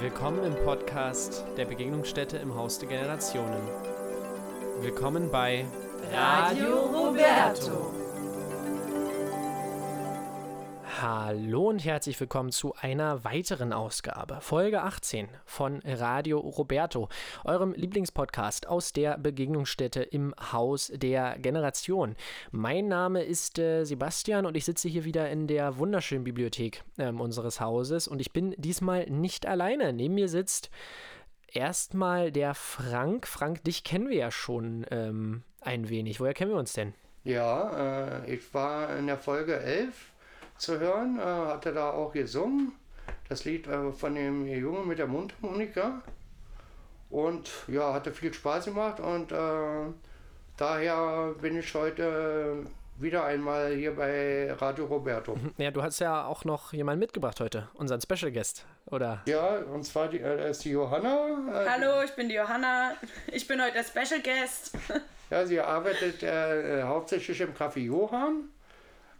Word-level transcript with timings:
Willkommen 0.00 0.44
im 0.44 0.54
Podcast 0.64 1.44
der 1.56 1.64
Begegnungsstätte 1.64 2.36
im 2.36 2.54
Haus 2.54 2.78
der 2.78 2.88
Generationen. 2.88 3.60
Willkommen 4.80 5.28
bei 5.28 5.66
Radio 6.12 6.76
Roberto. 6.84 8.07
Hallo 11.00 11.68
und 11.68 11.84
herzlich 11.84 12.18
willkommen 12.18 12.50
zu 12.50 12.74
einer 12.74 13.22
weiteren 13.22 13.72
Ausgabe, 13.72 14.40
Folge 14.40 14.82
18 14.82 15.28
von 15.44 15.80
Radio 15.84 16.40
Roberto, 16.40 17.08
eurem 17.44 17.72
Lieblingspodcast 17.72 18.66
aus 18.66 18.92
der 18.92 19.16
Begegnungsstätte 19.16 20.02
im 20.02 20.34
Haus 20.50 20.90
der 20.92 21.38
Generation. 21.38 22.16
Mein 22.50 22.88
Name 22.88 23.22
ist 23.22 23.60
äh, 23.60 23.84
Sebastian 23.84 24.44
und 24.44 24.56
ich 24.56 24.64
sitze 24.64 24.88
hier 24.88 25.04
wieder 25.04 25.30
in 25.30 25.46
der 25.46 25.78
wunderschönen 25.78 26.24
Bibliothek 26.24 26.82
äh, 26.96 27.12
unseres 27.12 27.60
Hauses 27.60 28.08
und 28.08 28.20
ich 28.20 28.32
bin 28.32 28.56
diesmal 28.58 29.06
nicht 29.06 29.46
alleine. 29.46 29.92
Neben 29.92 30.14
mir 30.14 30.28
sitzt 30.28 30.68
erstmal 31.46 32.32
der 32.32 32.54
Frank. 32.54 33.28
Frank, 33.28 33.62
dich 33.62 33.84
kennen 33.84 34.08
wir 34.08 34.16
ja 34.16 34.32
schon 34.32 34.84
ähm, 34.90 35.44
ein 35.60 35.90
wenig. 35.90 36.18
Woher 36.18 36.34
kennen 36.34 36.50
wir 36.50 36.58
uns 36.58 36.72
denn? 36.72 36.92
Ja, 37.22 38.24
äh, 38.24 38.34
ich 38.34 38.52
war 38.52 38.96
in 38.96 39.06
der 39.06 39.18
Folge 39.18 39.60
11 39.60 39.94
zu 40.58 40.78
hören, 40.78 41.18
äh, 41.18 41.22
hatte 41.22 41.72
da 41.72 41.90
auch 41.90 42.12
gesungen. 42.12 42.72
Das 43.28 43.44
Lied 43.44 43.66
äh, 43.66 43.92
von 43.92 44.14
dem 44.14 44.46
Jungen 44.46 44.86
mit 44.86 44.98
der 44.98 45.06
Mundharmonika. 45.06 46.02
Und 47.10 47.50
ja, 47.68 47.94
hatte 47.94 48.12
viel 48.12 48.34
Spaß 48.34 48.66
gemacht 48.66 49.00
und 49.00 49.32
äh, 49.32 49.92
daher 50.58 51.34
bin 51.40 51.58
ich 51.58 51.74
heute 51.74 52.64
wieder 52.98 53.24
einmal 53.24 53.74
hier 53.74 53.94
bei 53.94 54.52
Radio 54.52 54.84
Roberto. 54.86 55.36
Ja, 55.56 55.70
du 55.70 55.82
hast 55.82 56.00
ja 56.00 56.26
auch 56.26 56.44
noch 56.44 56.72
jemanden 56.72 57.00
mitgebracht 57.00 57.40
heute, 57.40 57.68
unseren 57.74 58.00
Special 58.00 58.30
Guest, 58.30 58.66
oder? 58.86 59.22
Ja, 59.26 59.58
und 59.72 59.84
zwar 59.84 60.08
die, 60.08 60.18
äh, 60.18 60.50
ist 60.50 60.64
die 60.64 60.70
Johanna. 60.70 61.28
Äh, 61.50 61.68
Hallo, 61.68 62.02
ich 62.04 62.10
bin 62.12 62.28
die 62.28 62.34
Johanna. 62.34 62.92
Ich 63.32 63.46
bin 63.46 63.62
heute 63.62 63.72
der 63.74 63.84
Special 63.84 64.20
Guest. 64.20 64.76
Ja, 65.30 65.44
sie 65.44 65.60
arbeitet 65.60 66.22
äh, 66.22 66.82
hauptsächlich 66.84 67.38
im 67.42 67.52
Café 67.52 67.80
Johann. 67.80 68.48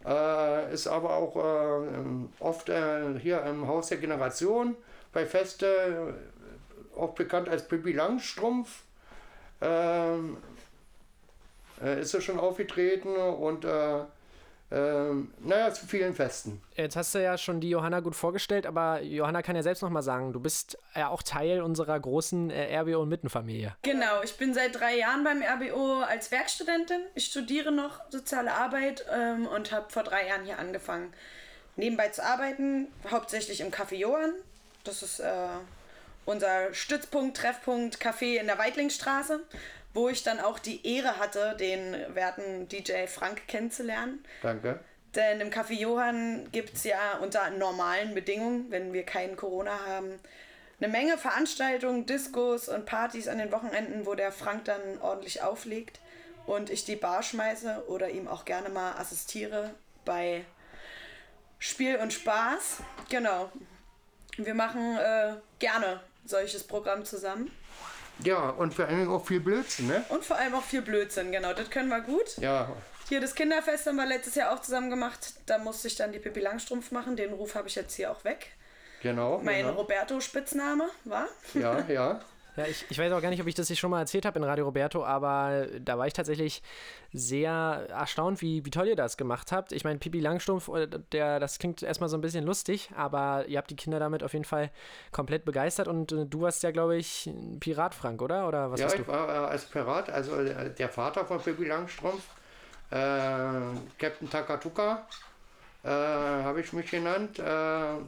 Äh, 0.05 0.73
ist 0.73 0.87
aber 0.87 1.15
auch 1.15 1.35
äh, 1.35 2.03
oft 2.39 2.69
äh, 2.69 3.19
hier 3.19 3.43
im 3.43 3.67
Haus 3.67 3.89
der 3.89 3.97
Generation 3.97 4.75
bei 5.11 5.25
Feste, 5.25 6.15
äh, 6.95 6.99
auch 6.99 7.13
bekannt 7.13 7.49
als 7.49 7.67
Pippi 7.67 7.91
Langstrumpf. 7.91 8.83
Ähm, 9.61 10.37
äh, 11.83 12.01
ist 12.01 12.11
sie 12.11 12.21
schon 12.21 12.39
aufgetreten 12.39 13.15
und 13.15 13.65
äh, 13.65 13.99
ähm, 14.71 15.31
naja, 15.39 15.73
zu 15.73 15.87
vielen 15.87 16.13
Festen. 16.13 16.61
Jetzt 16.75 16.95
hast 16.95 17.15
du 17.15 17.23
ja 17.23 17.37
schon 17.39 17.59
die 17.59 17.69
Johanna 17.69 18.01
gut 18.01 18.15
vorgestellt, 18.15 18.67
aber 18.67 19.01
Johanna 19.01 19.41
kann 19.41 19.55
ja 19.55 19.63
selbst 19.63 19.81
noch 19.81 19.89
mal 19.89 20.03
sagen, 20.03 20.31
du 20.31 20.39
bist 20.39 20.77
ja 20.95 21.09
auch 21.09 21.23
Teil 21.23 21.61
unserer 21.61 21.99
großen 21.99 22.51
äh, 22.51 22.77
RBO- 22.77 23.01
und 23.01 23.09
Mittenfamilie. 23.09 23.75
Genau, 23.81 24.21
ich 24.23 24.37
bin 24.37 24.53
seit 24.53 24.79
drei 24.79 24.97
Jahren 24.97 25.23
beim 25.23 25.41
RBO 25.41 26.01
als 26.01 26.31
Werkstudentin. 26.31 27.01
Ich 27.15 27.25
studiere 27.25 27.71
noch 27.71 27.99
soziale 28.09 28.53
Arbeit 28.53 29.05
ähm, 29.11 29.47
und 29.47 29.71
habe 29.71 29.89
vor 29.89 30.03
drei 30.03 30.27
Jahren 30.27 30.45
hier 30.45 30.59
angefangen, 30.59 31.13
nebenbei 31.75 32.09
zu 32.09 32.23
arbeiten, 32.23 32.87
hauptsächlich 33.09 33.61
im 33.61 33.71
Café 33.71 33.95
Johann. 33.95 34.33
Das 34.83 35.01
ist 35.01 35.19
äh, 35.19 35.47
unser 36.25 36.73
Stützpunkt, 36.75 37.37
Treffpunkt, 37.37 37.97
Café 37.97 38.39
in 38.39 38.45
der 38.45 38.59
Weitlingstraße 38.59 39.41
wo 39.93 40.09
ich 40.09 40.23
dann 40.23 40.39
auch 40.39 40.59
die 40.59 40.85
Ehre 40.85 41.17
hatte, 41.17 41.55
den 41.59 41.95
werten 42.13 42.67
DJ 42.67 43.07
Frank 43.07 43.47
kennenzulernen. 43.47 44.23
Danke. 44.41 44.79
Denn 45.15 45.41
im 45.41 45.49
Café 45.49 45.73
Johann 45.73 46.51
gibt 46.51 46.75
es 46.75 46.83
ja 46.83 47.17
unter 47.21 47.49
normalen 47.49 48.13
Bedingungen, 48.13 48.69
wenn 48.69 48.93
wir 48.93 49.03
kein 49.03 49.35
Corona 49.35 49.79
haben, 49.87 50.19
eine 50.79 50.91
Menge 50.91 51.17
Veranstaltungen, 51.17 52.05
Diskos 52.05 52.69
und 52.69 52.85
Partys 52.85 53.27
an 53.27 53.37
den 53.37 53.51
Wochenenden, 53.51 54.05
wo 54.05 54.15
der 54.15 54.31
Frank 54.31 54.65
dann 54.65 54.79
ordentlich 55.01 55.41
auflegt 55.41 55.99
und 56.45 56.69
ich 56.69 56.85
die 56.85 56.95
Bar 56.95 57.21
schmeiße 57.21 57.85
oder 57.87 58.09
ihm 58.09 58.27
auch 58.27 58.45
gerne 58.45 58.69
mal 58.69 58.93
assistiere 58.93 59.73
bei 60.05 60.45
Spiel 61.57 61.97
und 61.97 62.13
Spaß. 62.13 62.77
Genau. 63.09 63.51
Wir 64.37 64.53
machen 64.53 64.97
äh, 64.97 65.33
gerne 65.59 65.99
solches 66.25 66.65
Programm 66.65 67.03
zusammen. 67.03 67.51
Ja, 68.23 68.49
und 68.49 68.73
vor 68.73 68.85
allem 68.85 69.09
auch 69.09 69.25
viel 69.25 69.39
Blödsinn, 69.39 69.87
ne? 69.87 70.03
Und 70.09 70.25
vor 70.25 70.37
allem 70.37 70.53
auch 70.53 70.63
viel 70.63 70.81
Blödsinn, 70.81 71.31
genau. 71.31 71.53
Das 71.53 71.69
können 71.69 71.89
wir 71.89 72.01
gut. 72.01 72.37
Ja. 72.37 72.69
Hier 73.07 73.21
das 73.21 73.33
Kinderfest 73.33 73.87
haben 73.87 73.95
wir 73.95 74.05
letztes 74.05 74.35
Jahr 74.35 74.53
auch 74.53 74.61
zusammen 74.61 74.89
gemacht. 74.89 75.33
Da 75.45 75.57
musste 75.57 75.87
ich 75.87 75.95
dann 75.95 76.11
die 76.11 76.19
Pippi 76.19 76.41
Langstrumpf 76.41 76.91
machen. 76.91 77.15
Den 77.15 77.33
Ruf 77.33 77.55
habe 77.55 77.67
ich 77.67 77.75
jetzt 77.75 77.95
hier 77.95 78.11
auch 78.11 78.23
weg. 78.23 78.51
Genau. 79.01 79.39
Mein 79.43 79.65
genau. 79.65 79.77
Roberto-Spitzname, 79.77 80.89
war? 81.05 81.27
Ja, 81.53 81.85
ja. 81.87 82.21
Ja, 82.59 82.65
ich, 82.65 82.85
ich 82.89 82.99
weiß 82.99 83.13
auch 83.13 83.21
gar 83.21 83.29
nicht, 83.29 83.41
ob 83.41 83.47
ich 83.47 83.55
das 83.55 83.67
hier 83.67 83.77
schon 83.77 83.89
mal 83.89 84.01
erzählt 84.01 84.25
habe 84.25 84.37
in 84.37 84.43
Radio 84.43 84.65
Roberto, 84.65 85.05
aber 85.05 85.67
da 85.79 85.97
war 85.97 86.07
ich 86.07 86.13
tatsächlich 86.13 86.61
sehr 87.13 87.87
erstaunt, 87.89 88.41
wie, 88.41 88.65
wie 88.65 88.69
toll 88.69 88.87
ihr 88.87 88.97
das 88.97 89.15
gemacht 89.15 89.53
habt. 89.53 89.71
Ich 89.71 89.85
meine, 89.85 89.97
Pipi 89.97 90.19
Langstumpf, 90.19 90.67
äh, 90.67 90.87
der, 91.13 91.39
das 91.39 91.57
klingt 91.57 91.81
erstmal 91.83 92.09
so 92.09 92.17
ein 92.17 92.21
bisschen 92.21 92.45
lustig, 92.45 92.91
aber 92.97 93.45
ihr 93.47 93.57
habt 93.57 93.71
die 93.71 93.77
Kinder 93.77 93.97
damit 93.97 94.23
auf 94.23 94.33
jeden 94.33 94.43
Fall 94.43 94.71
komplett 95.13 95.45
begeistert 95.45 95.87
und 95.87 96.11
äh, 96.11 96.25
du 96.25 96.41
warst 96.41 96.61
ja, 96.63 96.71
glaube 96.71 96.97
ich, 96.97 97.27
ein 97.27 97.61
Pirat, 97.61 97.95
Frank, 97.95 98.21
oder? 98.21 98.47
oder 98.47 98.71
was 98.71 98.81
ja, 98.81 98.93
ich 98.93 99.07
war 99.07 99.29
äh, 99.29 99.47
als 99.47 99.65
Pirat, 99.65 100.09
also 100.09 100.35
äh, 100.35 100.73
der 100.73 100.89
Vater 100.89 101.25
von 101.25 101.39
Pippi 101.39 101.63
Langstrumpf, 101.63 102.23
äh, 102.91 102.95
Captain 103.97 104.29
Takatuka, 104.29 105.07
äh, 105.83 105.87
habe 105.87 106.59
ich 106.59 106.73
mich 106.73 106.91
genannt. 106.91 107.39
Äh, 107.39 107.43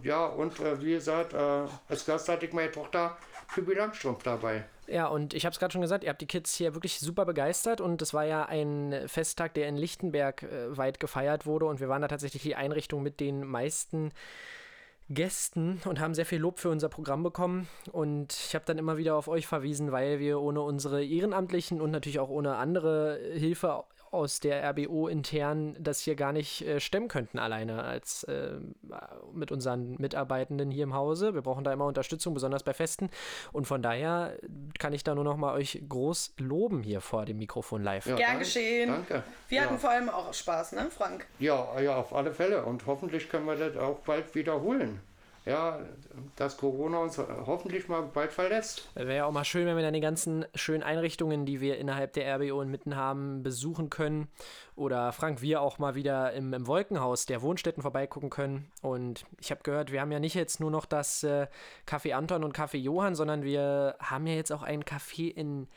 ja, 0.03 0.25
und 0.25 0.59
äh, 0.59 0.81
wie 0.81 0.91
gesagt, 0.91 1.33
äh, 1.33 1.37
als 1.87 2.05
Gast 2.05 2.27
hatte 2.27 2.45
ich 2.45 2.51
meine 2.51 2.71
Tochter 2.71 3.15
Pippi 3.53 3.73
Langstrumpf 3.73 4.23
dabei. 4.23 4.65
Ja, 4.87 5.07
und 5.07 5.33
ich 5.33 5.45
habe 5.45 5.53
es 5.53 5.59
gerade 5.59 5.71
schon 5.71 5.81
gesagt, 5.81 6.03
ihr 6.03 6.09
habt 6.09 6.21
die 6.21 6.27
Kids 6.27 6.55
hier 6.55 6.73
wirklich 6.73 6.99
super 6.99 7.25
begeistert 7.25 7.81
und 7.81 8.01
es 8.01 8.13
war 8.13 8.25
ja 8.25 8.45
ein 8.45 9.07
Festtag, 9.07 9.53
der 9.53 9.67
in 9.67 9.77
Lichtenberg 9.77 10.43
äh, 10.43 10.77
weit 10.77 10.99
gefeiert 10.99 11.45
wurde 11.45 11.65
und 11.65 11.79
wir 11.79 11.89
waren 11.89 12.01
da 12.01 12.07
tatsächlich 12.07 12.43
die 12.43 12.55
Einrichtung 12.55 13.01
mit 13.03 13.19
den 13.19 13.45
meisten 13.45 14.11
Gästen 15.13 15.81
und 15.85 15.99
haben 15.99 16.13
sehr 16.13 16.25
viel 16.25 16.39
Lob 16.39 16.59
für 16.59 16.69
unser 16.69 16.89
Programm 16.89 17.23
bekommen. 17.23 17.67
Und 17.91 18.33
ich 18.33 18.55
habe 18.55 18.65
dann 18.65 18.77
immer 18.77 18.97
wieder 18.97 19.15
auf 19.15 19.27
euch 19.27 19.47
verwiesen, 19.47 19.91
weil 19.91 20.19
wir 20.19 20.39
ohne 20.39 20.61
unsere 20.61 21.03
Ehrenamtlichen 21.03 21.81
und 21.81 21.91
natürlich 21.91 22.19
auch 22.19 22.29
ohne 22.29 22.55
andere 22.55 23.19
Hilfe 23.33 23.83
aus 24.11 24.39
der 24.39 24.69
RBO 24.69 25.07
intern 25.07 25.75
das 25.79 26.01
hier 26.01 26.15
gar 26.15 26.33
nicht 26.33 26.61
äh, 26.61 26.79
stemmen 26.79 27.07
könnten 27.07 27.39
alleine 27.39 27.83
als 27.83 28.23
äh, 28.25 28.57
mit 29.33 29.51
unseren 29.51 29.95
Mitarbeitenden 29.99 30.69
hier 30.69 30.83
im 30.83 30.93
Hause. 30.93 31.33
Wir 31.33 31.41
brauchen 31.41 31.63
da 31.63 31.71
immer 31.71 31.85
Unterstützung, 31.85 32.33
besonders 32.33 32.63
bei 32.63 32.73
Festen. 32.73 33.09
Und 33.51 33.65
von 33.65 33.81
daher 33.81 34.37
kann 34.79 34.93
ich 34.93 35.03
da 35.03 35.15
nur 35.15 35.23
noch 35.23 35.37
mal 35.37 35.53
euch 35.53 35.81
groß 35.87 36.33
loben 36.37 36.83
hier 36.83 37.01
vor 37.01 37.25
dem 37.25 37.37
Mikrofon 37.37 37.83
live. 37.83 38.05
Ja, 38.05 38.15
Gern 38.15 38.27
danke, 38.27 38.43
geschehen. 38.43 38.89
Danke. 38.89 39.23
Wir 39.47 39.57
ja. 39.57 39.63
hatten 39.65 39.79
vor 39.79 39.89
allem 39.89 40.09
auch 40.09 40.33
Spaß, 40.33 40.73
ne, 40.73 40.89
Frank? 40.89 41.25
Ja, 41.39 41.79
ja, 41.79 41.95
auf 41.95 42.13
alle 42.13 42.33
Fälle. 42.33 42.65
Und 42.65 42.85
hoffentlich 42.85 43.29
können 43.29 43.45
wir 43.45 43.55
das 43.55 43.77
auch 43.77 43.99
bald 43.99 44.35
wiederholen. 44.35 44.99
Ja, 45.43 45.79
dass 46.35 46.57
Corona 46.57 46.99
uns 46.99 47.17
hoffentlich 47.17 47.87
mal 47.87 48.03
bald 48.03 48.31
verlässt. 48.31 48.89
Wäre 48.93 49.15
ja 49.15 49.25
auch 49.25 49.31
mal 49.31 49.43
schön, 49.43 49.65
wenn 49.65 49.75
wir 49.75 49.81
dann 49.83 49.93
die 49.95 49.99
ganzen 49.99 50.45
schönen 50.53 50.83
Einrichtungen, 50.83 51.47
die 51.47 51.61
wir 51.61 51.79
innerhalb 51.79 52.13
der 52.13 52.35
RBO 52.35 52.61
inmitten 52.61 52.95
haben, 52.95 53.41
besuchen 53.41 53.89
können. 53.89 54.27
Oder 54.75 55.11
Frank, 55.13 55.41
wir 55.41 55.61
auch 55.61 55.79
mal 55.79 55.95
wieder 55.95 56.31
im, 56.33 56.53
im 56.53 56.67
Wolkenhaus 56.67 57.25
der 57.25 57.41
Wohnstätten 57.41 57.81
vorbeigucken 57.81 58.29
können. 58.29 58.71
Und 58.83 59.25
ich 59.39 59.49
habe 59.49 59.63
gehört, 59.63 59.91
wir 59.91 60.01
haben 60.01 60.11
ja 60.11 60.19
nicht 60.19 60.35
jetzt 60.35 60.59
nur 60.59 60.69
noch 60.69 60.85
das 60.85 61.23
äh, 61.23 61.47
Café 61.87 62.13
Anton 62.13 62.43
und 62.43 62.55
Café 62.55 62.77
Johann, 62.77 63.15
sondern 63.15 63.43
wir 63.43 63.95
haben 63.99 64.27
ja 64.27 64.35
jetzt 64.35 64.51
auch 64.51 64.61
ein 64.63 64.83
Café 64.83 65.33
in 65.33 65.67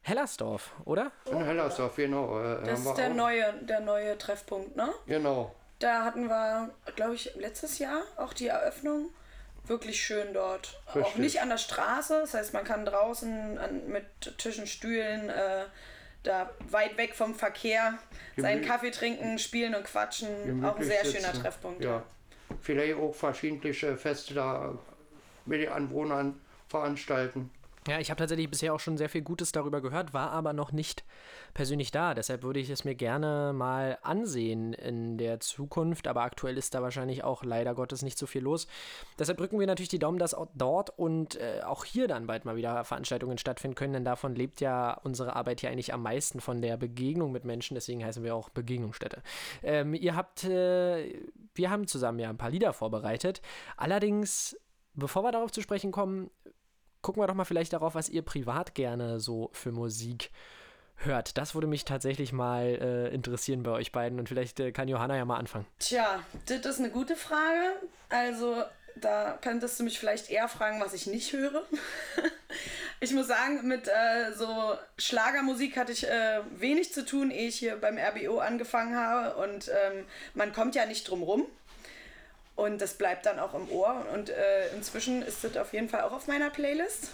Hellersdorf, 0.00 0.72
oder? 0.84 1.12
In 1.30 1.44
Hellersdorf, 1.44 1.96
genau. 1.96 2.40
äh, 2.40 2.64
Das 2.64 2.80
ist 2.84 2.94
der 2.96 3.10
auch. 3.10 3.14
neue, 3.14 3.44
der 3.62 3.80
neue 3.80 4.16
Treffpunkt, 4.18 4.74
ne? 4.74 4.88
Genau. 5.06 5.54
Da 5.82 6.04
hatten 6.04 6.28
wir, 6.28 6.70
glaube 6.94 7.14
ich, 7.14 7.34
letztes 7.34 7.78
Jahr 7.80 8.02
auch 8.16 8.32
die 8.32 8.46
Eröffnung. 8.46 9.10
Wirklich 9.66 10.00
schön 10.02 10.32
dort. 10.32 10.80
Auch 10.86 10.96
Richtig. 10.96 11.16
nicht 11.18 11.40
an 11.40 11.48
der 11.48 11.58
Straße, 11.58 12.20
das 12.20 12.34
heißt, 12.34 12.52
man 12.52 12.64
kann 12.64 12.84
draußen 12.84 13.58
an, 13.58 13.88
mit 13.88 14.04
Tischen, 14.38 14.66
Stühlen, 14.66 15.28
äh, 15.28 15.64
da 16.24 16.50
weit 16.70 16.96
weg 16.96 17.14
vom 17.14 17.34
Verkehr 17.34 17.98
seinen 18.36 18.62
Gemü- 18.62 18.66
Kaffee 18.66 18.90
trinken, 18.90 19.38
spielen 19.38 19.74
und 19.74 19.84
quatschen. 19.84 20.28
Auch 20.64 20.76
ein 20.76 20.82
gemütlich 20.82 20.86
sehr 20.88 21.04
sitzen. 21.04 21.26
schöner 21.26 21.42
Treffpunkt. 21.42 21.84
Ja. 21.84 22.02
Vielleicht 22.60 22.96
auch 22.96 23.12
verschiedene 23.14 23.72
Feste 23.96 24.34
da 24.34 24.78
mit 25.46 25.60
den 25.60 25.70
Anwohnern 25.70 26.40
veranstalten. 26.68 27.50
Ja, 27.88 27.98
ich 27.98 28.10
habe 28.10 28.18
tatsächlich 28.18 28.48
bisher 28.48 28.72
auch 28.72 28.78
schon 28.78 28.96
sehr 28.96 29.08
viel 29.08 29.22
Gutes 29.22 29.50
darüber 29.50 29.80
gehört, 29.80 30.14
war 30.14 30.30
aber 30.30 30.52
noch 30.52 30.70
nicht 30.70 31.04
persönlich 31.52 31.90
da. 31.90 32.14
Deshalb 32.14 32.44
würde 32.44 32.60
ich 32.60 32.70
es 32.70 32.84
mir 32.84 32.94
gerne 32.94 33.52
mal 33.52 33.98
ansehen 34.02 34.72
in 34.72 35.18
der 35.18 35.40
Zukunft. 35.40 36.06
Aber 36.06 36.22
aktuell 36.22 36.56
ist 36.56 36.74
da 36.74 36.82
wahrscheinlich 36.82 37.24
auch 37.24 37.42
leider 37.42 37.74
Gottes 37.74 38.02
nicht 38.02 38.18
so 38.18 38.26
viel 38.26 38.42
los. 38.42 38.68
Deshalb 39.18 39.38
drücken 39.38 39.58
wir 39.58 39.66
natürlich 39.66 39.88
die 39.88 39.98
Daumen, 39.98 40.18
dass 40.18 40.32
auch 40.32 40.46
dort 40.54 40.96
und 40.96 41.34
äh, 41.40 41.62
auch 41.64 41.84
hier 41.84 42.06
dann 42.06 42.28
bald 42.28 42.44
mal 42.44 42.54
wieder 42.54 42.84
Veranstaltungen 42.84 43.38
stattfinden 43.38 43.74
können. 43.74 43.94
Denn 43.94 44.04
davon 44.04 44.36
lebt 44.36 44.60
ja 44.60 44.94
unsere 45.02 45.34
Arbeit 45.34 45.60
hier 45.60 45.70
eigentlich 45.70 45.92
am 45.92 46.02
meisten 46.02 46.40
von 46.40 46.62
der 46.62 46.76
Begegnung 46.76 47.32
mit 47.32 47.44
Menschen. 47.44 47.74
Deswegen 47.74 48.04
heißen 48.04 48.22
wir 48.22 48.36
auch 48.36 48.48
Begegnungsstätte. 48.48 49.22
Ähm, 49.64 49.94
ihr 49.94 50.14
habt, 50.14 50.44
äh, 50.44 51.20
wir 51.56 51.70
haben 51.70 51.88
zusammen 51.88 52.20
ja 52.20 52.30
ein 52.30 52.38
paar 52.38 52.50
Lieder 52.50 52.72
vorbereitet. 52.72 53.42
Allerdings 53.76 54.56
bevor 54.94 55.24
wir 55.24 55.32
darauf 55.32 55.50
zu 55.50 55.62
sprechen 55.62 55.92
kommen, 55.92 56.30
gucken 57.02 57.22
wir 57.22 57.26
doch 57.26 57.34
mal 57.34 57.44
vielleicht 57.44 57.72
darauf, 57.72 57.94
was 57.94 58.08
ihr 58.08 58.22
privat 58.22 58.74
gerne 58.74 59.20
so 59.20 59.50
für 59.52 59.72
Musik 59.72 60.30
hört. 60.96 61.36
Das 61.36 61.54
würde 61.54 61.66
mich 61.66 61.84
tatsächlich 61.84 62.32
mal 62.32 62.64
äh, 62.64 63.14
interessieren 63.14 63.62
bei 63.62 63.72
euch 63.72 63.92
beiden 63.92 64.18
und 64.18 64.28
vielleicht 64.28 64.60
äh, 64.60 64.72
kann 64.72 64.88
Johanna 64.88 65.16
ja 65.16 65.24
mal 65.24 65.36
anfangen. 65.36 65.66
Tja, 65.78 66.20
das 66.46 66.64
ist 66.64 66.78
eine 66.78 66.90
gute 66.90 67.16
Frage. 67.16 67.72
Also 68.08 68.62
da 68.96 69.38
könntest 69.40 69.78
du 69.80 69.84
mich 69.84 69.98
vielleicht 69.98 70.30
eher 70.30 70.48
fragen, 70.48 70.80
was 70.80 70.92
ich 70.92 71.06
nicht 71.06 71.32
höre. 71.32 71.62
ich 73.00 73.12
muss 73.12 73.26
sagen, 73.26 73.66
mit 73.66 73.88
äh, 73.88 74.32
so 74.34 74.74
Schlagermusik 74.98 75.76
hatte 75.76 75.92
ich 75.92 76.06
äh, 76.06 76.40
wenig 76.56 76.92
zu 76.92 77.04
tun, 77.04 77.30
ehe 77.30 77.48
ich 77.48 77.58
hier 77.58 77.76
beim 77.76 77.98
RBO 77.98 78.38
angefangen 78.38 78.96
habe. 78.96 79.36
Und 79.42 79.68
ähm, 79.68 80.04
man 80.34 80.52
kommt 80.52 80.74
ja 80.74 80.86
nicht 80.86 81.08
drum 81.08 81.22
rum. 81.22 81.46
Und 82.54 82.80
das 82.80 82.94
bleibt 82.94 83.26
dann 83.26 83.38
auch 83.38 83.54
im 83.54 83.70
Ohr. 83.70 84.06
Und 84.12 84.28
äh, 84.30 84.68
inzwischen 84.74 85.22
ist 85.22 85.42
das 85.44 85.56
auf 85.56 85.72
jeden 85.72 85.88
Fall 85.88 86.02
auch 86.02 86.12
auf 86.12 86.26
meiner 86.26 86.50
Playlist. 86.50 87.10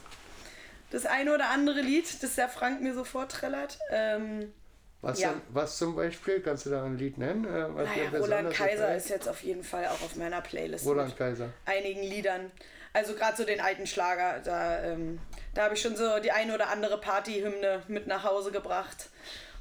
Das 0.90 1.06
eine 1.06 1.34
oder 1.34 1.50
andere 1.50 1.80
Lied, 1.80 2.22
das 2.22 2.34
der 2.34 2.48
Frank 2.48 2.80
mir 2.80 2.94
so 2.94 3.04
vorträllert. 3.04 3.78
Ähm, 3.90 4.52
was, 5.00 5.20
Ja. 5.20 5.30
denn, 5.30 5.42
was 5.50 5.78
zum 5.78 5.94
Beispiel? 5.94 6.40
Kannst 6.40 6.66
du 6.66 6.70
da 6.70 6.82
ein 6.84 6.98
Lied 6.98 7.18
nennen? 7.18 7.44
äh, 7.44 7.68
naja, 7.68 8.08
Roland 8.18 8.52
Kaiser 8.52 8.76
gefällt? 8.82 8.96
ist 8.98 9.08
jetzt 9.10 9.28
auf 9.28 9.42
jeden 9.44 9.62
Fall 9.62 9.86
auch 9.86 10.02
auf 10.02 10.16
meiner 10.16 10.40
Playlist. 10.40 10.84
Roland 10.86 11.16
Kaiser. 11.16 11.50
einigen 11.66 12.02
Liedern. 12.02 12.50
Also 12.94 13.14
gerade 13.14 13.36
so 13.36 13.44
den 13.44 13.60
alten 13.60 13.86
Schlager, 13.86 14.40
da, 14.40 14.82
ähm, 14.82 15.20
da 15.54 15.64
habe 15.64 15.74
ich 15.74 15.82
schon 15.82 15.94
so 15.94 16.18
die 16.20 16.32
eine 16.32 16.54
oder 16.54 16.68
andere 16.70 16.98
Partyhymne 17.00 17.82
mit 17.86 18.06
nach 18.08 18.24
Hause 18.24 18.50
gebracht 18.50 19.10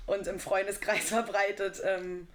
und 0.08 0.26
im 0.28 0.40
Freundeskreis 0.40 1.04
verbreitet. 1.10 1.82
Ähm, 1.84 2.28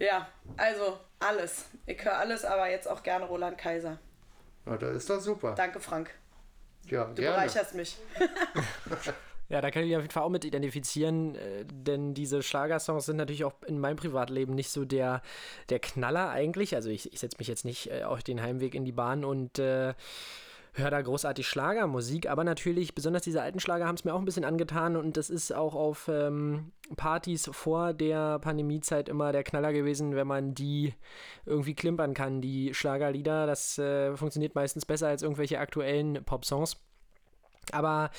ja, 0.00 0.26
also 0.56 0.98
alles. 1.20 1.66
Ich 1.86 2.04
höre 2.04 2.18
alles, 2.18 2.44
aber 2.44 2.68
jetzt 2.68 2.88
auch 2.88 3.02
gerne 3.04 3.26
Roland 3.26 3.56
Kaiser. 3.56 3.98
Na, 4.66 4.76
das 4.76 4.96
ist 4.96 5.10
doch 5.10 5.20
super. 5.20 5.54
Danke, 5.54 5.78
Frank. 5.78 6.10
Ja, 6.88 7.04
Du 7.04 7.14
gerne. 7.22 7.36
bereicherst 7.36 7.74
mich. 7.74 7.96
Ja, 9.48 9.60
da 9.60 9.72
kann 9.72 9.82
ich 9.82 9.88
mich 9.88 9.96
auf 9.96 10.02
jeden 10.02 10.12
Fall 10.12 10.22
auch 10.22 10.28
mit 10.28 10.44
identifizieren, 10.44 11.34
äh, 11.34 11.64
denn 11.64 12.14
diese 12.14 12.40
Schlagersongs 12.40 13.06
sind 13.06 13.16
natürlich 13.16 13.44
auch 13.44 13.54
in 13.66 13.80
meinem 13.80 13.96
Privatleben 13.96 14.54
nicht 14.54 14.70
so 14.70 14.84
der, 14.84 15.22
der 15.70 15.80
Knaller 15.80 16.28
eigentlich. 16.30 16.76
Also 16.76 16.88
ich, 16.88 17.12
ich 17.12 17.18
setze 17.18 17.36
mich 17.40 17.48
jetzt 17.48 17.64
nicht 17.64 17.90
äh, 17.90 18.04
auf 18.04 18.22
den 18.22 18.40
Heimweg 18.40 18.76
in 18.76 18.84
die 18.84 18.92
Bahn 18.92 19.24
und 19.24 19.58
äh, 19.58 19.94
höre 20.72 20.90
da 20.90 21.00
großartig 21.00 21.46
Schlagermusik, 21.48 22.28
aber 22.28 22.44
natürlich, 22.44 22.94
besonders 22.94 23.22
diese 23.22 23.42
alten 23.42 23.60
Schlager 23.60 23.86
haben 23.86 23.96
es 23.96 24.04
mir 24.04 24.14
auch 24.14 24.18
ein 24.18 24.24
bisschen 24.24 24.44
angetan 24.44 24.96
und 24.96 25.16
das 25.16 25.30
ist 25.30 25.52
auch 25.52 25.74
auf 25.74 26.08
ähm, 26.08 26.72
Partys 26.96 27.48
vor 27.52 27.92
der 27.92 28.38
Pandemiezeit 28.38 29.08
immer 29.08 29.32
der 29.32 29.44
Knaller 29.44 29.72
gewesen, 29.72 30.14
wenn 30.14 30.26
man 30.26 30.54
die 30.54 30.94
irgendwie 31.46 31.74
klimpern 31.74 32.14
kann, 32.14 32.40
die 32.40 32.74
Schlagerlieder. 32.74 33.46
Das 33.46 33.78
äh, 33.78 34.16
funktioniert 34.16 34.54
meistens 34.54 34.86
besser 34.86 35.08
als 35.08 35.22
irgendwelche 35.22 35.58
aktuellen 35.58 36.24
Popsongs. 36.24 36.76
Aber 37.72 38.10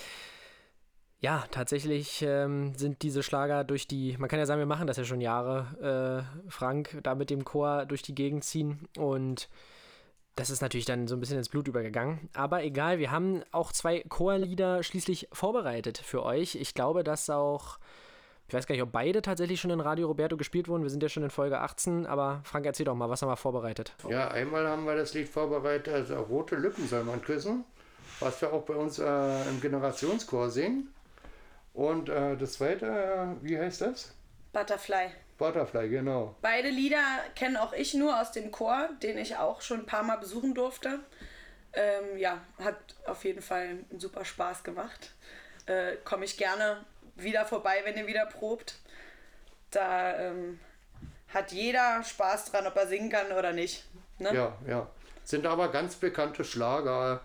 ja, 1.19 1.45
tatsächlich 1.51 2.23
ähm, 2.23 2.73
sind 2.75 3.03
diese 3.03 3.21
Schlager 3.21 3.63
durch 3.63 3.87
die, 3.87 4.17
man 4.17 4.27
kann 4.27 4.39
ja 4.39 4.45
sagen, 4.45 4.59
wir 4.59 4.65
machen 4.65 4.87
das 4.87 4.97
ja 4.97 5.05
schon 5.05 5.21
Jahre, 5.21 6.25
äh, 6.47 6.49
Frank, 6.49 6.97
da 7.03 7.13
mit 7.13 7.29
dem 7.29 7.45
Chor 7.45 7.85
durch 7.85 8.01
die 8.01 8.15
Gegend 8.15 8.43
ziehen 8.43 8.87
und 8.97 9.47
das 10.35 10.49
ist 10.49 10.61
natürlich 10.61 10.85
dann 10.85 11.07
so 11.07 11.15
ein 11.15 11.19
bisschen 11.19 11.37
ins 11.37 11.49
Blut 11.49 11.67
übergegangen. 11.67 12.29
Aber 12.33 12.63
egal, 12.63 12.99
wir 12.99 13.11
haben 13.11 13.43
auch 13.51 13.71
zwei 13.71 14.03
Chorlieder 14.07 14.81
schließlich 14.83 15.27
vorbereitet 15.31 15.97
für 15.97 16.23
euch. 16.23 16.55
Ich 16.55 16.73
glaube, 16.73 17.03
dass 17.03 17.29
auch, 17.29 17.77
ich 18.47 18.53
weiß 18.53 18.65
gar 18.65 18.73
nicht, 18.73 18.81
ob 18.81 18.91
beide 18.91 19.21
tatsächlich 19.21 19.59
schon 19.59 19.71
in 19.71 19.81
Radio 19.81 20.07
Roberto 20.07 20.37
gespielt 20.37 20.67
wurden. 20.67 20.83
Wir 20.83 20.89
sind 20.89 21.03
ja 21.03 21.09
schon 21.09 21.23
in 21.23 21.29
Folge 21.29 21.59
18, 21.59 22.05
aber 22.05 22.41
Frank, 22.43 22.65
erzähl 22.65 22.85
doch 22.85 22.95
mal, 22.95 23.09
was 23.09 23.21
haben 23.21 23.29
wir 23.29 23.35
vorbereitet? 23.35 23.93
Ja, 24.09 24.29
einmal 24.29 24.67
haben 24.67 24.85
wir 24.85 24.95
das 24.95 25.13
Lied 25.13 25.27
vorbereitet, 25.27 25.93
also 25.93 26.15
Rote 26.15 26.55
Lippen 26.55 26.87
soll 26.87 27.03
man 27.03 27.21
küssen, 27.21 27.65
was 28.19 28.41
wir 28.41 28.53
auch 28.53 28.63
bei 28.63 28.75
uns 28.75 28.99
äh, 28.99 29.49
im 29.49 29.59
Generationschor 29.59 30.49
singen. 30.49 30.93
Und 31.73 32.09
äh, 32.09 32.37
das 32.37 32.53
zweite, 32.53 32.85
äh, 32.85 33.27
wie 33.45 33.57
heißt 33.57 33.81
das? 33.81 34.13
Butterfly. 34.53 35.09
Butterfly, 35.41 35.89
genau. 35.89 36.35
Beide 36.41 36.69
Lieder 36.69 37.03
kenne 37.35 37.61
auch 37.61 37.73
ich 37.73 37.95
nur 37.95 38.21
aus 38.21 38.31
dem 38.31 38.51
Chor, 38.51 38.89
den 39.01 39.17
ich 39.17 39.37
auch 39.37 39.61
schon 39.61 39.79
ein 39.79 39.85
paar 39.87 40.03
Mal 40.03 40.17
besuchen 40.17 40.53
durfte. 40.53 40.99
Ähm, 41.73 42.17
ja, 42.17 42.41
hat 42.63 42.77
auf 43.07 43.25
jeden 43.25 43.41
Fall 43.41 43.61
einen 43.89 43.99
super 43.99 44.23
Spaß 44.23 44.63
gemacht. 44.63 45.13
Äh, 45.65 45.95
Komme 46.03 46.25
ich 46.25 46.37
gerne 46.37 46.85
wieder 47.15 47.45
vorbei, 47.45 47.81
wenn 47.85 47.97
ihr 47.97 48.05
wieder 48.05 48.27
probt. 48.27 48.75
Da 49.71 50.15
ähm, 50.19 50.59
hat 51.33 51.51
jeder 51.51 52.03
Spaß 52.03 52.51
dran, 52.51 52.67
ob 52.67 52.75
er 52.75 52.85
singen 52.85 53.09
kann 53.09 53.31
oder 53.31 53.51
nicht. 53.51 53.85
Ne? 54.19 54.35
Ja, 54.35 54.55
ja. 54.67 54.87
Sind 55.23 55.47
aber 55.47 55.71
ganz 55.71 55.95
bekannte 55.95 56.43
Schlager, 56.43 57.21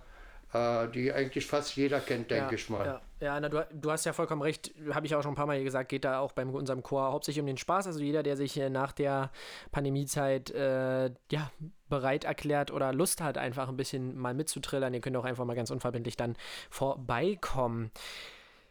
die 0.89 1.13
eigentlich 1.13 1.47
fast 1.47 1.77
jeder 1.77 2.01
kennt, 2.01 2.31
denke 2.31 2.51
ja, 2.51 2.53
ich 2.53 2.71
mal. 2.71 2.87
Ja, 2.87 3.01
ja 3.21 3.41
na, 3.41 3.49
du, 3.49 3.67
du 3.73 3.91
hast 3.91 4.05
ja 4.05 4.13
vollkommen 4.13 4.43
recht, 4.43 4.73
habe 4.93 5.07
ich 5.07 5.15
auch 5.15 5.23
schon 5.23 5.33
ein 5.33 5.37
paar 5.37 5.47
Mal 5.47 5.63
gesagt, 5.63 5.89
geht 5.89 6.05
da 6.05 6.21
auch 6.21 6.33
bei 6.33 6.45
unserem 6.45 6.83
Chor 6.83 7.13
hauptsächlich 7.13 7.41
um 7.41 7.47
den 7.47 7.57
Spaß. 7.57 7.87
Also 7.87 8.01
jeder, 8.01 8.23
der 8.23 8.37
sich 8.37 8.59
äh, 8.59 8.71
nach 8.71 8.93
der 8.93 9.31
Pandemiezeit 9.73 10.51
äh, 10.51 11.11
ja, 11.31 11.51
bereit 11.89 12.25
erklärt 12.25 12.71
oder 12.71 12.93
Lust 12.93 13.21
hat, 13.21 13.39
einfach 13.39 13.69
ein 13.69 13.77
bisschen 13.77 14.17
mal 14.17 14.35
mitzutrillern, 14.35 14.95
ihr 14.95 15.01
könnt 15.01 15.17
auch 15.17 15.25
einfach 15.25 15.45
mal 15.45 15.57
ganz 15.57 15.71
unverbindlich 15.71 16.17
dann 16.17 16.37
vorbeikommen. 16.71 17.91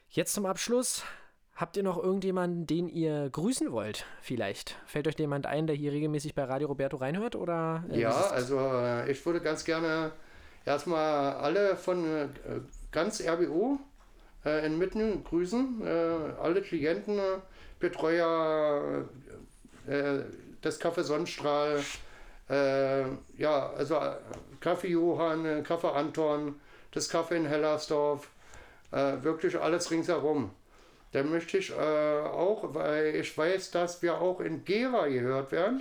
Jetzt 0.09 0.33
zum 0.33 0.45
Abschluss. 0.45 1.03
Habt 1.55 1.77
ihr 1.77 1.83
noch 1.83 1.97
irgendjemanden, 1.97 2.67
den 2.67 2.89
ihr 2.89 3.29
grüßen 3.29 3.71
wollt? 3.71 4.05
Vielleicht. 4.21 4.75
Fällt 4.85 5.07
euch 5.07 5.17
jemand 5.17 5.45
ein, 5.45 5.67
der 5.67 5.75
hier 5.77 5.93
regelmäßig 5.93 6.35
bei 6.35 6.43
Radio 6.43 6.67
Roberto 6.67 6.97
reinhört? 6.97 7.37
Oder, 7.37 7.85
äh, 7.89 8.01
Ja, 8.01 8.11
also 8.11 8.59
äh, 8.59 9.09
ich 9.09 9.25
würde 9.25 9.39
ganz 9.39 9.63
gerne 9.63 10.11
erstmal 10.65 11.33
alle 11.33 11.75
von 11.75 12.06
äh, 12.06 12.27
ganz 12.91 13.21
RBO 13.21 13.79
äh, 14.45 14.65
in 14.65 14.77
Mitten 14.77 15.23
grüßen. 15.23 15.81
Äh, 15.85 16.41
alle 16.41 16.62
Klienten, 16.62 17.19
Betreuer 17.79 19.06
des 19.88 20.81
Café 20.81 21.03
Sonnenstrahl, 21.03 21.79
ja, 22.50 23.69
also 23.77 24.00
Kaffee 24.59 24.88
Johann, 24.88 25.63
Kaffee 25.63 25.91
Anton, 25.91 26.56
das 26.91 27.07
Kaffee 27.09 27.35
in 27.35 27.45
Hellersdorf, 27.45 28.27
wirklich 28.89 29.59
alles 29.59 29.91
ringsherum. 29.91 30.50
Dann 31.15 31.29
möchte 31.29 31.59
ich 31.59 31.71
äh, 31.71 31.73
auch, 31.75 32.73
weil 32.73 33.15
ich 33.15 33.38
weiß, 33.38 33.71
dass 33.71 34.01
wir 34.01 34.19
auch 34.19 34.41
in 34.41 34.65
Gera 34.65 35.07
gehört 35.07 35.53
werden. 35.53 35.79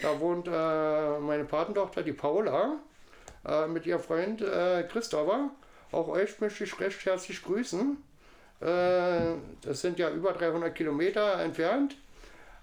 Da 0.00 0.20
wohnt 0.20 0.46
äh, 0.46 1.18
meine 1.18 1.44
Patentochter, 1.44 2.04
die 2.04 2.12
Paula, 2.12 2.76
äh, 3.46 3.66
mit 3.66 3.86
ihrem 3.86 4.00
Freund 4.00 4.42
äh, 4.42 4.84
Christopher. 4.84 5.50
Auch 5.92 6.08
euch 6.08 6.40
möchte 6.40 6.64
ich 6.64 6.78
recht 6.80 7.04
herzlich 7.04 7.42
grüßen. 7.42 7.96
Äh, 8.60 9.34
das 9.62 9.80
sind 9.80 9.98
ja 9.98 10.10
über 10.10 10.32
300 10.32 10.74
Kilometer 10.74 11.40
entfernt. 11.40 11.96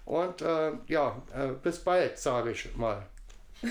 Und 0.04 0.40
äh, 0.40 0.72
ja, 0.86 1.20
äh, 1.34 1.48
bis 1.62 1.80
bald, 1.80 2.18
sage 2.18 2.52
ich 2.52 2.74
mal. 2.76 3.06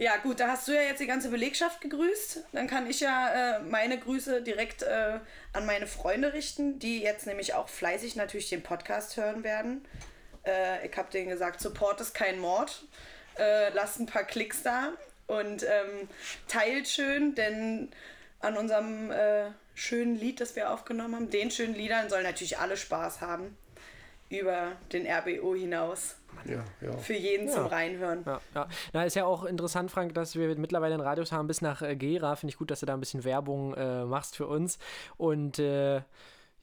Ja, 0.00 0.16
gut, 0.18 0.38
da 0.38 0.46
hast 0.46 0.68
du 0.68 0.72
ja 0.72 0.82
jetzt 0.82 1.00
die 1.00 1.08
ganze 1.08 1.28
Belegschaft 1.28 1.80
gegrüßt. 1.80 2.44
Dann 2.52 2.68
kann 2.68 2.88
ich 2.88 3.00
ja 3.00 3.56
äh, 3.56 3.62
meine 3.64 3.98
Grüße 3.98 4.42
direkt 4.42 4.84
äh, 4.84 5.18
an 5.52 5.66
meine 5.66 5.88
Freunde 5.88 6.32
richten, 6.32 6.78
die 6.78 7.02
jetzt 7.02 7.26
nämlich 7.26 7.54
auch 7.54 7.68
fleißig 7.68 8.14
natürlich 8.14 8.48
den 8.48 8.62
Podcast 8.62 9.16
hören 9.16 9.42
werden. 9.42 9.84
Äh, 10.46 10.86
ich 10.86 10.96
habe 10.96 11.10
denen 11.10 11.28
gesagt, 11.28 11.60
Support 11.60 12.00
ist 12.00 12.14
kein 12.14 12.38
Mord. 12.38 12.84
Lasst 13.72 14.00
ein 14.00 14.06
paar 14.06 14.24
Klicks 14.24 14.64
da 14.64 14.92
und 15.28 15.62
ähm, 15.62 16.08
teilt 16.48 16.88
schön, 16.88 17.34
denn 17.34 17.90
an 18.40 18.56
unserem 18.56 19.10
äh, 19.10 19.50
schönen 19.74 20.16
Lied, 20.16 20.40
das 20.40 20.56
wir 20.56 20.72
aufgenommen 20.72 21.14
haben, 21.14 21.30
den 21.30 21.50
schönen 21.50 21.74
Liedern 21.74 22.08
sollen 22.08 22.24
natürlich 22.24 22.58
alle 22.58 22.76
Spaß 22.76 23.20
haben. 23.20 23.56
Über 24.30 24.72
den 24.92 25.06
RBO 25.06 25.54
hinaus. 25.54 26.16
Ja, 26.44 26.62
ja. 26.82 26.98
Für 26.98 27.14
jeden 27.14 27.48
zum 27.48 27.64
Reinhören. 27.64 28.24
Ja, 28.26 28.40
ja. 28.54 28.68
Na, 28.92 29.04
ist 29.04 29.16
ja 29.16 29.24
auch 29.24 29.44
interessant, 29.44 29.90
Frank, 29.90 30.12
dass 30.12 30.36
wir 30.36 30.54
mittlerweile 30.56 30.94
einen 30.94 31.02
Radius 31.02 31.32
haben 31.32 31.48
bis 31.48 31.62
nach 31.62 31.80
äh, 31.80 31.96
Gera. 31.96 32.36
Finde 32.36 32.50
ich 32.52 32.58
gut, 32.58 32.70
dass 32.70 32.80
du 32.80 32.86
da 32.86 32.92
ein 32.92 33.00
bisschen 33.00 33.24
Werbung 33.24 33.72
äh, 33.72 34.04
machst 34.04 34.36
für 34.36 34.46
uns. 34.46 34.78
Und 35.16 35.58
äh, 35.58 36.02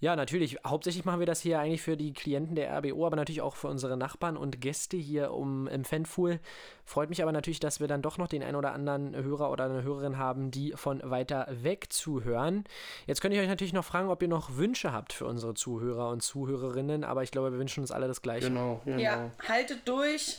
ja, 0.06 0.16
natürlich, 0.16 0.60
hauptsächlich 0.64 1.04
machen 1.04 1.20
wir 1.20 1.26
das 1.26 1.42
hier 1.42 1.60
eigentlich 1.60 1.82
für 1.82 1.98
die 1.98 2.14
Klienten 2.14 2.54
der 2.54 2.78
RBO, 2.78 3.08
aber 3.08 3.16
natürlich 3.16 3.42
auch 3.42 3.56
für 3.56 3.70
unsere 3.70 3.98
Nachbarn 3.98 4.38
und 4.38 4.62
Gäste 4.62 4.98
hier 4.98 5.32
um, 5.32 5.66
im 5.68 5.84
Fanpool. 5.84 6.40
Freut 6.86 7.10
mich 7.10 7.24
aber 7.24 7.32
natürlich, 7.32 7.60
dass 7.60 7.80
wir 7.80 7.88
dann 7.88 8.04
doch 8.04 8.20
noch 8.20 8.28
den 8.28 8.44
ein 8.44 8.56
oder 8.56 8.72
anderen 8.74 9.16
Hörer 9.16 9.50
oder 9.50 9.64
eine 9.64 9.82
Hörerin 9.82 10.20
haben, 10.20 10.52
die 10.52 10.74
von 10.76 11.02
weiter 11.10 11.48
weg 11.50 11.92
zuhören. 11.92 12.66
Jetzt 13.08 13.20
könnte 13.20 13.36
ich 13.36 13.42
euch 13.42 13.50
natürlich 13.50 13.74
noch 13.74 13.84
fragen, 13.84 14.10
ob 14.10 14.22
ihr 14.22 14.28
noch 14.28 14.58
Wünsche 14.58 14.94
habt 14.94 15.12
für 15.12 15.26
unsere 15.26 15.56
Zuhörer 15.56 16.12
und 16.12 16.22
Zuhörerinnen, 16.22 17.04
aber 17.04 17.24
ich 17.24 17.32
glaube, 17.32 17.52
wir 17.52 17.58
wünschen 17.58 17.80
uns 17.80 17.90
alle 17.90 18.08
das 18.08 18.22
Gleiche. 18.22 18.50
Genau, 18.50 18.82
genau. 18.86 19.00
Ja, 19.00 19.32
haltet 19.50 19.88
durch. 19.88 20.38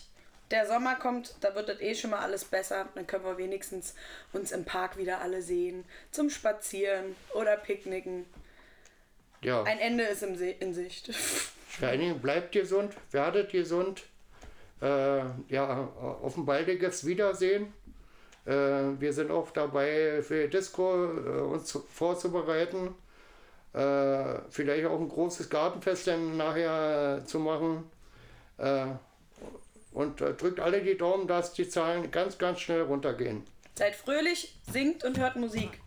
Der 0.53 0.69
Sommer 0.69 0.95
kommt, 0.95 1.35
da 1.41 1.57
wird 1.57 1.69
das 1.69 1.81
eh 1.81 1.97
schon 1.97 2.11
mal 2.11 2.21
alles 2.21 2.45
besser. 2.45 2.89
Dann 2.95 3.09
können 3.09 3.25
wir 3.25 3.37
wenigstens 3.37 3.97
uns 4.33 4.53
im 4.53 4.65
Park 4.65 4.97
wieder 4.97 5.21
alle 5.23 5.43
sehen. 5.43 5.85
Zum 6.13 6.31
Spazieren 6.31 7.17
oder 7.35 7.57
Picknicken. 7.57 8.27
Ja. 9.47 9.63
Ein 9.63 9.79
Ende 9.79 10.05
ist 10.05 10.23
im 10.23 10.37
Se 10.37 10.51
in 10.51 10.75
Sicht. 10.75 11.15
Vor 11.15 11.89
allen 11.89 12.01
Dingen 12.01 12.21
bleibt 12.21 12.53
gesund, 12.53 12.93
werdet 13.13 13.53
gesund. 13.53 14.03
Äh, 14.83 15.23
ja, 15.49 15.89
auf 16.21 16.37
ein 16.37 16.45
baldiges 16.45 17.07
Wiedersehen. 17.07 17.73
Äh, 18.45 18.53
wir 18.99 19.13
sind 19.13 19.31
auch 19.31 19.51
dabei, 19.51 20.23
für 20.23 20.49
Disco 20.49 21.05
äh, 21.05 21.41
uns 21.41 21.79
vorzubereiten. 21.93 22.95
Äh, 23.73 24.41
vielleicht 24.51 24.87
auch 24.87 25.01
ein 25.01 25.09
großes 25.09 25.49
Gartenfest 25.49 26.07
dann 26.09 26.37
nachher 26.37 27.23
zu 27.25 27.39
machen. 27.39 27.91
Äh, 28.59 28.87
und 29.93 30.21
äh, 30.21 30.35
drückt 30.35 30.61
alle 30.61 30.83
die 30.83 30.97
Daumen, 30.97 31.27
dass 31.27 31.53
die 31.53 31.69
Zahlen 31.69 32.11
ganz, 32.11 32.37
ganz 32.37 32.61
schnell 32.61 32.83
runtergehen. 32.83 33.45
Seid 33.75 33.95
fröhlich, 33.95 34.59
singt 34.71 35.05
und 35.05 35.19
hört 35.19 35.37
Musik. 35.37 35.81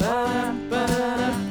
Ich 0.00 1.49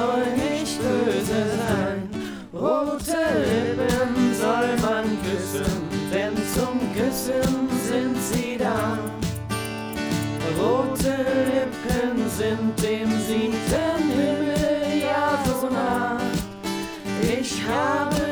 soll 0.00 0.26
nicht 0.36 0.78
böse 0.80 1.42
sein. 1.60 1.98
Rote 2.52 3.22
Lippen 3.50 4.34
soll 4.42 4.70
man 4.86 5.06
küssen, 5.24 5.72
denn 6.12 6.34
zum 6.54 6.76
Küssen 6.96 7.68
sind 7.88 8.16
sie 8.30 8.56
da. 8.58 8.98
Rote 10.58 11.16
Lippen 11.52 12.28
sind 12.38 12.72
dem 12.82 13.10
siebten 13.26 14.02
Himmel 14.18 15.02
ja 15.02 15.38
so 15.44 15.68
nah. 15.68 16.18
Ich 17.38 17.62
habe 17.68 18.29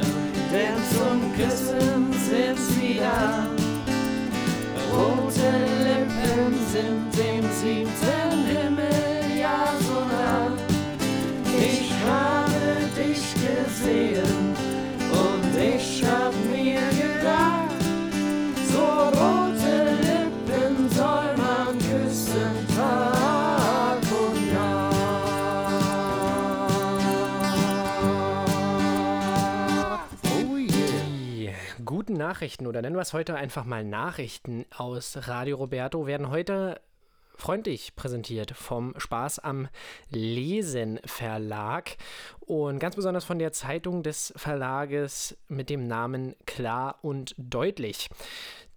küssen, 0.00 0.32
denn 0.52 0.76
zum 0.90 1.32
Küssen 1.34 2.12
sind 2.12 2.58
sie 2.58 2.98
da. 2.98 3.46
Rote 4.92 5.69
Nachrichten 32.30 32.68
oder 32.68 32.80
nennen 32.80 32.94
wir 32.94 33.02
es 33.02 33.12
heute 33.12 33.34
einfach 33.34 33.64
mal 33.64 33.82
Nachrichten 33.82 34.64
aus 34.70 35.26
Radio 35.26 35.56
Roberto 35.56 36.06
werden 36.06 36.30
heute 36.30 36.80
freundlich 37.34 37.96
präsentiert 37.96 38.52
vom 38.52 38.94
Spaß 38.98 39.40
am 39.40 39.66
Lesen 40.10 41.00
Verlag 41.04 41.96
und 42.38 42.78
ganz 42.78 42.94
besonders 42.94 43.24
von 43.24 43.40
der 43.40 43.50
Zeitung 43.50 44.04
des 44.04 44.32
Verlages 44.36 45.36
mit 45.48 45.70
dem 45.70 45.88
Namen 45.88 46.36
Klar 46.46 47.00
und 47.02 47.34
Deutlich. 47.36 48.08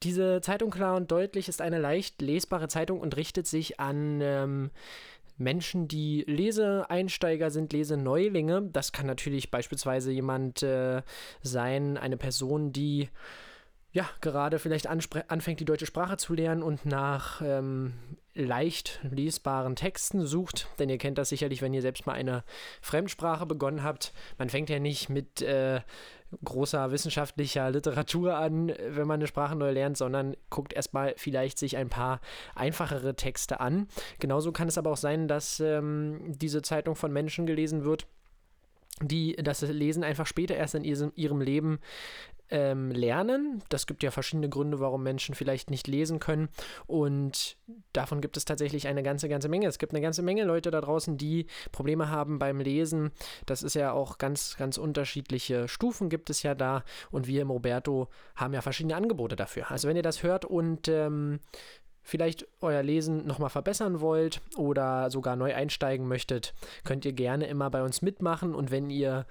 Diese 0.01 0.41
Zeitung 0.41 0.71
Klar 0.71 0.95
und 0.95 1.11
Deutlich 1.11 1.47
ist 1.47 1.61
eine 1.61 1.77
leicht 1.77 2.23
lesbare 2.23 2.69
Zeitung 2.69 3.01
und 3.01 3.15
richtet 3.17 3.45
sich 3.45 3.79
an 3.79 4.19
ähm, 4.21 4.71
Menschen, 5.43 5.87
die 5.87 6.23
Leseeinsteiger 6.27 7.51
sind, 7.51 7.73
Leseneulinge. 7.73 8.69
Das 8.71 8.91
kann 8.91 9.05
natürlich 9.05 9.51
beispielsweise 9.51 10.11
jemand 10.11 10.63
äh, 10.63 11.01
sein, 11.41 11.97
eine 11.97 12.17
Person, 12.17 12.71
die 12.71 13.09
ja 13.91 14.09
gerade 14.21 14.57
vielleicht 14.57 14.87
anfängt, 14.87 15.59
die 15.59 15.65
deutsche 15.65 15.85
Sprache 15.85 16.17
zu 16.17 16.33
lernen 16.33 16.63
und 16.63 16.85
nach 16.85 17.41
ähm, 17.43 17.93
leicht 18.35 18.99
lesbaren 19.03 19.75
Texten 19.75 20.25
sucht. 20.25 20.67
Denn 20.79 20.89
ihr 20.89 20.97
kennt 20.97 21.17
das 21.17 21.29
sicherlich, 21.29 21.61
wenn 21.61 21.73
ihr 21.73 21.81
selbst 21.81 22.05
mal 22.05 22.13
eine 22.13 22.43
Fremdsprache 22.81 23.45
begonnen 23.45 23.83
habt. 23.83 24.13
Man 24.37 24.49
fängt 24.49 24.69
ja 24.69 24.79
nicht 24.79 25.09
mit 25.09 25.41
äh, 25.41 25.81
großer 26.43 26.91
wissenschaftlicher 26.91 27.69
Literatur 27.71 28.35
an, 28.35 28.69
wenn 28.69 29.07
man 29.07 29.19
eine 29.19 29.27
Sprache 29.27 29.55
neu 29.55 29.71
lernt, 29.71 29.97
sondern 29.97 30.35
guckt 30.49 30.73
erstmal 30.73 31.13
vielleicht 31.17 31.57
sich 31.57 31.77
ein 31.77 31.89
paar 31.89 32.21
einfachere 32.55 33.15
Texte 33.15 33.59
an. 33.59 33.87
Genauso 34.19 34.51
kann 34.51 34.67
es 34.67 34.77
aber 34.77 34.91
auch 34.91 34.97
sein, 34.97 35.27
dass 35.27 35.59
ähm, 35.59 36.19
diese 36.25 36.61
Zeitung 36.61 36.95
von 36.95 37.11
Menschen 37.11 37.45
gelesen 37.45 37.83
wird, 37.83 38.07
die 39.07 39.35
das 39.35 39.61
Lesen 39.61 40.03
einfach 40.03 40.27
später 40.27 40.55
erst 40.55 40.75
in 40.75 40.83
ihrem 40.83 41.41
Leben 41.41 41.79
ähm, 42.53 42.91
lernen. 42.91 43.63
Das 43.69 43.87
gibt 43.87 44.03
ja 44.03 44.11
verschiedene 44.11 44.47
Gründe, 44.47 44.79
warum 44.79 45.01
Menschen 45.01 45.33
vielleicht 45.33 45.71
nicht 45.71 45.87
lesen 45.87 46.19
können. 46.19 46.49
Und 46.85 47.57
davon 47.93 48.21
gibt 48.21 48.37
es 48.37 48.45
tatsächlich 48.45 48.87
eine 48.87 49.01
ganze, 49.01 49.27
ganze 49.27 49.49
Menge. 49.49 49.67
Es 49.67 49.79
gibt 49.79 49.91
eine 49.93 50.01
ganze 50.01 50.21
Menge 50.21 50.43
Leute 50.43 50.69
da 50.69 50.79
draußen, 50.79 51.17
die 51.17 51.47
Probleme 51.71 52.09
haben 52.09 52.37
beim 52.37 52.59
Lesen. 52.59 53.11
Das 53.47 53.63
ist 53.63 53.73
ja 53.73 53.91
auch 53.91 54.19
ganz, 54.19 54.55
ganz 54.55 54.77
unterschiedliche 54.77 55.67
Stufen 55.67 56.09
gibt 56.09 56.29
es 56.29 56.43
ja 56.43 56.53
da. 56.53 56.83
Und 57.09 57.27
wir 57.27 57.41
im 57.41 57.49
Roberto 57.49 58.09
haben 58.35 58.53
ja 58.53 58.61
verschiedene 58.61 58.95
Angebote 58.95 59.35
dafür. 59.35 59.71
Also 59.71 59.87
wenn 59.87 59.95
ihr 59.95 60.03
das 60.03 60.21
hört 60.21 60.45
und 60.45 60.87
ähm, 60.87 61.39
vielleicht 62.03 62.47
euer 62.61 62.83
Lesen 62.83 63.25
nochmal 63.25 63.49
verbessern 63.49 64.01
wollt 64.01 64.41
oder 64.57 65.09
sogar 65.09 65.35
neu 65.35 65.55
einsteigen 65.55 66.07
möchtet, 66.07 66.53
könnt 66.83 67.05
ihr 67.05 67.13
gerne 67.13 67.47
immer 67.47 67.69
bei 67.69 67.83
uns 67.83 68.01
mitmachen. 68.01 68.53
Und 68.53 68.71
wenn 68.71 68.89
ihr 68.89 69.25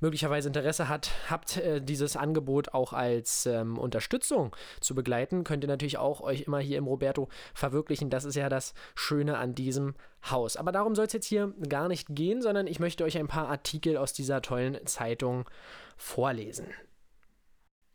möglicherweise 0.00 0.48
Interesse 0.48 0.88
hat, 0.88 1.10
habt, 1.28 1.56
äh, 1.56 1.80
dieses 1.80 2.16
Angebot 2.16 2.74
auch 2.74 2.92
als 2.92 3.46
ähm, 3.46 3.78
Unterstützung 3.78 4.54
zu 4.80 4.94
begleiten, 4.94 5.44
könnt 5.44 5.64
ihr 5.64 5.68
natürlich 5.68 5.98
auch 5.98 6.20
euch 6.20 6.42
immer 6.42 6.58
hier 6.58 6.78
im 6.78 6.86
Roberto 6.86 7.28
verwirklichen. 7.54 8.10
Das 8.10 8.24
ist 8.24 8.36
ja 8.36 8.48
das 8.48 8.74
Schöne 8.94 9.38
an 9.38 9.54
diesem 9.54 9.94
Haus. 10.30 10.56
Aber 10.56 10.72
darum 10.72 10.94
soll 10.94 11.06
es 11.06 11.12
jetzt 11.12 11.26
hier 11.26 11.52
gar 11.68 11.88
nicht 11.88 12.08
gehen, 12.10 12.42
sondern 12.42 12.66
ich 12.66 12.80
möchte 12.80 13.04
euch 13.04 13.18
ein 13.18 13.28
paar 13.28 13.48
Artikel 13.48 13.96
aus 13.96 14.12
dieser 14.12 14.42
tollen 14.42 14.78
Zeitung 14.86 15.48
vorlesen. 15.96 16.66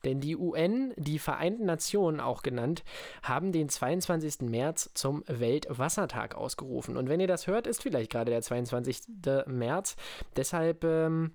Denn 0.03 0.19
die 0.19 0.36
UN, 0.36 0.93
die 0.98 1.19
Vereinten 1.19 1.65
Nationen 1.65 2.19
auch 2.19 2.43
genannt, 2.43 2.83
haben 3.22 3.51
den 3.51 3.69
22. 3.69 4.41
März 4.41 4.91
zum 4.93 5.24
Weltwassertag 5.27 6.36
ausgerufen. 6.36 6.98
Und 6.98 7.10
wenn 7.10 7.19
ihr 7.19 7.27
das 7.27 7.48
hört, 7.48 7.67
ist 7.67 7.81
vielleicht 7.81 8.12
gerade 8.12 8.31
der 8.31 8.41
22. 8.41 9.01
März. 9.48 9.95
Deshalb 10.36 10.83
ähm, 10.83 11.31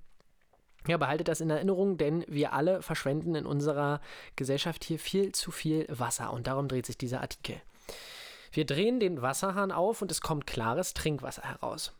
ja, 0.86 0.96
behaltet 0.96 1.28
das 1.28 1.40
in 1.40 1.50
Erinnerung, 1.50 1.96
denn 1.96 2.24
wir 2.28 2.52
alle 2.52 2.82
verschwenden 2.82 3.34
in 3.34 3.46
unserer 3.46 4.00
Gesellschaft 4.36 4.84
hier 4.84 4.98
viel 4.98 5.32
zu 5.32 5.50
viel 5.50 5.86
Wasser 5.88 6.32
und 6.32 6.46
darum 6.46 6.68
dreht 6.68 6.86
sich 6.86 6.98
dieser 6.98 7.20
Artikel. 7.20 7.60
Wir 8.52 8.64
drehen 8.64 9.00
den 9.00 9.20
Wasserhahn 9.20 9.72
auf 9.72 10.00
und 10.02 10.10
es 10.10 10.20
kommt 10.20 10.46
klares 10.46 10.94
Trinkwasser 10.94 11.42
heraus. 11.42 11.92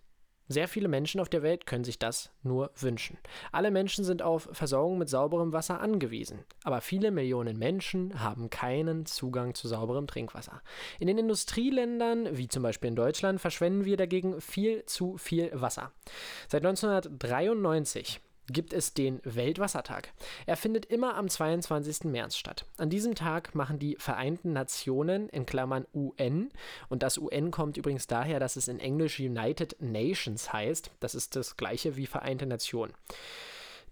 Sehr 0.49 0.67
viele 0.67 0.89
Menschen 0.89 1.21
auf 1.21 1.29
der 1.29 1.43
Welt 1.43 1.67
können 1.67 1.85
sich 1.85 1.99
das 1.99 2.31
nur 2.43 2.71
wünschen. 2.75 3.19
Alle 3.53 3.71
Menschen 3.71 4.03
sind 4.03 4.23
auf 4.23 4.49
Versorgung 4.53 4.97
mit 4.97 5.11
sauberem 5.11 5.53
Wasser 5.53 5.81
angewiesen, 5.81 6.41
aber 6.65 6.81
viele 6.81 7.11
Millionen 7.11 7.59
Menschen 7.59 8.21
haben 8.21 8.49
keinen 8.49 9.05
Zugang 9.05 9.55
zu 9.55 9.69
sauberem 9.69 10.07
Trinkwasser. 10.07 10.63
In 10.99 11.07
den 11.07 11.19
Industrieländern, 11.19 12.37
wie 12.37 12.49
zum 12.49 12.63
Beispiel 12.63 12.89
in 12.89 12.97
Deutschland, 12.97 13.41
verschwenden 13.41 13.85
wir 13.85 13.99
dagegen 13.99 14.41
viel 14.41 14.85
zu 14.87 15.19
viel 15.19 15.51
Wasser. 15.53 15.93
Seit 16.49 16.65
1993 16.65 18.21
gibt 18.53 18.73
es 18.73 18.95
den 18.95 19.21
Weltwassertag. 19.25 20.13
Er 20.47 20.57
findet 20.57 20.87
immer 20.87 21.17
am 21.17 21.29
22. 21.29 22.05
März 22.05 22.37
statt. 22.37 22.65
An 22.77 22.91
diesem 22.91 23.15
Tag 23.15 23.55
machen 23.55 23.79
die 23.79 23.97
Vereinten 23.99 24.53
Nationen 24.53 25.29
in 25.29 25.47
Klammern 25.47 25.87
UN 25.95 26.51
und 26.89 27.03
das 27.03 27.19
UN 27.19 27.51
kommt 27.51 27.77
übrigens 27.77 28.07
daher, 28.07 28.41
dass 28.41 28.57
es 28.57 28.69
in 28.69 28.81
Englisch 28.81 29.21
United 29.21 29.77
Nations 29.81 30.53
heißt. 30.53 30.91
Das 31.01 31.15
ist 31.15 31.37
das 31.37 31.57
gleiche 31.57 31.97
wie 31.97 32.07
Vereinte 32.07 32.47
Nationen. 32.47 32.93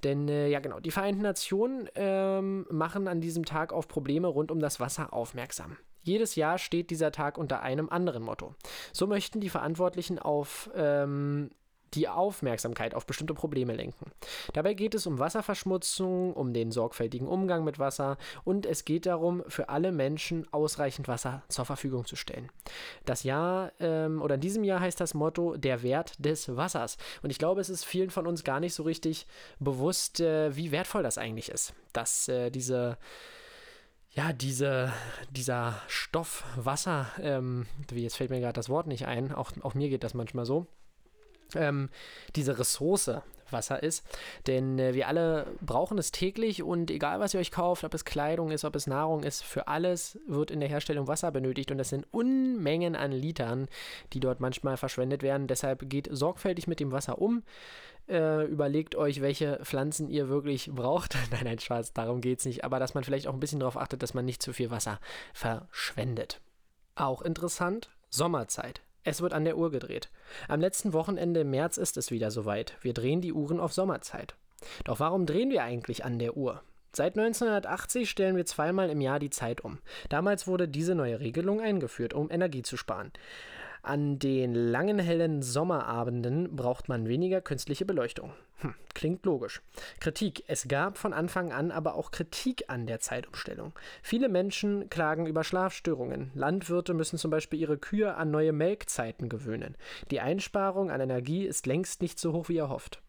Denn 0.04 0.28
äh, 0.28 0.48
ja 0.48 0.60
genau, 0.60 0.80
die 0.80 0.90
Vereinten 0.90 1.22
Nationen 1.22 1.88
ähm, 1.94 2.66
machen 2.70 3.08
an 3.08 3.20
diesem 3.20 3.44
Tag 3.44 3.72
auf 3.72 3.88
Probleme 3.88 4.28
rund 4.28 4.50
um 4.50 4.60
das 4.60 4.80
Wasser 4.80 5.12
aufmerksam. 5.12 5.76
Jedes 6.02 6.36
Jahr 6.36 6.58
steht 6.58 6.90
dieser 6.90 7.10
Tag 7.10 7.36
unter 7.36 7.62
einem 7.62 7.88
anderen 7.88 8.22
Motto. 8.22 8.54
So 8.92 9.08
möchten 9.08 9.40
die 9.40 9.48
Verantwortlichen 9.48 10.20
auf 10.20 10.70
ähm, 10.76 11.50
die 11.94 12.08
Aufmerksamkeit 12.08 12.94
auf 12.94 13.06
bestimmte 13.06 13.34
Probleme 13.34 13.74
lenken. 13.74 14.10
Dabei 14.52 14.74
geht 14.74 14.94
es 14.94 15.06
um 15.06 15.18
Wasserverschmutzung, 15.18 16.32
um 16.32 16.52
den 16.52 16.70
sorgfältigen 16.70 17.28
Umgang 17.28 17.64
mit 17.64 17.78
Wasser 17.78 18.18
und 18.44 18.66
es 18.66 18.84
geht 18.84 19.06
darum, 19.06 19.42
für 19.48 19.68
alle 19.68 19.92
Menschen 19.92 20.46
ausreichend 20.52 21.08
Wasser 21.08 21.42
zur 21.48 21.64
Verfügung 21.64 22.04
zu 22.04 22.16
stellen. 22.16 22.50
Das 23.04 23.22
Jahr 23.22 23.72
ähm, 23.80 24.20
oder 24.22 24.36
in 24.36 24.40
diesem 24.40 24.64
Jahr 24.64 24.80
heißt 24.80 25.00
das 25.00 25.14
Motto 25.14 25.56
der 25.56 25.82
Wert 25.82 26.12
des 26.18 26.54
Wassers. 26.56 26.96
Und 27.22 27.30
ich 27.30 27.38
glaube, 27.38 27.60
es 27.60 27.70
ist 27.70 27.84
vielen 27.84 28.10
von 28.10 28.26
uns 28.26 28.44
gar 28.44 28.60
nicht 28.60 28.74
so 28.74 28.82
richtig 28.82 29.26
bewusst, 29.58 30.20
äh, 30.20 30.54
wie 30.56 30.72
wertvoll 30.72 31.02
das 31.02 31.18
eigentlich 31.18 31.50
ist, 31.50 31.74
dass 31.92 32.28
äh, 32.28 32.50
diese 32.50 32.98
ja, 34.16 34.32
diese, 34.32 34.94
dieser 35.30 35.78
Stoff 35.88 36.44
Wasser, 36.56 37.06
ähm, 37.20 37.66
jetzt 37.92 38.16
fällt 38.16 38.30
mir 38.30 38.40
gerade 38.40 38.54
das 38.54 38.70
Wort 38.70 38.86
nicht 38.86 39.06
ein, 39.06 39.30
auch, 39.30 39.52
auch 39.60 39.74
mir 39.74 39.90
geht 39.90 40.04
das 40.04 40.14
manchmal 40.14 40.46
so, 40.46 40.66
ähm, 41.54 41.90
diese 42.34 42.58
Ressource 42.58 43.10
Wasser 43.52 43.82
ist. 43.82 44.04
Denn 44.46 44.78
äh, 44.78 44.94
wir 44.94 45.08
alle 45.08 45.46
brauchen 45.60 45.98
es 45.98 46.12
täglich 46.12 46.62
und 46.62 46.90
egal 46.90 47.20
was 47.20 47.34
ihr 47.34 47.40
euch 47.40 47.50
kauft, 47.50 47.84
ob 47.84 47.94
es 47.94 48.04
Kleidung 48.04 48.50
ist, 48.50 48.64
ob 48.64 48.76
es 48.76 48.86
Nahrung 48.86 49.22
ist, 49.22 49.44
für 49.44 49.68
alles 49.68 50.18
wird 50.26 50.50
in 50.50 50.60
der 50.60 50.68
Herstellung 50.68 51.08
Wasser 51.08 51.30
benötigt 51.30 51.70
und 51.70 51.78
das 51.78 51.90
sind 51.90 52.06
Unmengen 52.10 52.96
an 52.96 53.12
Litern, 53.12 53.68
die 54.12 54.20
dort 54.20 54.40
manchmal 54.40 54.76
verschwendet 54.76 55.22
werden. 55.22 55.46
Deshalb 55.46 55.88
geht 55.88 56.08
sorgfältig 56.10 56.66
mit 56.66 56.80
dem 56.80 56.92
Wasser 56.92 57.18
um. 57.20 57.42
Äh, 58.08 58.44
überlegt 58.44 58.94
euch, 58.94 59.20
welche 59.20 59.58
Pflanzen 59.64 60.08
ihr 60.08 60.28
wirklich 60.28 60.70
braucht. 60.72 61.16
nein, 61.30 61.44
nein, 61.44 61.58
Spaß, 61.58 61.92
darum 61.92 62.20
geht 62.20 62.38
es 62.40 62.46
nicht. 62.46 62.64
Aber 62.64 62.78
dass 62.78 62.94
man 62.94 63.04
vielleicht 63.04 63.26
auch 63.26 63.34
ein 63.34 63.40
bisschen 63.40 63.60
darauf 63.60 63.76
achtet, 63.76 64.02
dass 64.02 64.14
man 64.14 64.24
nicht 64.24 64.42
zu 64.42 64.52
viel 64.52 64.70
Wasser 64.70 65.00
verschwendet. 65.32 66.40
Auch 66.94 67.20
interessant, 67.22 67.90
Sommerzeit. 68.08 68.85
Es 69.06 69.22
wird 69.22 69.34
an 69.34 69.44
der 69.44 69.56
Uhr 69.56 69.70
gedreht. 69.70 70.10
Am 70.48 70.60
letzten 70.60 70.92
Wochenende 70.92 71.42
im 71.42 71.50
März 71.50 71.76
ist 71.76 71.96
es 71.96 72.10
wieder 72.10 72.32
soweit. 72.32 72.76
Wir 72.80 72.92
drehen 72.92 73.20
die 73.20 73.32
Uhren 73.32 73.60
auf 73.60 73.72
Sommerzeit. 73.72 74.34
Doch 74.82 74.98
warum 74.98 75.26
drehen 75.26 75.48
wir 75.50 75.62
eigentlich 75.62 76.04
an 76.04 76.18
der 76.18 76.36
Uhr? 76.36 76.60
Seit 76.92 77.16
1980 77.16 78.10
stellen 78.10 78.34
wir 78.34 78.46
zweimal 78.46 78.90
im 78.90 79.00
Jahr 79.00 79.20
die 79.20 79.30
Zeit 79.30 79.60
um. 79.60 79.78
Damals 80.08 80.48
wurde 80.48 80.66
diese 80.66 80.96
neue 80.96 81.20
Regelung 81.20 81.60
eingeführt, 81.60 82.14
um 82.14 82.32
Energie 82.32 82.62
zu 82.62 82.76
sparen. 82.76 83.12
An 83.86 84.18
den 84.18 84.52
langen 84.52 84.98
hellen 84.98 85.42
Sommerabenden 85.42 86.56
braucht 86.56 86.88
man 86.88 87.06
weniger 87.06 87.40
künstliche 87.40 87.84
Beleuchtung. 87.84 88.32
Hm, 88.56 88.74
klingt 88.94 89.24
logisch. 89.24 89.62
Kritik. 90.00 90.42
Es 90.48 90.66
gab 90.66 90.98
von 90.98 91.12
Anfang 91.12 91.52
an 91.52 91.70
aber 91.70 91.94
auch 91.94 92.10
Kritik 92.10 92.64
an 92.66 92.88
der 92.88 92.98
Zeitumstellung. 92.98 93.74
Viele 94.02 94.28
Menschen 94.28 94.90
klagen 94.90 95.28
über 95.28 95.44
Schlafstörungen. 95.44 96.32
Landwirte 96.34 96.94
müssen 96.94 97.16
zum 97.16 97.30
Beispiel 97.30 97.60
ihre 97.60 97.78
Kühe 97.78 98.16
an 98.16 98.32
neue 98.32 98.52
Melkzeiten 98.52 99.28
gewöhnen. 99.28 99.76
Die 100.10 100.18
Einsparung 100.18 100.90
an 100.90 101.00
Energie 101.00 101.44
ist 101.44 101.64
längst 101.66 102.02
nicht 102.02 102.18
so 102.18 102.32
hoch 102.32 102.48
wie 102.48 102.58
erhofft. 102.58 103.00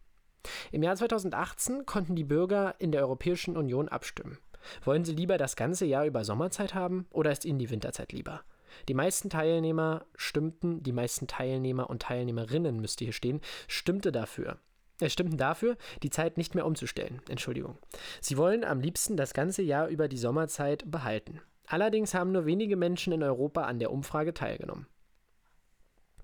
Im 0.70 0.84
Jahr 0.84 0.94
2018 0.94 1.86
konnten 1.86 2.14
die 2.14 2.22
Bürger 2.22 2.76
in 2.78 2.92
der 2.92 3.00
Europäischen 3.00 3.56
Union 3.56 3.88
abstimmen. 3.88 4.38
Wollen 4.84 5.04
sie 5.04 5.16
lieber 5.16 5.38
das 5.38 5.56
ganze 5.56 5.86
Jahr 5.86 6.06
über 6.06 6.24
Sommerzeit 6.24 6.76
haben 6.76 7.08
oder 7.10 7.32
ist 7.32 7.44
ihnen 7.44 7.58
die 7.58 7.70
Winterzeit 7.70 8.12
lieber? 8.12 8.42
Die 8.86 8.94
meisten 8.94 9.30
Teilnehmer 9.30 10.04
stimmten, 10.14 10.82
die 10.82 10.92
meisten 10.92 11.26
Teilnehmer 11.26 11.90
und 11.90 12.02
Teilnehmerinnen 12.02 12.80
müsste 12.80 13.04
hier 13.04 13.12
stehen, 13.12 13.40
stimmte 13.66 14.12
dafür. 14.12 14.58
Es 15.00 15.12
stimmten 15.12 15.36
dafür, 15.36 15.76
die 16.02 16.10
Zeit 16.10 16.36
nicht 16.36 16.54
mehr 16.54 16.66
umzustellen. 16.66 17.22
Entschuldigung. 17.28 17.78
Sie 18.20 18.36
wollen 18.36 18.64
am 18.64 18.80
liebsten 18.80 19.16
das 19.16 19.32
ganze 19.32 19.62
Jahr 19.62 19.88
über 19.88 20.08
die 20.08 20.16
Sommerzeit 20.16 20.90
behalten. 20.90 21.40
Allerdings 21.66 22.14
haben 22.14 22.32
nur 22.32 22.46
wenige 22.46 22.76
Menschen 22.76 23.12
in 23.12 23.22
Europa 23.22 23.62
an 23.62 23.78
der 23.78 23.92
Umfrage 23.92 24.34
teilgenommen. 24.34 24.86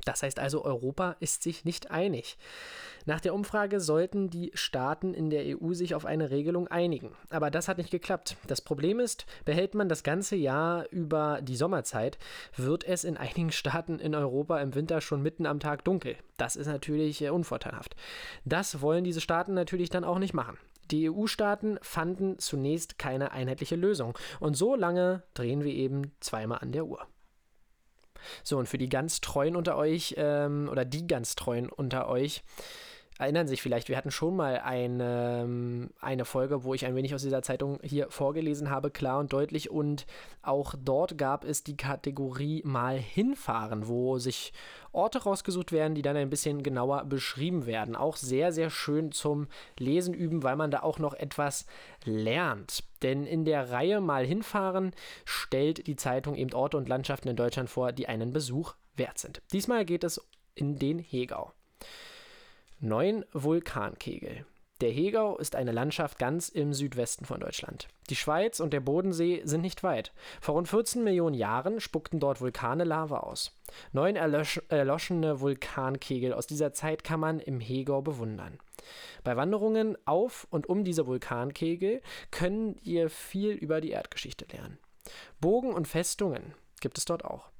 Das 0.04 0.22
heißt 0.22 0.38
also, 0.38 0.64
Europa 0.64 1.16
ist 1.20 1.42
sich 1.42 1.64
nicht 1.64 1.90
einig. 1.90 2.36
Nach 3.06 3.20
der 3.20 3.34
Umfrage 3.34 3.80
sollten 3.80 4.30
die 4.30 4.50
Staaten 4.54 5.12
in 5.12 5.28
der 5.28 5.44
EU 5.44 5.74
sich 5.74 5.94
auf 5.94 6.06
eine 6.06 6.30
Regelung 6.30 6.68
einigen. 6.68 7.12
Aber 7.28 7.50
das 7.50 7.68
hat 7.68 7.76
nicht 7.76 7.90
geklappt. 7.90 8.36
Das 8.46 8.62
Problem 8.62 8.98
ist, 8.98 9.26
behält 9.44 9.74
man 9.74 9.88
das 9.88 10.02
ganze 10.02 10.36
Jahr 10.36 10.88
über 10.90 11.40
die 11.42 11.56
Sommerzeit, 11.56 12.18
wird 12.56 12.84
es 12.84 13.04
in 13.04 13.18
einigen 13.18 13.52
Staaten 13.52 13.98
in 13.98 14.14
Europa 14.14 14.58
im 14.60 14.74
Winter 14.74 15.00
schon 15.02 15.22
mitten 15.22 15.44
am 15.44 15.60
Tag 15.60 15.84
dunkel. 15.84 16.16
Das 16.38 16.56
ist 16.56 16.66
natürlich 16.66 17.20
äh, 17.22 17.28
unvorteilhaft. 17.28 17.94
Das 18.44 18.80
wollen 18.80 19.04
diese 19.04 19.20
Staaten 19.20 19.52
natürlich 19.52 19.90
dann 19.90 20.04
auch 20.04 20.18
nicht 20.18 20.34
machen. 20.34 20.56
Die 20.90 21.10
EU-Staaten 21.10 21.78
fanden 21.82 22.38
zunächst 22.38 22.98
keine 22.98 23.32
einheitliche 23.32 23.76
Lösung. 23.76 24.18
Und 24.40 24.54
so 24.54 24.74
lange 24.74 25.22
drehen 25.34 25.64
wir 25.64 25.72
eben 25.72 26.12
zweimal 26.20 26.58
an 26.58 26.72
der 26.72 26.86
Uhr. 26.86 27.06
So, 28.42 28.58
und 28.58 28.68
für 28.68 28.78
die 28.78 28.88
ganz 28.88 29.20
Treuen 29.20 29.56
unter 29.56 29.76
euch, 29.76 30.14
ähm, 30.16 30.68
oder 30.70 30.84
die 30.84 31.06
ganz 31.06 31.34
Treuen 31.34 31.68
unter 31.68 32.08
euch, 32.08 32.42
erinnern 33.18 33.46
sich 33.46 33.62
vielleicht, 33.62 33.88
wir 33.88 33.96
hatten 33.96 34.10
schon 34.10 34.34
mal 34.34 34.58
eine, 34.58 35.88
eine 36.00 36.24
Folge, 36.24 36.64
wo 36.64 36.74
ich 36.74 36.84
ein 36.84 36.96
wenig 36.96 37.14
aus 37.14 37.22
dieser 37.22 37.42
Zeitung 37.42 37.78
hier 37.82 38.10
vorgelesen 38.10 38.70
habe, 38.70 38.90
klar 38.90 39.20
und 39.20 39.32
deutlich. 39.32 39.70
Und 39.70 40.06
auch 40.42 40.74
dort 40.76 41.16
gab 41.16 41.44
es 41.44 41.62
die 41.62 41.76
Kategorie 41.76 42.62
mal 42.64 42.98
hinfahren, 42.98 43.86
wo 43.86 44.18
sich 44.18 44.52
Orte 44.92 45.22
rausgesucht 45.22 45.70
werden, 45.70 45.94
die 45.94 46.02
dann 46.02 46.16
ein 46.16 46.30
bisschen 46.30 46.62
genauer 46.62 47.04
beschrieben 47.04 47.66
werden. 47.66 47.94
Auch 47.94 48.16
sehr, 48.16 48.52
sehr 48.52 48.70
schön 48.70 49.12
zum 49.12 49.46
Lesen 49.78 50.12
üben, 50.12 50.42
weil 50.42 50.56
man 50.56 50.72
da 50.72 50.82
auch 50.82 50.98
noch 50.98 51.14
etwas 51.14 51.66
lernt. 52.04 52.82
Denn 53.02 53.26
in 53.26 53.44
der 53.44 53.70
Reihe 53.70 54.00
mal 54.00 54.24
hinfahren 54.24 54.92
stellt 55.24 55.86
die 55.86 55.96
Zeitung 55.96 56.34
eben 56.34 56.52
Orte 56.52 56.76
und 56.76 56.88
Landschaften 56.88 57.28
in 57.28 57.36
Deutschland 57.36 57.70
vor, 57.70 57.92
die 57.92 58.08
einen 58.08 58.32
Besuch 58.32 58.74
wert 58.96 59.18
sind. 59.18 59.40
Diesmal 59.52 59.84
geht 59.84 60.02
es 60.02 60.20
in 60.54 60.78
den 60.78 60.98
Hegau. 60.98 61.52
Neun 62.84 63.24
Vulkankegel. 63.32 64.44
Der 64.82 64.90
Hegau 64.90 65.38
ist 65.38 65.56
eine 65.56 65.72
Landschaft 65.72 66.18
ganz 66.18 66.50
im 66.50 66.74
Südwesten 66.74 67.24
von 67.24 67.40
Deutschland. 67.40 67.88
Die 68.10 68.14
Schweiz 68.14 68.60
und 68.60 68.74
der 68.74 68.80
Bodensee 68.80 69.40
sind 69.46 69.62
nicht 69.62 69.82
weit. 69.82 70.12
Vor 70.42 70.56
rund 70.56 70.68
14 70.68 71.02
Millionen 71.02 71.34
Jahren 71.34 71.80
spuckten 71.80 72.20
dort 72.20 72.42
Vulkane 72.42 72.84
Lava 72.84 73.20
aus. 73.20 73.58
Neun 73.92 74.16
erloschene 74.16 75.40
Vulkankegel 75.40 76.34
aus 76.34 76.46
dieser 76.46 76.74
Zeit 76.74 77.04
kann 77.04 77.20
man 77.20 77.40
im 77.40 77.58
Hegau 77.58 78.02
bewundern. 78.02 78.58
Bei 79.22 79.34
Wanderungen 79.34 79.96
auf 80.04 80.46
und 80.50 80.68
um 80.68 80.84
diese 80.84 81.06
Vulkankegel 81.06 82.02
könnt 82.30 82.82
ihr 82.82 83.08
viel 83.08 83.52
über 83.52 83.80
die 83.80 83.92
Erdgeschichte 83.92 84.44
lernen. 84.52 84.76
Bogen 85.40 85.72
und 85.72 85.88
Festungen 85.88 86.52
gibt 86.82 86.98
es 86.98 87.06
dort 87.06 87.24
auch. 87.24 87.53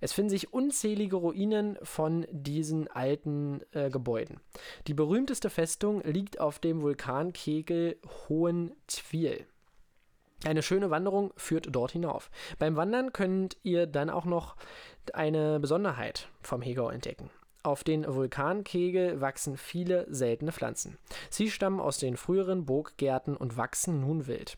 Es 0.00 0.12
finden 0.12 0.30
sich 0.30 0.52
unzählige 0.52 1.16
Ruinen 1.16 1.78
von 1.82 2.26
diesen 2.30 2.88
alten 2.88 3.60
äh, 3.72 3.90
Gebäuden. 3.90 4.40
Die 4.86 4.94
berühmteste 4.94 5.50
Festung 5.50 6.02
liegt 6.02 6.40
auf 6.40 6.58
dem 6.58 6.82
Vulkankegel 6.82 7.98
Hohentwiel. 8.28 9.46
Eine 10.44 10.62
schöne 10.62 10.90
Wanderung 10.90 11.32
führt 11.36 11.66
dort 11.70 11.92
hinauf. 11.92 12.30
Beim 12.58 12.76
Wandern 12.76 13.12
könnt 13.12 13.56
ihr 13.64 13.86
dann 13.86 14.08
auch 14.08 14.24
noch 14.24 14.56
eine 15.12 15.58
Besonderheit 15.58 16.28
vom 16.42 16.62
Hegau 16.62 16.90
entdecken. 16.90 17.30
Auf 17.64 17.82
den 17.82 18.06
Vulkankegel 18.06 19.20
wachsen 19.20 19.56
viele 19.56 20.06
seltene 20.08 20.52
Pflanzen. 20.52 20.96
Sie 21.28 21.50
stammen 21.50 21.80
aus 21.80 21.98
den 21.98 22.16
früheren 22.16 22.66
Burggärten 22.66 23.36
und 23.36 23.56
wachsen 23.56 24.00
nun 24.00 24.28
wild. 24.28 24.56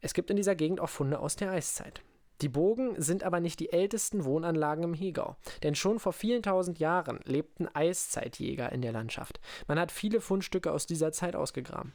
Es 0.00 0.12
gibt 0.12 0.30
in 0.30 0.36
dieser 0.36 0.56
Gegend 0.56 0.80
auch 0.80 0.88
Funde 0.88 1.20
aus 1.20 1.36
der 1.36 1.50
Eiszeit. 1.50 2.02
Die 2.40 2.48
Burgen 2.48 3.00
sind 3.00 3.24
aber 3.24 3.40
nicht 3.40 3.58
die 3.58 3.72
ältesten 3.72 4.24
Wohnanlagen 4.24 4.84
im 4.84 4.94
Hegau, 4.94 5.36
denn 5.62 5.74
schon 5.74 5.98
vor 5.98 6.12
vielen 6.12 6.42
tausend 6.42 6.78
Jahren 6.78 7.20
lebten 7.24 7.68
Eiszeitjäger 7.74 8.70
in 8.70 8.80
der 8.80 8.92
Landschaft. 8.92 9.40
Man 9.66 9.78
hat 9.78 9.90
viele 9.90 10.20
Fundstücke 10.20 10.72
aus 10.72 10.86
dieser 10.86 11.10
Zeit 11.10 11.34
ausgegraben. 11.34 11.92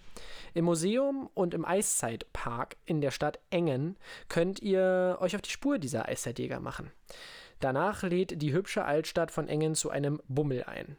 Im 0.53 0.65
Museum 0.65 1.29
und 1.33 1.53
im 1.53 1.63
Eiszeitpark 1.63 2.75
in 2.85 2.99
der 2.99 3.11
Stadt 3.11 3.39
Engen 3.51 3.95
könnt 4.27 4.61
ihr 4.61 5.17
euch 5.21 5.35
auf 5.35 5.41
die 5.41 5.49
Spur 5.49 5.79
dieser 5.79 6.09
Eiszeitjäger 6.09 6.59
machen. 6.59 6.91
Danach 7.61 8.03
lädt 8.03 8.41
die 8.41 8.51
hübsche 8.51 8.83
Altstadt 8.83 9.31
von 9.31 9.47
Engen 9.47 9.75
zu 9.75 9.89
einem 9.89 10.21
Bummel 10.27 10.65
ein. 10.65 10.97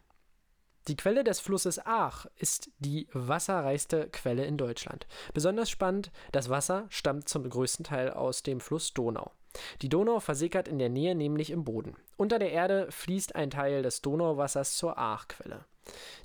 Die 0.87 0.97
Quelle 0.97 1.25
des 1.25 1.41
Flusses 1.41 1.85
Aach 1.87 2.27
ist 2.37 2.71
die 2.79 3.09
wasserreichste 3.13 4.09
Quelle 4.11 4.45
in 4.45 4.59
Deutschland. 4.59 5.07
Besonders 5.33 5.71
spannend, 5.71 6.11
das 6.33 6.51
Wasser 6.51 6.87
stammt 6.91 7.29
zum 7.29 7.49
größten 7.49 7.85
Teil 7.85 8.11
aus 8.11 8.43
dem 8.43 8.61
Fluss 8.61 8.93
Donau. 8.93 9.33
Die 9.81 9.89
Donau 9.89 10.21
versickert 10.21 10.69
in 10.69 10.79
der 10.79 10.91
Nähe 10.91 11.15
nämlich 11.15 11.51
im 11.51 11.65
Boden. 11.65 11.97
Unter 12.17 12.39
der 12.39 12.53
Erde 12.53 12.91
fließt 12.91 13.35
ein 13.35 13.51
Teil 13.51 13.83
des 13.83 14.03
Donauwassers 14.03 14.77
zur 14.77 14.99
Aachquelle. 14.99 15.65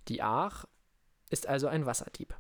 Die 0.09 0.21
Aach 0.21 0.65
ist 1.29 1.47
also 1.47 1.67
ein 1.67 1.85
Wasserdieb. 1.85 2.35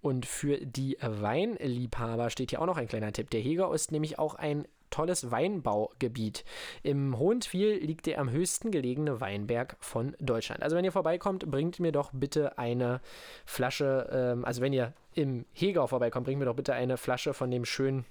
Und 0.00 0.26
für 0.26 0.58
die 0.58 0.98
Weinliebhaber 1.00 2.30
steht 2.30 2.50
hier 2.50 2.60
auch 2.60 2.66
noch 2.66 2.76
ein 2.76 2.88
kleiner 2.88 3.12
Tipp. 3.12 3.30
Der 3.30 3.40
Hegau 3.40 3.72
ist 3.72 3.90
nämlich 3.90 4.18
auch 4.18 4.34
ein 4.34 4.66
tolles 4.90 5.30
Weinbaugebiet. 5.30 6.44
Im 6.82 7.18
Hohen 7.18 7.40
Twil 7.40 7.78
liegt 7.78 8.06
der 8.06 8.20
am 8.20 8.30
höchsten 8.30 8.70
gelegene 8.70 9.20
Weinberg 9.20 9.76
von 9.80 10.16
Deutschland. 10.20 10.62
Also 10.62 10.76
wenn 10.76 10.84
ihr 10.84 10.92
vorbeikommt, 10.92 11.50
bringt 11.50 11.80
mir 11.80 11.92
doch 11.92 12.10
bitte 12.12 12.58
eine 12.58 13.00
Flasche, 13.44 14.08
ähm, 14.12 14.44
also 14.44 14.60
wenn 14.62 14.72
ihr 14.72 14.92
im 15.14 15.46
Hegau 15.52 15.86
vorbeikommt, 15.86 16.26
bringt 16.26 16.38
mir 16.38 16.46
doch 16.46 16.56
bitte 16.56 16.74
eine 16.74 16.96
Flasche 16.96 17.34
von 17.34 17.50
dem 17.50 17.64
schönen 17.64 18.04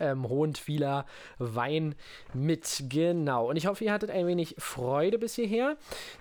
ähm, 0.00 0.28
Hohentwiler 0.28 1.06
Wein 1.38 1.94
mit. 2.34 2.84
Genau. 2.88 3.48
Und 3.48 3.56
ich 3.56 3.66
hoffe, 3.66 3.84
ihr 3.84 3.92
hattet 3.92 4.10
ein 4.10 4.26
wenig 4.26 4.54
Freude 4.58 5.18
bis 5.18 5.34
hierher, 5.34 5.76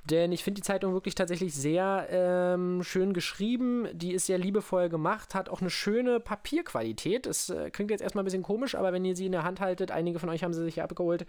denn 0.06 0.32
ich 0.32 0.44
finde 0.44 0.62
die 0.62 0.66
Zeitung 0.66 0.94
wirklich 0.94 1.16
tatsächlich 1.16 1.54
sehr 1.54 2.08
ähm, 2.10 2.84
schön 2.84 3.14
geschrieben. 3.14 3.88
Die 3.94 4.14
ist 4.14 4.26
sehr 4.26 4.38
liebevoll 4.38 4.90
gemacht, 4.90 5.36
hat 5.36 5.50
auch 5.50 5.62
eine 5.62 5.70
schöne 5.70 6.20
Papierqualität. 6.20 7.28
Es 7.28 7.50
äh, 7.50 7.70
klingt 7.72 7.92
jetzt 7.92 8.02
erstmal 8.02 8.24
ein 8.24 8.26
bisschen 8.26 8.44
komisch, 8.44 8.76
aber 8.76 8.94
wenn 8.94 9.06
ihr 9.06 9.16
sie 9.16 9.26
in 9.26 9.32
der 9.32 9.44
Hand 9.44 9.60
haltet, 9.60 9.92
einige 9.92 10.20
von 10.20 10.30
euch 10.30 10.44
haben 10.44 10.54
sie 10.54 10.64
sich 10.64 10.82
abgeholt, 10.82 11.26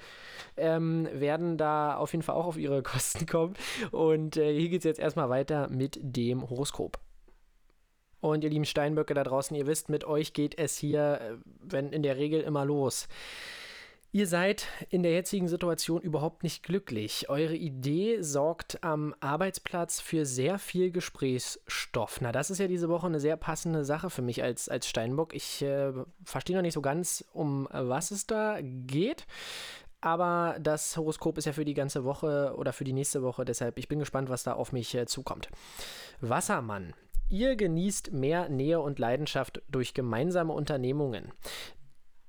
ähm, 0.56 1.08
werden 1.12 1.56
da 1.56 1.96
auf 1.96 2.12
jeden 2.12 2.22
Fall 2.22 2.36
auch 2.36 2.46
auf 2.46 2.56
ihre 2.56 2.82
Kosten 2.92 3.26
kommen. 3.26 3.54
Und 3.90 4.36
äh, 4.36 4.58
hier 4.58 4.68
geht 4.68 4.80
es 4.80 4.84
jetzt 4.84 5.00
erstmal 5.00 5.30
weiter 5.30 5.68
mit 5.68 5.98
dem 6.02 6.48
Horoskop. 6.48 6.98
Und 8.22 8.44
ihr 8.44 8.50
lieben 8.50 8.64
Steinböcke 8.64 9.14
da 9.14 9.24
draußen, 9.24 9.56
ihr 9.56 9.66
wisst, 9.66 9.88
mit 9.88 10.04
euch 10.04 10.32
geht 10.32 10.56
es 10.56 10.78
hier, 10.78 11.20
äh, 11.20 11.34
wenn 11.60 11.92
in 11.92 12.04
der 12.04 12.16
Regel 12.16 12.40
immer 12.40 12.64
los. 12.64 13.08
Ihr 14.12 14.28
seid 14.28 14.68
in 14.90 15.02
der 15.02 15.12
jetzigen 15.12 15.48
Situation 15.48 16.02
überhaupt 16.02 16.44
nicht 16.44 16.62
glücklich. 16.62 17.28
Eure 17.30 17.56
Idee 17.56 18.22
sorgt 18.22 18.84
am 18.84 19.12
Arbeitsplatz 19.18 20.00
für 20.00 20.24
sehr 20.24 20.60
viel 20.60 20.92
Gesprächsstoff. 20.92 22.20
Na, 22.20 22.30
das 22.30 22.50
ist 22.50 22.58
ja 22.58 22.68
diese 22.68 22.88
Woche 22.88 23.08
eine 23.08 23.18
sehr 23.18 23.36
passende 23.36 23.84
Sache 23.84 24.08
für 24.08 24.22
mich 24.22 24.42
als, 24.42 24.68
als 24.68 24.86
Steinbock. 24.86 25.34
Ich 25.34 25.62
äh, 25.62 25.92
verstehe 26.24 26.54
noch 26.54 26.62
nicht 26.62 26.74
so 26.74 26.82
ganz, 26.82 27.24
um 27.32 27.66
was 27.72 28.12
es 28.12 28.26
da 28.26 28.58
geht. 28.60 29.26
Aber 30.00 30.56
das 30.60 30.96
Horoskop 30.96 31.38
ist 31.38 31.46
ja 31.46 31.52
für 31.52 31.64
die 31.64 31.74
ganze 31.74 32.04
Woche 32.04 32.54
oder 32.56 32.72
für 32.72 32.84
die 32.84 32.92
nächste 32.92 33.22
Woche. 33.22 33.44
Deshalb, 33.44 33.78
ich 33.78 33.88
bin 33.88 33.98
gespannt, 33.98 34.28
was 34.28 34.44
da 34.44 34.52
auf 34.52 34.72
mich 34.72 34.94
äh, 34.94 35.06
zukommt. 35.06 35.48
Wassermann. 36.20 36.94
Ihr 37.32 37.56
genießt 37.56 38.12
mehr 38.12 38.50
Nähe 38.50 38.78
und 38.78 38.98
Leidenschaft 38.98 39.62
durch 39.70 39.94
gemeinsame 39.94 40.52
Unternehmungen. 40.52 41.32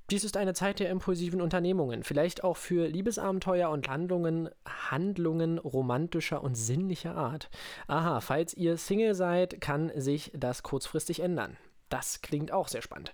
Dies 0.10 0.24
ist 0.24 0.38
eine 0.38 0.54
Zeit 0.54 0.80
der 0.80 0.90
impulsiven 0.90 1.42
Unternehmungen, 1.42 2.04
vielleicht 2.04 2.46
auch 2.46 2.56
für 2.56 2.88
Liebesabenteuer 2.88 3.70
und 3.70 3.90
Handlungen, 3.90 4.50
Handlungen 4.66 5.58
romantischer 5.58 6.42
und 6.42 6.56
sinnlicher 6.56 7.16
Art. 7.16 7.50
Aha, 7.88 8.22
falls 8.22 8.54
ihr 8.54 8.78
Single 8.78 9.14
seid, 9.14 9.60
kann 9.60 9.92
sich 9.94 10.32
das 10.34 10.64
kurzfristig 10.64 11.20
ändern. 11.20 11.58
Das 11.90 12.22
klingt 12.22 12.54
auch 12.54 12.70
sehr 12.70 12.82
spannend. 12.82 13.12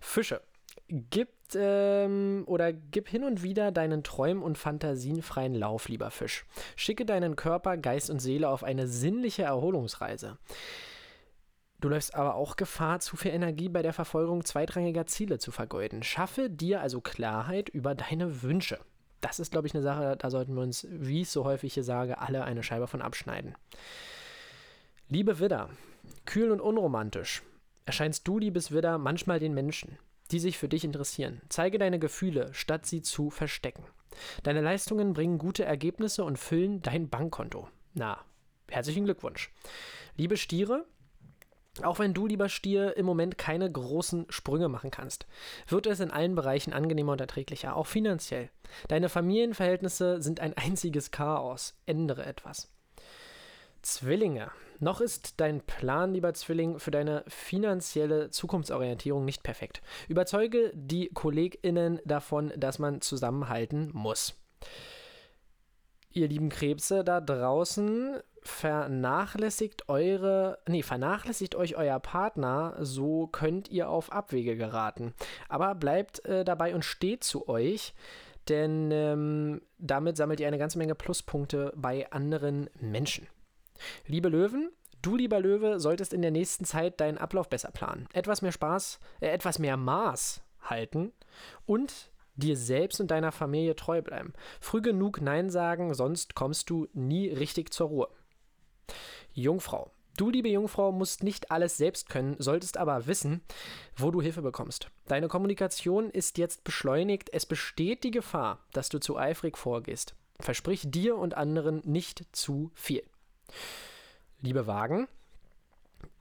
Fische. 0.00 0.40
Gib 0.88 1.28
ähm, 1.54 2.44
oder 2.46 2.72
gib 2.72 3.08
hin 3.10 3.24
und 3.24 3.42
wieder 3.42 3.72
deinen 3.72 4.04
Träumen 4.04 4.42
und 4.42 4.56
Fantasien 4.56 5.20
freien 5.20 5.54
Lauf, 5.54 5.88
lieber 5.88 6.10
Fisch. 6.10 6.46
Schicke 6.76 7.04
deinen 7.04 7.36
Körper, 7.36 7.76
Geist 7.76 8.08
und 8.08 8.20
Seele 8.20 8.48
auf 8.48 8.64
eine 8.64 8.86
sinnliche 8.86 9.42
Erholungsreise. 9.42 10.38
Du 11.80 11.88
läufst 11.88 12.14
aber 12.14 12.34
auch 12.34 12.56
Gefahr, 12.56 13.00
zu 13.00 13.16
viel 13.16 13.32
Energie 13.32 13.68
bei 13.68 13.82
der 13.82 13.92
Verfolgung 13.92 14.44
zweitrangiger 14.44 15.06
Ziele 15.06 15.38
zu 15.38 15.50
vergeuden. 15.50 16.02
Schaffe 16.02 16.48
dir 16.48 16.80
also 16.80 17.00
Klarheit 17.00 17.68
über 17.68 17.94
deine 17.94 18.42
Wünsche. 18.42 18.78
Das 19.20 19.40
ist, 19.40 19.52
glaube 19.52 19.66
ich, 19.66 19.74
eine 19.74 19.82
Sache, 19.82 20.16
da 20.18 20.30
sollten 20.30 20.54
wir 20.54 20.62
uns, 20.62 20.86
wie 20.90 21.22
ich 21.22 21.30
so 21.30 21.44
häufig 21.44 21.74
hier 21.74 21.84
sage, 21.84 22.18
alle 22.18 22.44
eine 22.44 22.62
Scheibe 22.62 22.86
von 22.86 23.02
abschneiden. 23.02 23.54
Liebe 25.08 25.38
Widder, 25.38 25.70
kühl 26.24 26.50
und 26.50 26.60
unromantisch, 26.60 27.42
erscheinst 27.84 28.26
du, 28.26 28.38
liebes 28.38 28.72
Widder, 28.72 28.98
manchmal 28.98 29.38
den 29.38 29.54
Menschen, 29.54 29.98
die 30.30 30.38
sich 30.38 30.58
für 30.58 30.68
dich 30.68 30.84
interessieren. 30.84 31.42
Zeige 31.48 31.78
deine 31.78 31.98
Gefühle, 31.98 32.52
statt 32.52 32.86
sie 32.86 33.02
zu 33.02 33.30
verstecken. 33.30 33.84
Deine 34.42 34.62
Leistungen 34.62 35.12
bringen 35.12 35.38
gute 35.38 35.64
Ergebnisse 35.64 36.24
und 36.24 36.38
füllen 36.38 36.82
dein 36.82 37.08
Bankkonto. 37.08 37.68
Na, 37.94 38.18
herzlichen 38.68 39.04
Glückwunsch. 39.04 39.52
Liebe 40.16 40.36
Stiere, 40.36 40.86
auch 41.82 41.98
wenn 41.98 42.14
du, 42.14 42.26
lieber 42.26 42.48
Stier, 42.48 42.96
im 42.96 43.06
Moment 43.06 43.38
keine 43.38 43.70
großen 43.70 44.26
Sprünge 44.28 44.68
machen 44.68 44.90
kannst, 44.90 45.26
wird 45.68 45.86
es 45.86 46.00
in 46.00 46.10
allen 46.10 46.34
Bereichen 46.34 46.72
angenehmer 46.72 47.12
und 47.12 47.20
erträglicher, 47.20 47.76
auch 47.76 47.86
finanziell. 47.86 48.50
Deine 48.88 49.08
Familienverhältnisse 49.08 50.22
sind 50.22 50.40
ein 50.40 50.54
einziges 50.54 51.10
Chaos. 51.10 51.74
Ändere 51.86 52.24
etwas. 52.24 52.70
Zwillinge. 53.82 54.50
Noch 54.78 55.00
ist 55.00 55.40
dein 55.40 55.60
Plan, 55.60 56.12
lieber 56.12 56.34
Zwilling, 56.34 56.78
für 56.78 56.90
deine 56.90 57.24
finanzielle 57.28 58.30
Zukunftsorientierung 58.30 59.24
nicht 59.24 59.42
perfekt. 59.42 59.80
Überzeuge 60.08 60.70
die 60.74 61.08
KollegInnen 61.08 62.00
davon, 62.04 62.52
dass 62.56 62.78
man 62.78 63.00
zusammenhalten 63.00 63.90
muss. 63.92 64.34
Ihr 66.10 66.28
lieben 66.28 66.48
Krebse 66.48 67.04
da 67.04 67.20
draußen, 67.20 68.20
vernachlässigt 68.46 69.88
eure, 69.88 70.58
nee, 70.66 70.82
vernachlässigt 70.82 71.54
euch 71.54 71.76
euer 71.76 72.00
Partner, 72.00 72.76
so 72.80 73.26
könnt 73.26 73.68
ihr 73.70 73.88
auf 73.88 74.12
Abwege 74.12 74.56
geraten. 74.56 75.14
Aber 75.48 75.74
bleibt 75.74 76.24
äh, 76.24 76.44
dabei 76.44 76.74
und 76.74 76.84
steht 76.84 77.24
zu 77.24 77.48
euch, 77.48 77.94
denn 78.48 78.90
ähm, 78.92 79.62
damit 79.78 80.16
sammelt 80.16 80.40
ihr 80.40 80.46
eine 80.46 80.58
ganze 80.58 80.78
Menge 80.78 80.94
Pluspunkte 80.94 81.72
bei 81.76 82.10
anderen 82.12 82.70
Menschen. 82.80 83.26
Liebe 84.06 84.28
Löwen, 84.28 84.70
du 85.02 85.16
lieber 85.16 85.40
Löwe 85.40 85.80
solltest 85.80 86.12
in 86.12 86.22
der 86.22 86.30
nächsten 86.30 86.64
Zeit 86.64 87.00
deinen 87.00 87.18
Ablauf 87.18 87.48
besser 87.48 87.70
planen, 87.70 88.08
etwas 88.12 88.42
mehr 88.42 88.52
Spaß, 88.52 89.00
äh, 89.20 89.28
etwas 89.28 89.58
mehr 89.58 89.76
Maß 89.76 90.42
halten 90.60 91.12
und 91.66 92.10
dir 92.36 92.56
selbst 92.56 93.00
und 93.00 93.10
deiner 93.10 93.32
Familie 93.32 93.76
treu 93.76 94.02
bleiben. 94.02 94.32
Früh 94.60 94.82
genug 94.82 95.20
Nein 95.20 95.50
sagen, 95.50 95.94
sonst 95.94 96.34
kommst 96.34 96.70
du 96.70 96.86
nie 96.92 97.28
richtig 97.28 97.72
zur 97.72 97.88
Ruhe. 97.88 98.08
Jungfrau. 99.32 99.90
Du, 100.16 100.30
liebe 100.30 100.48
Jungfrau, 100.48 100.92
musst 100.92 101.22
nicht 101.22 101.50
alles 101.50 101.76
selbst 101.76 102.08
können, 102.08 102.36
solltest 102.38 102.78
aber 102.78 103.06
wissen, 103.06 103.42
wo 103.96 104.10
du 104.10 104.22
Hilfe 104.22 104.40
bekommst. 104.40 104.90
Deine 105.08 105.28
Kommunikation 105.28 106.08
ist 106.10 106.38
jetzt 106.38 106.64
beschleunigt. 106.64 107.28
Es 107.32 107.44
besteht 107.44 108.02
die 108.02 108.10
Gefahr, 108.10 108.60
dass 108.72 108.88
du 108.88 108.98
zu 108.98 109.18
eifrig 109.18 109.58
vorgehst. 109.58 110.14
Versprich 110.40 110.90
dir 110.90 111.16
und 111.16 111.34
anderen 111.34 111.82
nicht 111.84 112.24
zu 112.32 112.70
viel. 112.74 113.02
Liebe 114.40 114.66
Wagen, 114.66 115.06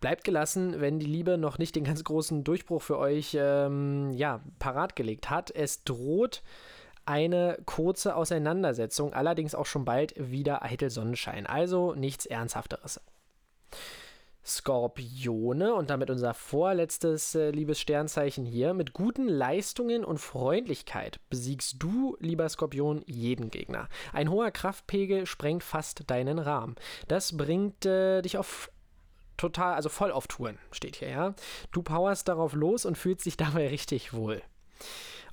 bleibt 0.01 0.23
gelassen, 0.23 0.82
wenn 0.82 0.99
die 0.99 1.06
Liebe 1.06 1.38
noch 1.38 1.58
nicht 1.58 1.75
den 1.75 1.84
ganz 1.86 2.04
großen 2.04 2.43
Durchbruch 2.43 2.82
für 2.82 2.97
euch 2.97 3.36
ähm, 3.39 4.12
ja, 4.12 4.41
parat 4.60 4.95
gelegt 4.95 5.30
hat. 5.30 5.51
Es 5.51 5.84
droht 5.84 6.43
eine 7.05 7.57
kurze 7.65 8.15
Auseinandersetzung, 8.15 9.13
allerdings 9.13 9.55
auch 9.55 9.65
schon 9.65 9.85
bald 9.85 10.13
wieder 10.17 10.63
eitel 10.63 10.89
Sonnenschein. 10.89 11.45
Also 11.45 11.93
nichts 11.93 12.25
Ernsthafteres. 12.25 13.01
Skorpione 14.45 15.73
und 15.73 15.89
damit 15.89 16.11
unser 16.11 16.35
vorletztes 16.35 17.33
äh, 17.33 17.49
liebes 17.49 17.79
Sternzeichen 17.79 18.45
hier. 18.45 18.75
Mit 18.75 18.93
guten 18.93 19.27
Leistungen 19.27 20.05
und 20.05 20.19
Freundlichkeit 20.19 21.19
besiegst 21.31 21.77
du, 21.79 22.15
lieber 22.19 22.47
Skorpion, 22.47 23.01
jeden 23.07 23.49
Gegner. 23.49 23.89
Ein 24.13 24.29
hoher 24.29 24.51
Kraftpegel 24.51 25.25
sprengt 25.25 25.63
fast 25.63 26.11
deinen 26.11 26.37
Rahmen. 26.37 26.75
Das 27.07 27.35
bringt 27.35 27.87
äh, 27.87 28.21
dich 28.21 28.37
auf 28.37 28.69
total, 29.35 29.73
also 29.73 29.89
voll 29.89 30.11
auf 30.11 30.27
Touren, 30.27 30.59
steht 30.71 30.97
hier, 30.97 31.09
ja. 31.09 31.33
Du 31.71 31.81
powerst 31.81 32.27
darauf 32.27 32.53
los 32.53 32.85
und 32.85 32.99
fühlst 32.99 33.25
dich 33.25 33.37
dabei 33.37 33.67
richtig 33.69 34.13
wohl. 34.13 34.43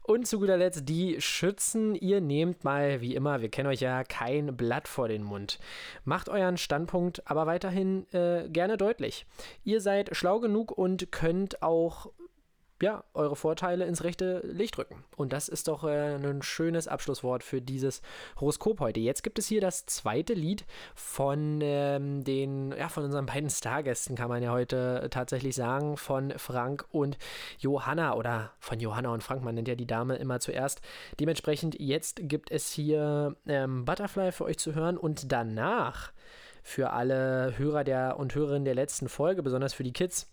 Und 0.03 0.27
zu 0.27 0.41
guter 0.41 0.57
Letzt 0.57 0.89
die 0.89 1.21
Schützen. 1.21 1.95
Ihr 1.95 2.21
nehmt 2.21 2.65
mal, 2.65 3.01
wie 3.01 3.15
immer, 3.15 3.41
wir 3.41 3.49
kennen 3.49 3.69
euch 3.69 3.81
ja, 3.81 4.03
kein 4.03 4.57
Blatt 4.57 4.89
vor 4.89 5.07
den 5.07 5.23
Mund. 5.23 5.61
Macht 6.05 6.29
euren 6.29 6.57
Standpunkt 6.57 7.23
aber 7.31 7.47
weiterhin 7.47 8.07
äh, 8.13 8.49
gerne 8.49 8.77
deutlich. 8.77 9.27
Ihr 9.65 9.81
seid 9.81 10.17
schlau 10.17 10.41
genug 10.41 10.73
und 10.73 11.13
könnt 11.13 11.63
auch 11.63 12.11
ja, 12.83 13.05
eure 13.15 13.37
Vorteile 13.37 13.87
ins 13.87 14.03
rechte 14.03 14.41
Licht 14.45 14.77
rücken. 14.77 15.05
Und 15.17 15.33
das 15.33 15.49
ist 15.49 15.69
doch 15.69 15.85
äh, 15.85 16.17
ein 16.17 16.43
schönes 16.43 16.89
Abschlusswort 16.89 17.45
für 17.45 17.63
dieses 17.63 18.03
Horoskop 18.41 18.81
heute. 18.81 19.01
Jetzt 19.01 19.23
gibt 19.23 19.39
es 19.39 19.47
hier 19.47 19.61
das 19.61 19.87
zweite 19.87 20.35
Lied 20.35 20.65
von 20.95 21.61
ähm, 21.63 22.25
den, 22.25 22.73
ja, 22.73 22.89
von 22.89 23.05
unseren 23.05 23.27
beiden 23.27 23.51
Stargästen, 23.51 24.17
kann 24.17 24.29
man 24.29 24.43
ja 24.43 24.51
heute 24.51 25.07
tatsächlich 25.11 25.55
sagen, 25.55 25.97
von 25.97 26.33
Frank 26.37 26.85
und 26.91 27.19
Johanna 27.59 28.15
oder 28.15 28.51
von 28.59 28.81
Johanna 28.81 29.11
und 29.11 29.23
Frank, 29.23 29.45
man 29.45 29.55
nennt 29.55 29.69
ja 29.69 29.77
die 29.77 29.87
Dame 29.87 30.17
immer 30.17 30.41
zuerst. 30.41 30.81
Dementsprechend, 31.21 31.79
jetzt 31.79 32.21
gibt 32.25 32.51
es 32.51 32.73
hier 32.73 33.37
ähm, 33.47 33.85
Butterfly 33.85 34.33
für 34.33 34.45
euch 34.45 34.59
zu 34.59 34.75
hören 34.75 34.97
und 34.97 35.31
danach 35.31 36.13
für 36.65 36.91
alle 36.91 37.55
Hörer 37.59 37.85
der 37.85 38.19
und 38.19 38.35
Hörerinnen 38.35 38.65
der 38.65 38.75
letzten 38.75 39.09
Folge, 39.09 39.43
besonders 39.43 39.75
für 39.75 39.83
die 39.85 39.93
Kids, 39.93 40.33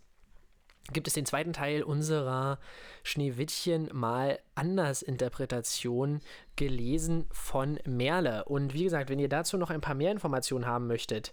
gibt 0.94 1.08
es 1.08 1.14
den 1.14 1.26
zweiten 1.26 1.54
Teil 1.54 1.84
unserer 1.84 2.60
Schneewittchen 3.04 3.90
mal 3.94 4.40
anders 4.60 5.02
Interpretation 5.02 6.20
gelesen 6.58 7.26
von 7.32 7.80
Merle. 7.86 8.44
Und 8.44 8.74
wie 8.74 8.84
gesagt, 8.84 9.10
wenn 9.10 9.18
ihr 9.18 9.30
dazu 9.30 9.58
noch 9.58 9.70
ein 9.70 9.80
paar 9.80 9.96
mehr 9.96 10.12
Informationen 10.12 10.66
haben 10.66 10.88
möchtet, 10.88 11.32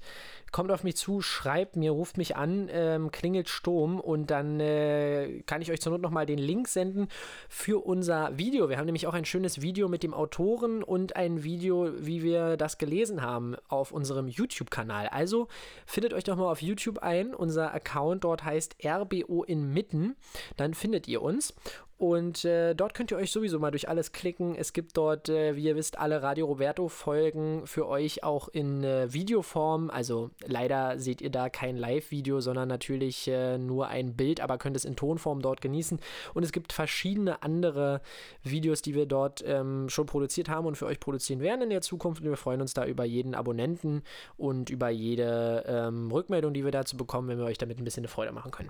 kommt 0.53 0.71
auf 0.71 0.85
mich 0.85 0.97
zu, 0.97 1.21
schreibt 1.21 1.75
mir, 1.75 1.91
ruft 1.91 2.17
mich 2.17 2.37
an, 2.37 2.69
ähm, 2.71 3.11
klingelt 3.11 3.49
Sturm 3.49 3.99
und 3.99 4.31
dann 4.31 4.61
äh, 4.61 5.43
kann 5.45 5.61
ich 5.63 5.73
euch 5.73 5.81
zur 5.81 5.91
Not 5.91 6.01
nochmal 6.01 6.27
den 6.27 6.39
Link 6.39 6.69
senden 6.69 7.09
für 7.49 7.85
unser 7.85 8.39
Video. 8.39 8.69
Wir 8.69 8.79
haben 8.79 8.87
nämlich 8.87 9.09
auch 9.09 9.15
ein 9.15 9.25
schönes 9.25 9.61
Video 9.61 9.89
mit 9.89 10.05
dem 10.05 10.15
Autoren 10.15 10.85
und 10.85 11.17
ein 11.17 11.43
Video, 11.43 11.91
wie 11.99 12.23
wir 12.23 12.57
das 12.57 12.79
gelesen 12.79 13.21
haben, 13.21 13.57
auf 13.67 13.91
unserem 13.91 14.29
YouTube-Kanal. 14.29 15.09
Also 15.09 15.49
findet 15.87 16.15
euch 16.15 16.23
doch 16.23 16.37
mal 16.37 16.53
auf 16.53 16.63
YouTube 16.63 17.01
ein. 17.01 17.35
Unser 17.35 17.75
Account 17.75 18.23
dort 18.23 18.45
heißt 18.45 18.77
RBO 18.85 19.43
inmitten. 19.43 20.15
Dann 20.57 20.73
findet 20.73 21.09
ihr 21.09 21.21
uns. 21.21 21.53
Und 21.99 22.45
äh, 22.45 22.75
dort 22.75 22.93
könnt 22.93 23.11
ihr 23.11 23.17
euch 23.17 23.33
sowieso 23.33 23.59
mal 23.59 23.71
durch 23.71 23.89
alles 23.89 24.13
klicken. 24.13 24.55
Es 24.55 24.75
gibt 24.75 24.99
dort, 24.99 25.31
äh, 25.31 25.57
wie 25.57 25.65
ihr 25.65 25.77
wisst, 25.77 25.99
alle 25.99 26.23
Radio 26.23 26.45
Roberto-Folgen 26.45 27.67
für 27.67 27.89
euch 27.89 28.23
auch 28.23 28.49
in 28.49 28.85
äh, 28.85 29.11
Videoform. 29.13 29.89
Also 29.89 30.31
leider 30.45 30.99
seht 30.99 31.23
ihr 31.23 31.31
da 31.31 31.49
kein 31.49 31.77
Live-Video, 31.77 32.41
sondern 32.41 32.69
natürlich 32.69 33.29
äh, 33.29 33.57
nur 33.57 33.89
ein 33.89 34.15
Bild, 34.15 34.43
aber 34.43 34.59
könnt 34.59 34.77
es 34.77 34.85
in 34.85 34.95
Tonform 34.95 35.41
dort 35.41 35.63
genießen. 35.63 35.99
Und 36.35 36.43
es 36.43 36.53
gibt 36.53 36.75
verschiedene 36.75 37.43
andere 37.43 38.03
Videos, 38.43 38.83
die 38.83 38.95
wir 38.95 39.07
dort 39.07 39.43
ähm, 39.47 39.89
schon 39.89 40.05
produziert 40.05 40.51
haben 40.51 40.67
und 40.67 40.77
für 40.77 40.87
euch 40.87 41.01
produzieren 41.01 41.41
werden 41.41 41.63
in 41.63 41.71
der 41.71 41.81
Zukunft. 41.81 42.21
Und 42.21 42.29
wir 42.29 42.37
freuen 42.37 42.61
uns 42.61 42.75
da 42.75 42.85
über 42.85 43.07
jeden 43.07 43.35
Abonnenten 43.35 44.03
und 44.37 44.69
über 44.69 44.91
jede 44.91 45.65
ähm, 45.67 46.13
Rückmeldung, 46.13 46.53
die 46.53 46.63
wir 46.63 46.73
dazu 46.73 46.99
bekommen, 46.99 47.29
wenn 47.29 47.39
wir 47.39 47.47
euch 47.47 47.59
damit 47.59 47.79
ein 47.79 47.85
bisschen 47.85 48.03
eine 48.03 48.09
Freude 48.09 48.33
machen 48.33 48.51
können. 48.51 48.69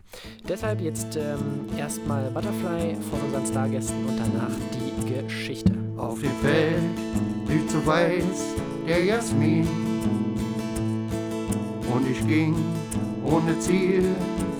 Deshalb 0.48 0.80
jetzt 0.80 1.16
ähm, 1.16 1.66
erstmal 1.76 2.30
Butterfly 2.30 2.94
von 3.10 3.15
von 3.16 3.26
unseren 3.28 3.46
Stargästen 3.46 4.04
und 4.06 4.18
danach 4.18 4.54
die 4.72 5.14
Geschichte. 5.14 5.72
Auf 5.96 6.20
dem 6.20 6.30
Feld 6.42 6.82
blüht 7.46 7.70
so 7.70 7.84
weiß 7.86 8.54
der 8.86 9.04
Jasmin 9.04 9.66
und 11.92 12.10
ich 12.10 12.26
ging 12.26 12.54
ohne 13.24 13.58
Ziel 13.58 14.14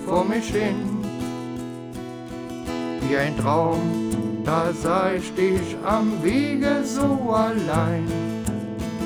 vor 0.05 0.25
mich 0.25 0.49
hin. 0.49 0.75
Wie 3.07 3.15
ein 3.15 3.37
Traum, 3.37 3.79
da 4.43 4.73
sah 4.73 5.11
ich 5.13 5.33
dich 5.33 5.77
am 5.85 6.11
Wege 6.23 6.83
so 6.83 7.31
allein, 7.31 8.07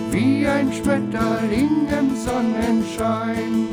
wie 0.10 0.48
ein 0.48 0.72
Schmetterling 0.74 1.88
im 2.00 2.16
Sonnenschein. 2.16 3.68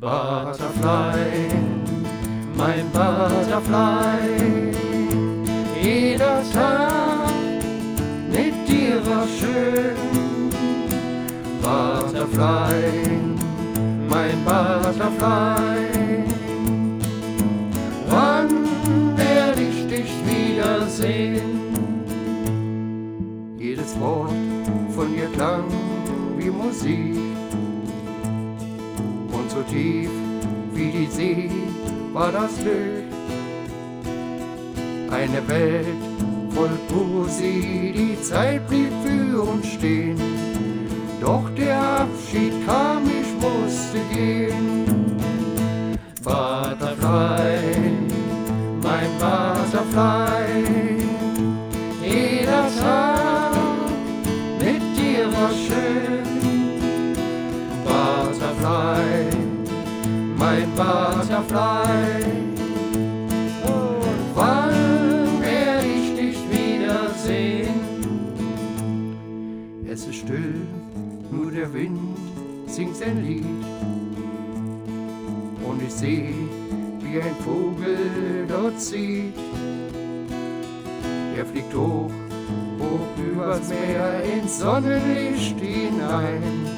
Butterfly 0.00 1.77
mein 2.58 2.90
Butterfly. 2.90 4.74
Jeder 5.80 6.42
Tag 6.52 7.30
mit 8.30 8.54
dir 8.68 8.96
war 9.06 9.26
schön. 9.38 9.96
Butterfly, 11.62 13.10
mein 14.10 14.44
Butterfly. 14.44 15.86
Wann 18.08 18.50
werde 19.16 19.62
ich 19.62 19.86
dich 19.86 20.12
wiedersehen? 20.26 21.58
Jedes 23.56 23.98
Wort 24.00 24.32
von 24.96 25.14
dir 25.14 25.28
klang 25.36 25.64
wie 26.36 26.50
Musik 26.50 27.16
und 29.32 29.48
so 29.48 29.62
tief 29.70 30.10
wie 30.74 30.90
die 30.90 31.06
See 31.06 31.67
war 32.12 32.32
das 32.32 32.56
Glück. 32.58 33.04
Eine 35.10 35.46
Welt 35.48 35.86
voll 36.50 36.78
Poesie, 36.88 37.92
die 37.92 38.22
Zeit 38.22 38.66
blieb 38.68 38.92
für 39.04 39.42
uns 39.42 39.66
stehen. 39.66 40.16
Doch 41.20 41.48
der 41.56 41.80
Abschied 41.80 42.52
kam, 42.66 43.04
ich 43.06 43.32
musste 43.42 43.98
gehen. 44.12 44.86
Butterfly, 46.22 47.58
mein 48.82 49.10
Butterfly, 49.18 51.04
jeder 52.02 52.68
Tag 52.78 53.52
mit 54.58 54.82
dir 54.96 55.26
war 55.32 55.50
schön. 55.50 56.24
Butterfly, 57.84 59.37
mein 60.38 60.70
Butterfly. 60.76 62.24
Und 63.64 64.34
wann 64.34 65.40
werde 65.40 65.86
ich 65.86 66.14
dich 66.14 66.38
wiedersehen? 66.50 67.74
Es 69.90 70.06
ist 70.06 70.16
still, 70.16 70.54
nur 71.30 71.50
der 71.50 71.72
Wind 71.74 71.98
singt 72.66 72.96
sein 72.96 73.24
Lied. 73.24 73.44
Und 75.64 75.82
ich 75.82 75.92
sehe, 75.92 76.34
wie 77.00 77.20
ein 77.20 77.34
Vogel 77.44 78.46
dort 78.48 78.80
zieht. 78.80 79.34
Er 81.36 81.46
fliegt 81.46 81.74
hoch, 81.74 82.10
hoch 82.78 83.08
übers 83.16 83.68
Meer 83.68 84.22
ins 84.24 84.58
Sonnenlicht 84.58 85.58
hinein. 85.58 86.77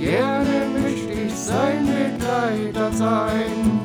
Gerne 0.00 0.66
möchte 0.72 1.12
ich 1.12 1.34
sein 1.34 1.84
Begleiter 1.84 2.90
sein. 2.90 3.80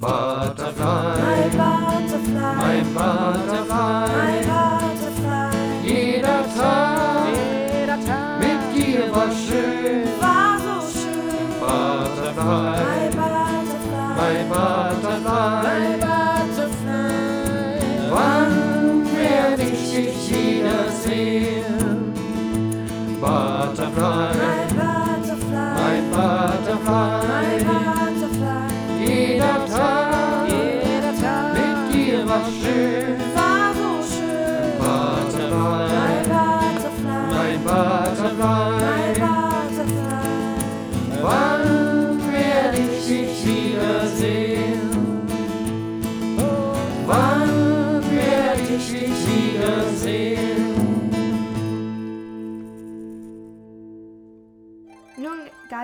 Butterfly, 0.00 1.50
butterfly, 1.50 2.56
mein 2.56 2.94
Butterfly, 2.94 3.71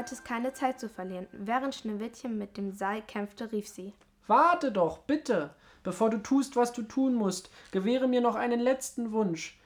galt 0.09 0.19
es 0.19 0.25
keine 0.25 0.53
Zeit 0.55 0.81
zu 0.81 0.89
verlieren. 0.89 1.27
Während 1.33 1.75
Schneewittchen 1.75 2.39
mit 2.39 2.57
dem 2.57 2.73
Seil 2.73 3.03
kämpfte, 3.03 3.53
rief 3.53 3.69
sie. 3.69 3.93
Warte 4.27 4.73
doch, 4.73 4.99
bitte, 4.99 5.51
bevor 5.83 6.09
du 6.09 6.19
tust, 6.19 6.57
was 6.57 6.73
du 6.73 6.83
tun 6.83 7.15
musst. 7.15 7.51
Gewähre 7.73 8.09
mir 8.09 8.21
noch 8.21 8.35
einen 8.35 8.61
letzten 8.61 9.13
Wunsch. 9.13 9.59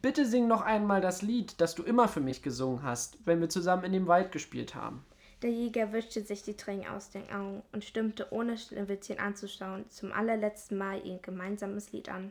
Bitte 0.00 0.26
sing 0.26 0.46
noch 0.46 0.62
einmal 0.62 1.00
das 1.00 1.22
Lied, 1.22 1.60
das 1.60 1.74
du 1.74 1.82
immer 1.82 2.08
für 2.08 2.20
mich 2.20 2.42
gesungen 2.42 2.82
hast, 2.82 3.18
wenn 3.24 3.40
wir 3.40 3.48
zusammen 3.48 3.84
in 3.84 3.92
dem 3.92 4.06
Wald 4.06 4.30
gespielt 4.30 4.74
haben. 4.74 5.04
Der 5.42 5.50
Jäger 5.50 5.92
wischte 5.92 6.22
sich 6.22 6.42
die 6.42 6.56
Tränen 6.56 6.86
aus 6.86 7.10
den 7.10 7.28
Augen 7.30 7.62
und 7.72 7.84
stimmte, 7.84 8.28
ohne 8.30 8.56
Schneewittchen 8.56 9.18
anzuschauen, 9.18 9.88
zum 9.90 10.12
allerletzten 10.12 10.78
Mal 10.78 11.04
ihr 11.04 11.18
gemeinsames 11.18 11.90
Lied 11.90 12.08
an. 12.08 12.30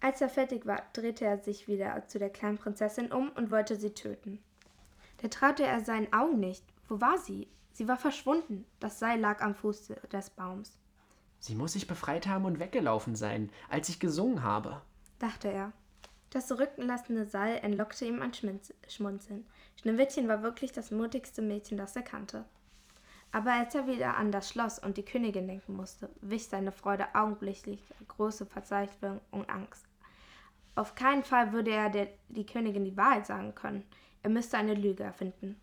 Als 0.00 0.20
er 0.20 0.28
fertig 0.28 0.66
war, 0.66 0.82
drehte 0.92 1.24
er 1.24 1.38
sich 1.38 1.66
wieder 1.66 2.06
zu 2.08 2.18
der 2.18 2.28
kleinen 2.28 2.58
Prinzessin 2.58 3.10
um 3.10 3.30
und 3.30 3.50
wollte 3.50 3.76
sie 3.76 3.94
töten. 3.94 4.38
Da 5.22 5.28
traute 5.28 5.64
er 5.64 5.80
seinen 5.80 6.12
Augen 6.12 6.38
nicht. 6.40 6.62
Wo 6.88 7.00
war 7.00 7.18
sie? 7.18 7.48
Sie 7.72 7.88
war 7.88 7.96
verschwunden. 7.96 8.64
Das 8.80 8.98
Seil 8.98 9.20
lag 9.20 9.40
am 9.40 9.54
Fuß 9.54 9.92
des 10.12 10.30
Baums. 10.30 10.78
Sie 11.38 11.54
muss 11.54 11.72
sich 11.72 11.86
befreit 11.86 12.26
haben 12.26 12.44
und 12.44 12.58
weggelaufen 12.58 13.16
sein, 13.16 13.50
als 13.68 13.88
ich 13.88 14.00
gesungen 14.00 14.42
habe. 14.42 14.80
dachte 15.18 15.48
er. 15.48 15.72
Das 16.30 16.48
zurückgelassene 16.48 17.26
Seil 17.26 17.58
entlockte 17.58 18.06
ihm 18.06 18.20
ein 18.20 18.32
Schmunzeln. 18.88 19.46
Schneewittchen 19.80 20.26
war 20.26 20.42
wirklich 20.42 20.72
das 20.72 20.90
mutigste 20.90 21.42
Mädchen, 21.42 21.78
das 21.78 21.94
er 21.94 22.02
kannte. 22.02 22.44
Aber 23.30 23.52
als 23.52 23.74
er 23.74 23.86
wieder 23.86 24.16
an 24.16 24.32
das 24.32 24.48
Schloss 24.48 24.78
und 24.78 24.96
die 24.96 25.04
Königin 25.04 25.46
denken 25.46 25.76
musste, 25.76 26.08
wich 26.20 26.48
seine 26.48 26.72
Freude 26.72 27.06
augenblicklich 27.14 27.82
große 28.08 28.46
Verzweiflung 28.46 29.20
und 29.30 29.48
Angst. 29.50 29.86
Auf 30.76 30.94
keinen 30.94 31.24
Fall 31.24 31.52
würde 31.52 31.70
er 31.70 31.90
der, 31.90 32.08
die 32.28 32.46
Königin 32.46 32.84
die 32.84 32.96
Wahrheit 32.96 33.26
sagen 33.26 33.54
können. 33.54 33.84
Er 34.22 34.30
müsste 34.30 34.56
eine 34.56 34.74
Lüge 34.74 35.04
erfinden. 35.04 35.60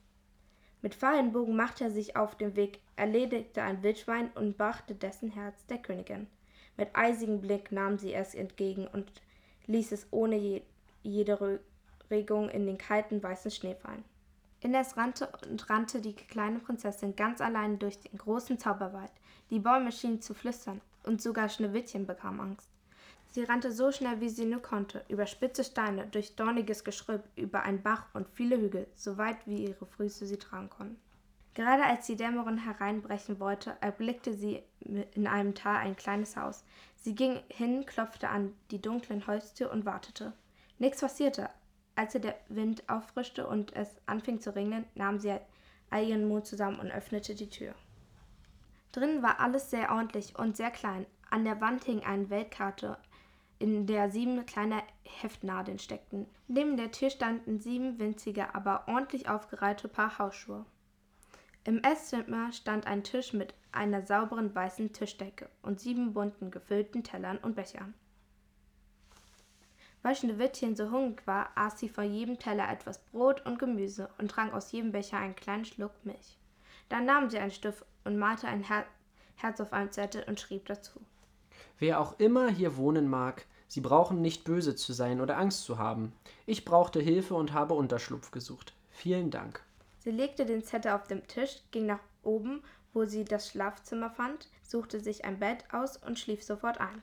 Mit 0.82 0.96
Pfeil 0.96 1.20
und 1.20 1.34
Bogen 1.34 1.56
machte 1.56 1.84
er 1.84 1.92
sich 1.92 2.16
auf 2.16 2.36
den 2.36 2.56
Weg, 2.56 2.80
erledigte 2.96 3.62
ein 3.62 3.84
Wildschwein 3.84 4.32
und 4.34 4.58
brachte 4.58 4.96
dessen 4.96 5.30
Herz 5.30 5.66
der 5.68 5.78
Königin. 5.78 6.28
Mit 6.76 6.90
eisigem 6.96 7.42
Blick 7.42 7.72
nahm 7.72 7.98
sie 7.98 8.14
es 8.14 8.34
entgegen 8.34 8.88
und 8.88 9.12
ließ 9.68 9.92
es 9.92 10.08
ohne 10.12 10.38
je, 10.38 10.62
jede 11.04 11.60
Regung 12.10 12.50
in 12.50 12.66
den 12.66 12.78
kalten 12.78 13.22
weißen 13.22 13.52
Schnee 13.52 13.76
fallen. 13.76 14.04
Indes 14.62 14.98
rannte 14.98 15.30
und 15.50 15.70
rannte 15.70 16.02
die 16.02 16.16
kleine 16.16 16.60
Prinzessin 16.60 17.16
ganz 17.16 17.42
allein 17.42 17.78
durch 17.80 18.00
den 18.00 18.18
großen 18.18 18.58
Zauberwald. 18.58 19.12
Die 19.50 19.60
Bäume 19.60 19.92
schienen 19.92 20.22
zu 20.22 20.34
flüstern, 20.34 20.82
und 21.04 21.22
sogar 21.22 21.50
Schneewittchen 21.50 22.06
bekam 22.06 22.40
Angst. 22.40 22.71
Sie 23.32 23.44
rannte 23.44 23.72
so 23.72 23.94
schnell, 23.94 24.20
wie 24.20 24.30
sie 24.30 24.46
nur 24.46 24.62
konnte, 24.62 25.06
über 25.08 25.26
spitze 25.26 25.64
Steine, 25.64 26.06
durch 26.08 26.36
dorniges 26.36 26.84
Geschrüpp, 26.84 27.24
über 27.38 27.64
einen 27.64 27.82
Bach 27.82 28.06
und 28.14 28.28
viele 28.30 28.60
Hügel, 28.60 28.88
so 28.94 29.18
weit 29.18 29.38
wie 29.46 29.68
ihre 29.68 29.86
Füße 29.86 30.26
sie 30.26 30.38
tragen 30.38 30.70
konnten. 30.70 31.00
Gerade 31.54 31.84
als 31.84 32.08
die 32.08 32.18
Dämmerung 32.18 32.58
hereinbrechen 32.58 33.40
wollte, 33.40 33.76
erblickte 33.80 34.34
sie 34.34 34.64
in 34.80 35.28
einem 35.28 35.56
Tal 35.56 35.78
ein 35.78 35.96
kleines 35.96 36.36
Haus. 36.36 36.66
Sie 36.96 37.16
ging 37.16 37.40
hin, 37.48 37.86
klopfte 37.86 38.30
an 38.30 38.54
die 38.70 38.82
dunklen 38.82 39.26
Holztür 39.28 39.72
und 39.72 39.86
wartete. 39.86 40.34
Nichts 40.78 41.02
passierte. 41.02 41.50
Als 41.96 42.14
der 42.14 42.36
Wind 42.50 42.90
auffrischte 42.90 43.48
und 43.48 43.76
es 43.76 43.90
anfing 44.06 44.40
zu 44.40 44.56
regnen, 44.56 44.86
nahm 44.96 45.20
sie 45.20 45.38
all 45.90 46.06
ihren 46.06 46.28
Mut 46.28 46.48
zusammen 46.48 46.80
und 46.80 46.92
öffnete 46.92 47.36
die 47.36 47.50
Tür. 47.50 47.76
Drinnen 48.92 49.22
war 49.24 49.40
alles 49.40 49.70
sehr 49.70 49.92
ordentlich 49.92 50.38
und 50.38 50.58
sehr 50.58 50.72
klein. 50.72 51.06
An 51.30 51.46
der 51.46 51.62
Wand 51.62 51.84
hing 51.84 52.04
eine 52.04 52.30
Weltkarte, 52.30 52.98
in 53.62 53.86
der 53.86 54.10
sieben 54.10 54.44
kleine 54.46 54.82
Heftnadeln 55.04 55.78
steckten. 55.78 56.26
Neben 56.48 56.78
der 56.78 56.92
Tür 56.92 57.12
standen 57.12 57.60
sieben 57.60 58.00
winzige, 58.00 58.56
aber 58.56 58.88
ordentlich 58.88 59.30
aufgereihte 59.30 59.88
Paar 59.88 60.18
Hausschuhe. 60.18 60.66
Im 61.64 61.84
Esszimmer 61.84 62.52
stand 62.52 62.88
ein 62.88 63.04
Tisch 63.04 63.34
mit 63.34 63.54
einer 63.72 64.06
sauberen 64.06 64.54
weißen 64.56 64.94
Tischdecke 64.94 65.48
und 65.62 65.80
sieben 65.80 66.14
bunten 66.14 66.50
gefüllten 66.50 67.04
Tellern 67.04 67.38
und 67.38 67.56
Bechern. 67.56 67.94
Weil 70.02 70.16
Schneewittchen 70.16 70.76
so 70.76 70.90
hungrig 70.90 71.28
war, 71.28 71.52
aß 71.54 71.80
sie 71.80 71.90
von 71.90 72.12
jedem 72.12 72.40
Teller 72.40 72.68
etwas 72.72 72.98
Brot 72.98 73.46
und 73.46 73.60
Gemüse 73.60 74.10
und 74.18 74.32
trank 74.32 74.54
aus 74.54 74.72
jedem 74.72 74.92
Becher 74.92 75.18
einen 75.18 75.36
kleinen 75.36 75.66
Schluck 75.66 75.94
Milch. 76.04 76.40
Dann 76.90 77.06
nahm 77.06 77.30
sie 77.30 77.38
einen 77.38 77.52
Stift 77.52 77.86
und 78.04 78.18
malte 78.18 78.48
ein 78.48 78.64
Her 78.64 78.86
Herz 79.36 79.62
auf 79.62 79.74
einem 79.74 79.92
Zettel 79.92 80.24
und 80.28 80.40
schrieb 80.40 80.66
dazu. 80.66 81.00
Wer 81.78 82.00
auch 82.00 82.20
immer 82.20 82.50
hier 82.50 82.78
wohnen 82.78 83.08
mag, 83.08 83.46
Sie 83.72 83.80
brauchen 83.80 84.22
nicht 84.22 84.44
böse 84.44 84.76
zu 84.76 84.92
sein 84.92 85.22
oder 85.22 85.38
Angst 85.38 85.64
zu 85.64 85.78
haben. 85.78 86.12
Ich 86.46 86.66
brauchte 86.66 87.00
Hilfe 87.00 87.36
und 87.36 87.54
habe 87.54 87.74
Unterschlupf 87.74 88.30
gesucht. 88.32 88.74
Vielen 88.90 89.32
Dank. 89.32 89.64
Sie 90.00 90.12
legte 90.12 90.46
den 90.46 90.62
Zettel 90.62 90.92
auf 90.92 91.08
den 91.08 91.26
Tisch, 91.28 91.62
ging 91.72 91.86
nach 91.86 92.02
oben, 92.22 92.64
wo 92.92 93.06
sie 93.06 93.24
das 93.24 93.48
Schlafzimmer 93.48 94.10
fand, 94.10 94.50
suchte 94.62 95.00
sich 95.00 95.24
ein 95.24 95.40
Bett 95.40 95.64
aus 95.72 95.96
und 95.96 96.20
schlief 96.20 96.44
sofort 96.44 96.82
ein. 96.82 97.02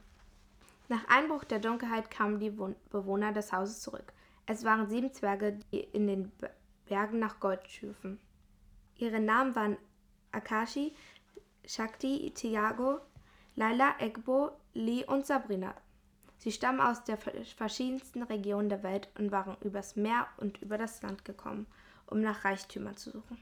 Nach 0.91 1.09
Einbruch 1.09 1.45
der 1.45 1.59
Dunkelheit 1.59 2.11
kamen 2.11 2.39
die 2.39 2.59
Wohn 2.59 2.77
Bewohner 2.91 3.33
des 3.33 3.51
Hauses 3.51 3.81
zurück. 3.81 4.13
Es 4.45 4.63
waren 4.63 4.91
sieben 4.91 5.11
Zwerge, 5.15 5.59
die 5.73 5.81
in 5.81 6.07
den 6.07 6.31
Be- 6.37 6.51
Bergen 6.85 7.19
nach 7.19 7.41
Gold 7.41 7.67
schürfen. 7.67 8.21
Ihre 8.99 9.21
Namen 9.21 9.55
waren 9.55 9.79
Akashi, 10.33 10.95
Shakti, 11.65 12.31
Tiago, 12.35 13.01
Laila, 13.57 13.95
Egbo, 14.01 14.51
Lee 14.75 15.07
und 15.07 15.25
Sabrina. 15.25 15.75
Sie 16.39 16.53
stammen 16.53 16.81
aus 16.81 17.03
der 17.05 17.17
ver- 17.19 17.33
verschiedensten 17.57 18.23
Regionen 18.23 18.69
der 18.69 18.83
Welt 18.83 19.09
und 19.19 19.33
waren 19.33 19.57
übers 19.61 19.97
Meer 19.97 20.27
und 20.37 20.63
über 20.63 20.79
das 20.79 21.03
Land 21.03 21.25
gekommen, 21.25 21.67
um 22.07 22.21
nach 22.21 22.45
Reichtümern 22.45 22.97
zu 22.97 23.11
suchen. 23.11 23.39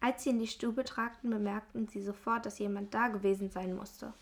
Als 0.00 0.22
sie 0.24 0.30
in 0.30 0.38
die 0.38 0.46
Stube 0.46 0.84
tragten, 0.84 1.30
bemerkten 1.30 1.88
sie 1.88 2.02
sofort, 2.02 2.46
dass 2.46 2.58
jemand 2.58 2.94
da 2.94 3.08
gewesen 3.08 3.50
sein 3.50 3.74
musste. 3.74 4.12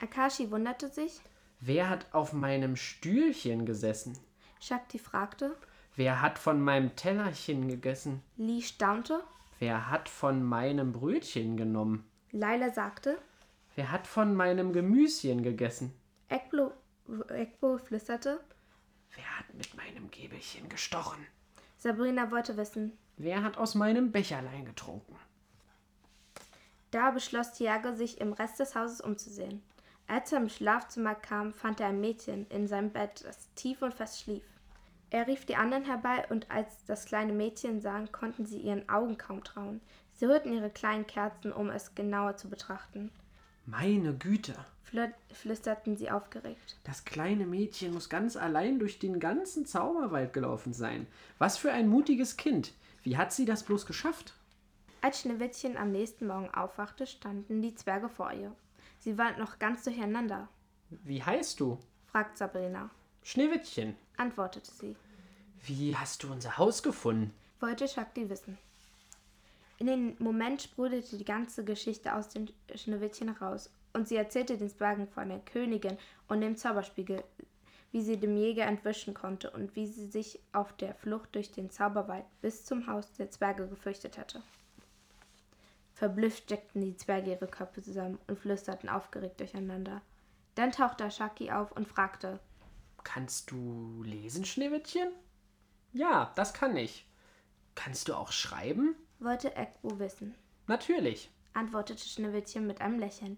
Akashi 0.00 0.50
wunderte 0.50 0.88
sich, 0.88 1.20
Wer 1.60 1.88
hat 1.88 2.12
auf 2.12 2.32
meinem 2.32 2.76
Stühlchen 2.76 3.64
gesessen? 3.64 4.18
Shakti 4.60 4.98
fragte, 4.98 5.56
Wer 5.96 6.20
hat 6.20 6.38
von 6.38 6.60
meinem 6.60 6.94
Tellerchen 6.96 7.68
gegessen? 7.68 8.22
Lee 8.36 8.60
staunte, 8.60 9.22
Wer 9.60 9.88
hat 9.88 10.08
von 10.08 10.42
meinem 10.42 10.92
Brötchen 10.92 11.56
genommen? 11.56 12.04
Laila 12.32 12.70
sagte, 12.70 13.18
Wer 13.76 13.90
hat 13.92 14.06
von 14.06 14.34
meinem 14.34 14.72
Gemüschen 14.72 15.42
gegessen? 15.42 15.94
Ekbo, 16.28 16.72
Ekbo 17.28 17.78
flüsterte, 17.78 18.40
Wer 19.14 19.38
hat 19.38 19.54
mit 19.54 19.74
meinem 19.76 20.10
Gäbelchen 20.10 20.68
gestochen? 20.68 21.24
Sabrina 21.76 22.30
wollte 22.30 22.56
wissen. 22.56 22.98
Wer 23.16 23.42
hat 23.42 23.58
aus 23.58 23.74
meinem 23.74 24.10
Becherlein 24.10 24.64
getrunken? 24.64 25.16
Da 26.90 27.10
beschloss 27.10 27.52
Tiago, 27.52 27.94
sich 27.94 28.20
im 28.20 28.32
Rest 28.32 28.58
des 28.58 28.74
Hauses 28.74 29.00
umzusehen. 29.00 29.62
Als 30.06 30.32
er 30.32 30.40
im 30.40 30.48
Schlafzimmer 30.48 31.14
kam, 31.14 31.52
fand 31.52 31.80
er 31.80 31.88
ein 31.88 32.00
Mädchen 32.00 32.46
in 32.48 32.66
seinem 32.66 32.90
Bett, 32.90 33.24
das 33.24 33.52
tief 33.54 33.82
und 33.82 33.94
fest 33.94 34.20
schlief. 34.20 34.44
Er 35.10 35.26
rief 35.26 35.44
die 35.44 35.56
anderen 35.56 35.84
herbei, 35.84 36.26
und 36.30 36.50
als 36.50 36.84
das 36.86 37.04
kleine 37.04 37.32
Mädchen 37.32 37.80
sahen, 37.80 38.10
konnten 38.10 38.46
sie 38.46 38.58
ihren 38.58 38.88
Augen 38.88 39.16
kaum 39.16 39.44
trauen. 39.44 39.80
Sie 40.12 40.26
hörten 40.26 40.52
ihre 40.52 40.70
kleinen 40.70 41.06
Kerzen, 41.06 41.52
um 41.52 41.70
es 41.70 41.94
genauer 41.94 42.36
zu 42.36 42.48
betrachten. 42.48 43.12
Meine 43.66 44.14
Güte, 44.14 44.54
flüsterten 45.32 45.96
sie 45.96 46.10
aufgeregt. 46.10 46.76
das 46.84 47.04
kleine 47.04 47.46
Mädchen 47.46 47.92
muss 47.94 48.08
ganz 48.08 48.36
allein 48.36 48.78
durch 48.78 48.98
den 48.98 49.18
ganzen 49.18 49.66
Zauberwald 49.66 50.32
gelaufen 50.32 50.72
sein. 50.72 51.06
Was 51.38 51.56
für 51.58 51.72
ein 51.72 51.88
mutiges 51.88 52.36
Kind. 52.36 52.72
Wie 53.02 53.16
hat 53.16 53.32
sie 53.32 53.44
das 53.44 53.64
bloß 53.64 53.86
geschafft? 53.86 54.34
Als 55.00 55.20
Schneewittchen 55.20 55.76
am 55.76 55.90
nächsten 55.90 56.26
Morgen 56.26 56.48
aufwachte, 56.54 57.06
standen 57.06 57.60
die 57.60 57.74
Zwerge 57.74 58.08
vor 58.08 58.32
ihr. 58.32 58.54
Sie 59.00 59.18
waren 59.18 59.38
noch 59.38 59.58
ganz 59.58 59.82
durcheinander, 59.84 60.48
Wie 60.90 61.22
heißt 61.22 61.58
du? 61.60 61.78
fragte 62.06 62.38
Sabrina. 62.38 62.88
Schneewittchen. 63.22 63.96
Antwortete 64.16 64.70
sie. 64.70 64.96
Wie 65.66 65.96
hast 65.96 66.22
du 66.22 66.30
unser 66.32 66.56
Haus 66.56 66.82
gefunden? 66.82 67.34
wollte 67.60 67.88
Shakti 67.88 68.28
wissen. 68.30 68.58
In 69.84 69.90
dem 69.90 70.16
Moment 70.18 70.62
sprudelte 70.62 71.18
die 71.18 71.26
ganze 71.26 71.62
Geschichte 71.62 72.14
aus 72.14 72.30
dem 72.30 72.48
Schneewittchen 72.74 73.36
heraus 73.36 73.70
und 73.92 74.08
sie 74.08 74.16
erzählte 74.16 74.56
den 74.56 74.70
Zwergen 74.70 75.06
von 75.06 75.28
der 75.28 75.40
Königin 75.40 75.98
und 76.26 76.40
dem 76.40 76.56
Zauberspiegel, 76.56 77.22
wie 77.92 78.00
sie 78.00 78.16
dem 78.16 78.34
Jäger 78.34 78.64
entwischen 78.64 79.12
konnte 79.12 79.50
und 79.50 79.76
wie 79.76 79.86
sie 79.86 80.06
sich 80.06 80.40
auf 80.54 80.72
der 80.78 80.94
Flucht 80.94 81.34
durch 81.34 81.52
den 81.52 81.68
Zauberwald 81.68 82.24
bis 82.40 82.64
zum 82.64 82.86
Haus 82.86 83.12
der 83.12 83.30
Zwerge 83.30 83.68
gefürchtet 83.68 84.16
hatte. 84.16 84.42
Verblüfft 85.92 86.44
steckten 86.44 86.80
die 86.80 86.96
Zwerge 86.96 87.32
ihre 87.32 87.46
Köpfe 87.46 87.82
zusammen 87.82 88.18
und 88.26 88.38
flüsterten 88.38 88.88
aufgeregt 88.88 89.38
durcheinander. 89.38 90.00
Dann 90.54 90.72
tauchte 90.72 91.10
Shaki 91.10 91.50
auf 91.50 91.72
und 91.72 91.86
fragte, 91.86 92.40
Kannst 93.02 93.50
du 93.50 94.02
lesen, 94.02 94.46
Schneewittchen? 94.46 95.10
Ja, 95.92 96.32
das 96.36 96.54
kann 96.54 96.74
ich. 96.74 97.06
Kannst 97.74 98.08
du 98.08 98.14
auch 98.14 98.32
schreiben? 98.32 98.96
Wollte 99.24 99.54
Ekbo 99.56 99.98
wissen. 99.98 100.34
Natürlich. 100.66 101.30
antwortete 101.52 102.04
Schneewittchen 102.04 102.66
mit 102.66 102.80
einem 102.80 102.98
Lächeln. 102.98 103.36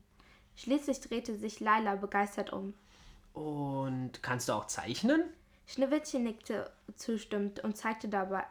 Schließlich 0.56 1.00
drehte 1.00 1.36
sich 1.36 1.60
Laila 1.60 1.96
begeistert 1.96 2.52
um. 2.52 2.74
Und 3.34 4.22
kannst 4.22 4.48
du 4.48 4.54
auch 4.54 4.66
zeichnen? 4.66 5.24
Schneewittchen 5.66 6.22
nickte 6.22 6.70
zustimmend 6.94 7.60
und 7.60 7.76
zeigte 7.76 8.08
dabei 8.08 8.44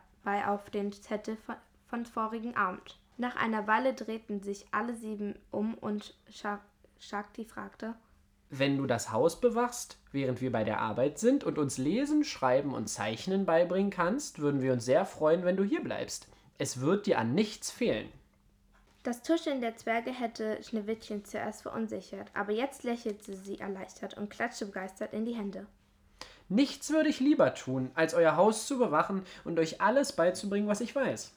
auf 0.48 0.70
den 0.70 0.92
Zettel 0.92 1.38
von, 1.38 1.56
von 1.88 2.06
vorigen 2.06 2.56
Abend. 2.56 3.00
Nach 3.18 3.36
einer 3.36 3.66
Weile 3.68 3.94
drehten 3.94 4.44
sich 4.44 4.66
alle 4.72 4.96
sieben 4.96 5.36
um 5.50 5.74
und 5.76 6.14
Sha 6.30 6.60
Shakti 7.00 7.46
fragte, 7.46 7.96
Wenn 8.50 8.78
du 8.78 8.86
das 8.86 9.12
Haus 9.12 9.40
bewachst, 9.40 9.98
während 10.12 10.42
wir 10.42 10.52
bei 10.52 10.64
der 10.64 10.80
Arbeit 10.80 11.20
sind 11.20 11.44
und 11.44 11.58
uns 11.58 11.78
lesen, 11.78 12.24
schreiben 12.24 12.74
und 12.74 12.88
zeichnen 12.88 13.46
beibringen 13.46 13.92
kannst, 13.92 14.40
würden 14.40 14.62
wir 14.62 14.74
uns 14.74 14.86
sehr 14.86 15.06
freuen, 15.06 15.46
wenn 15.46 15.58
du 15.58 15.64
hier 15.64 15.84
bleibst. 15.84 16.28
Es 16.58 16.80
wird 16.80 17.06
dir 17.06 17.20
an 17.20 17.34
nichts 17.34 17.70
fehlen. 17.70 18.10
Das 19.04 19.22
Tuscheln 19.22 19.62
der 19.62 19.76
Zwerge 19.76 20.12
hätte 20.12 20.64
Schneewittchen 20.64 21.26
zuerst 21.26 21.62
verunsichert, 21.62 22.32
aber 22.34 22.54
jetzt 22.54 22.84
lächelte 22.84 23.36
sie 23.36 23.60
erleichtert 23.60 24.18
und 24.18 24.30
klatschte 24.30 24.66
begeistert 24.66 25.14
in 25.14 25.26
die 25.26 25.36
Hände. 25.36 25.68
Nichts 26.48 26.90
würde 26.92 27.10
ich 27.10 27.20
lieber 27.20 27.54
tun, 27.54 27.92
als 27.94 28.14
euer 28.14 28.36
Haus 28.36 28.68
zu 28.68 28.78
bewachen 28.78 29.24
und 29.44 29.60
euch 29.60 29.82
alles 29.82 30.14
beizubringen, 30.14 30.68
was 30.68 30.82
ich 30.82 30.96
weiß. 30.96 31.34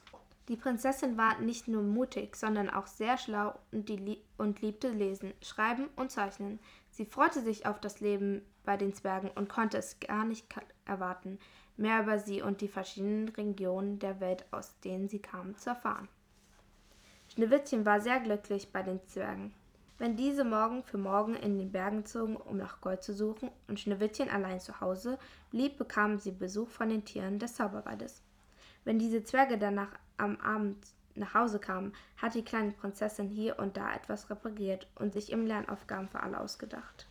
Die 0.47 0.55
Prinzessin 0.55 1.17
war 1.17 1.39
nicht 1.39 1.67
nur 1.67 1.83
mutig, 1.83 2.35
sondern 2.35 2.69
auch 2.69 2.87
sehr 2.87 3.17
schlau 3.17 3.53
und, 3.71 3.87
die 3.87 3.97
lie 3.97 4.17
und 4.37 4.61
liebte 4.61 4.89
Lesen, 4.89 5.33
Schreiben 5.41 5.89
und 5.95 6.11
Zeichnen. 6.11 6.59
Sie 6.89 7.05
freute 7.05 7.41
sich 7.41 7.67
auf 7.67 7.79
das 7.79 7.99
Leben 7.99 8.41
bei 8.63 8.77
den 8.77 8.93
Zwergen 8.93 9.29
und 9.35 9.47
konnte 9.47 9.77
es 9.77 9.99
gar 9.99 10.25
nicht 10.25 10.47
erwarten, 10.85 11.37
mehr 11.79 12.01
über 12.01 12.19
sie 12.19 12.41
und 12.41 12.61
die 12.61 12.67
verschiedenen 12.67 13.29
Regionen 13.29 13.99
der 13.99 14.19
Welt, 14.19 14.45
aus 14.51 14.79
denen 14.81 15.07
sie 15.07 15.19
kamen, 15.19 15.57
zu 15.57 15.71
erfahren. 15.71 16.07
Schneewittchen 17.33 17.85
war 17.85 18.01
sehr 18.01 18.19
glücklich 18.19 18.71
bei 18.71 18.83
den 18.83 18.99
Zwergen. 19.07 19.53
Wenn 19.97 20.15
diese 20.15 20.45
morgen 20.45 20.83
für 20.83 20.97
morgen 20.97 21.35
in 21.35 21.57
den 21.57 21.71
Bergen 21.71 22.05
zogen, 22.05 22.37
um 22.37 22.57
nach 22.57 22.79
Gold 22.79 23.03
zu 23.03 23.13
suchen, 23.13 23.51
und 23.67 23.79
Schneewittchen 23.79 24.29
allein 24.29 24.61
zu 24.61 24.79
Hause 24.79 25.19
blieb, 25.51 25.77
bekamen 25.77 26.19
sie 26.19 26.31
Besuch 26.31 26.69
von 26.69 26.89
den 26.89 27.03
Tieren 27.03 27.37
des 27.37 27.55
Zauberwaldes. 27.55 28.21
Wenn 28.85 28.97
diese 28.97 29.23
Zwerge 29.23 29.57
danach 29.57 29.91
am 30.17 30.37
Abend 30.37 30.77
nach 31.15 31.33
Hause 31.33 31.59
kamen, 31.59 31.93
hat 32.17 32.33
die 32.33 32.45
kleine 32.45 32.71
Prinzessin 32.71 33.27
hier 33.27 33.59
und 33.59 33.75
da 33.75 33.93
etwas 33.93 34.29
repariert 34.29 34.87
und 34.95 35.11
sich 35.11 35.31
im 35.33 35.45
Lernaufgaben 35.45 36.07
für 36.07 36.21
alle 36.21 36.39
ausgedacht. 36.39 37.08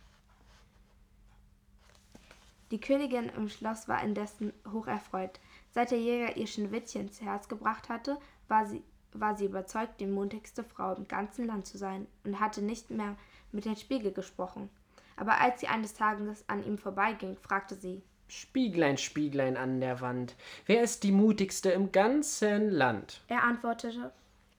Die 2.71 2.79
Königin 2.79 3.29
im 3.35 3.49
Schloss 3.49 3.87
war 3.87 4.03
indessen 4.03 4.53
hocherfreut. 4.71 5.39
Seit 5.71 5.91
der 5.91 5.99
Jäger 5.99 6.37
ihr 6.37 6.47
Schneewittchen 6.47 7.01
ins 7.01 7.21
Herz 7.21 7.47
gebracht 7.47 7.89
hatte, 7.89 8.17
war 8.47 8.65
sie 8.67 8.83
war 9.13 9.35
sie 9.35 9.45
überzeugt, 9.45 9.99
die 9.99 10.05
mutigste 10.05 10.63
Frau 10.63 10.93
im 10.93 11.07
ganzen 11.07 11.47
Land 11.47 11.65
zu 11.65 11.77
sein 11.77 12.07
und 12.23 12.39
hatte 12.39 12.61
nicht 12.61 12.89
mehr 12.89 13.15
mit 13.51 13.65
dem 13.65 13.75
Spiegel 13.75 14.11
gesprochen. 14.11 14.69
Aber 15.15 15.39
als 15.41 15.59
sie 15.59 15.67
eines 15.67 15.93
Tages 15.93 16.45
an 16.47 16.63
ihm 16.63 16.77
vorbeiging, 16.77 17.35
fragte 17.37 17.75
sie 17.75 18.01
Spieglein, 18.27 18.97
Spieglein 18.97 19.57
an 19.57 19.81
der 19.81 20.01
Wand, 20.01 20.35
wer 20.67 20.83
ist 20.83 21.03
die 21.03 21.11
mutigste 21.11 21.71
im 21.71 21.91
ganzen 21.91 22.69
Land? 22.69 23.21
Er 23.27 23.43
antwortete 23.43 24.11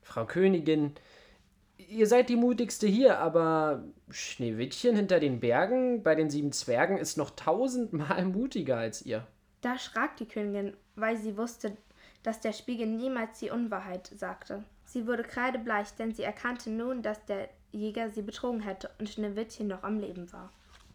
Frau 0.02 0.26
Königin, 0.26 0.94
ihr 1.88 2.06
seid 2.06 2.28
die 2.28 2.36
mutigste 2.36 2.86
hier, 2.86 3.18
aber 3.18 3.84
Schneewittchen 4.10 4.96
hinter 4.96 5.20
den 5.20 5.40
Bergen 5.40 6.02
bei 6.02 6.14
den 6.14 6.30
sieben 6.30 6.52
Zwergen 6.52 6.98
ist 6.98 7.16
noch 7.16 7.30
tausendmal 7.30 8.24
mutiger 8.26 8.76
als 8.76 9.02
ihr. 9.02 9.26
Da 9.60 9.78
schrak 9.78 10.16
die 10.16 10.26
Königin, 10.26 10.76
weil 10.96 11.16
sie 11.16 11.36
wusste, 11.36 11.76
dass 12.22 12.40
der 12.40 12.52
Spiegel 12.52 12.86
niemals 12.86 13.38
die 13.38 13.50
Unwahrheit 13.50 14.10
sagte. 14.16 14.64
Sie 14.84 15.06
wurde 15.06 15.22
kreidebleich, 15.22 15.94
denn 15.94 16.12
sie 16.12 16.22
erkannte 16.22 16.70
nun, 16.70 17.02
dass 17.02 17.24
der 17.26 17.48
Jäger 17.72 18.10
sie 18.10 18.22
betrogen 18.22 18.60
hätte 18.60 18.90
und 18.98 19.08
Schneewittchen 19.08 19.68
noch 19.68 19.82
am 19.82 19.98
Leben 19.98 20.32
war. 20.32 20.50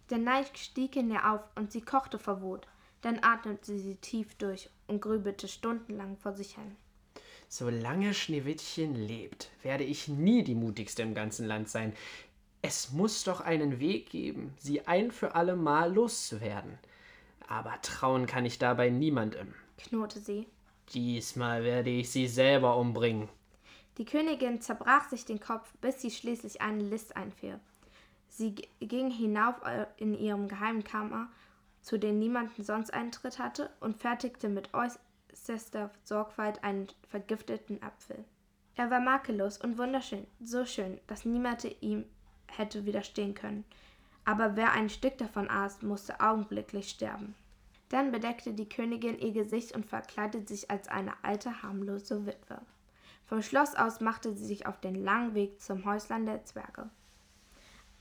Der 0.10 0.18
Neid 0.18 0.58
stieg 0.58 0.96
in 0.96 1.10
ihr 1.10 1.32
auf 1.32 1.42
und 1.56 1.72
sie 1.72 1.82
kochte 1.82 2.20
vor 2.20 2.42
Wut. 2.42 2.68
Dann 3.02 3.20
atmete 3.22 3.78
sie 3.78 3.96
tief 3.96 4.36
durch 4.36 4.70
und 4.88 5.02
grübelte 5.02 5.48
stundenlang 5.48 6.18
vor 6.18 6.34
sich 6.34 6.56
hin. 6.56 6.76
Solange 7.48 8.14
Schneewittchen 8.14 8.96
lebt, 8.96 9.50
werde 9.62 9.84
ich 9.84 10.08
nie 10.08 10.44
die 10.44 10.56
mutigste 10.56 11.04
im 11.04 11.14
ganzen 11.14 11.48
Land 11.48 11.70
sein. 11.70 11.94
Es 12.62 12.92
muss 12.92 13.24
doch 13.24 13.42
einen 13.42 13.80
Weg 13.80 14.10
geben, 14.10 14.54
sie 14.58 14.88
ein 14.88 15.12
für 15.12 15.36
alle 15.36 15.56
Mal 15.56 15.94
loszuwerden. 15.94 16.78
Aber 17.48 17.80
trauen 17.82 18.26
kann 18.26 18.46
ich 18.46 18.58
dabei 18.58 18.90
niemandem, 18.90 19.54
knurrte 19.78 20.20
sie. 20.20 20.48
Diesmal 20.94 21.64
werde 21.64 21.92
ich 21.92 22.10
sie 22.10 22.28
selber 22.28 22.78
umbringen. 22.78 23.30
Die 23.98 24.06
Königin 24.06 24.62
zerbrach 24.62 25.10
sich 25.10 25.26
den 25.26 25.40
Kopf, 25.40 25.72
bis 25.80 26.02
sie 26.02 26.12
schließlich 26.12 26.62
eine 26.62 26.84
List 26.84 27.16
einfiel. 27.16 27.60
Sie 28.30 28.56
ging 28.80 29.10
hinauf 29.10 29.56
äh, 29.64 29.86
in 29.98 30.14
ihrem 30.14 30.48
geheimen 30.48 30.84
Kammer, 30.84 31.30
zu 31.82 31.98
dem 31.98 32.20
niemanden 32.20 32.64
sonst 32.64 32.94
Eintritt 32.94 33.40
hatte, 33.40 33.70
und 33.80 33.96
fertigte 33.96 34.50
mit 34.50 34.74
äußerster 35.46 35.92
Sorgfalt 36.04 36.64
einen 36.64 36.88
vergifteten 37.08 37.82
Apfel. 37.84 38.26
Er 38.76 38.90
war 38.90 39.00
makellos 39.00 39.60
und 39.60 39.78
wunderschön, 39.78 40.26
so 40.42 40.66
schön, 40.66 41.00
dass 41.08 41.24
niemand 41.24 41.66
ihm 41.82 42.06
hätte 42.48 42.86
widerstehen 42.86 43.36
können. 43.36 43.64
Aber 44.26 44.56
wer 44.56 44.72
ein 44.72 44.90
Stück 44.90 45.20
davon 45.20 45.50
aß, 45.50 45.84
musste 45.84 46.20
augenblicklich 46.20 46.90
sterben. 46.90 47.36
Dann 47.90 48.12
bedeckte 48.12 48.54
die 48.54 48.68
Königin 48.68 49.20
ihr 49.20 49.34
Gesicht 49.34 49.74
und 49.74 49.86
verkleidete 49.86 50.48
sich 50.48 50.72
als 50.72 50.88
eine 50.88 51.14
alte, 51.24 51.62
harmlose 51.62 52.26
Witwe. 52.26 52.60
Vom 53.28 53.44
Schloss 53.44 53.76
aus 53.76 54.02
machte 54.02 54.34
sie 54.36 54.46
sich 54.46 54.66
auf 54.66 54.80
den 54.80 54.96
langen 54.96 55.36
Weg 55.36 55.62
zum 55.62 55.86
Häuslein 55.86 56.26
der 56.26 56.44
Zwerge. 56.46 56.90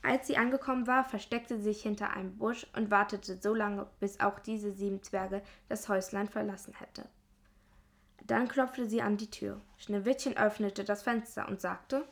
Als 0.01 0.27
sie 0.27 0.37
angekommen 0.37 0.87
war, 0.87 1.03
versteckte 1.03 1.57
sie 1.57 1.65
sich 1.65 1.83
hinter 1.83 2.11
einem 2.11 2.37
Busch 2.37 2.65
und 2.75 2.89
wartete 2.89 3.37
so 3.37 3.53
lange, 3.53 3.87
bis 3.99 4.19
auch 4.19 4.39
diese 4.39 4.71
sieben 4.71 5.03
Zwerge 5.03 5.43
das 5.69 5.87
Häuslein 5.89 6.27
verlassen 6.27 6.73
hätte. 6.73 7.07
Dann 8.27 8.47
klopfte 8.47 8.89
sie 8.89 9.01
an 9.01 9.17
die 9.17 9.29
Tür. 9.29 9.61
Schneewittchen 9.77 10.37
öffnete 10.37 10.83
das 10.83 11.03
Fenster 11.03 11.47
und 11.47 11.61
sagte 11.61 12.05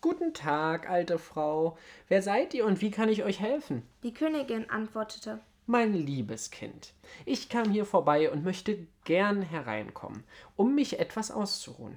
Guten 0.00 0.32
Tag, 0.32 0.88
alte 0.88 1.18
Frau. 1.18 1.76
Wer 2.08 2.22
seid 2.22 2.54
ihr 2.54 2.64
und 2.64 2.80
wie 2.80 2.90
kann 2.90 3.10
ich 3.10 3.24
euch 3.24 3.40
helfen? 3.40 3.82
Die 4.02 4.14
Königin 4.14 4.70
antwortete 4.70 5.40
mein 5.70 5.94
liebes 5.94 6.50
Kind, 6.50 6.94
ich 7.24 7.48
kam 7.48 7.70
hier 7.70 7.84
vorbei 7.84 8.32
und 8.32 8.42
möchte 8.42 8.88
gern 9.04 9.40
hereinkommen, 9.40 10.24
um 10.56 10.74
mich 10.74 10.98
etwas 10.98 11.30
auszuruhen. 11.30 11.96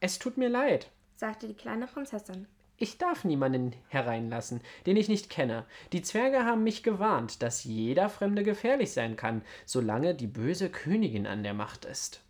Es 0.00 0.18
tut 0.18 0.36
mir 0.36 0.50
leid, 0.50 0.90
sagte 1.16 1.48
die 1.48 1.54
kleine 1.54 1.86
Prinzessin. 1.86 2.46
Ich 2.76 2.98
darf 2.98 3.24
niemanden 3.24 3.74
hereinlassen, 3.88 4.60
den 4.84 4.98
ich 4.98 5.08
nicht 5.08 5.30
kenne. 5.30 5.64
Die 5.94 6.02
Zwerge 6.02 6.44
haben 6.44 6.62
mich 6.62 6.82
gewarnt, 6.82 7.42
dass 7.42 7.64
jeder 7.64 8.10
Fremde 8.10 8.42
gefährlich 8.42 8.92
sein 8.92 9.16
kann, 9.16 9.40
solange 9.64 10.14
die 10.14 10.26
böse 10.26 10.68
Königin 10.68 11.26
an 11.26 11.44
der 11.44 11.54
Macht 11.54 11.86
ist. 11.86 12.22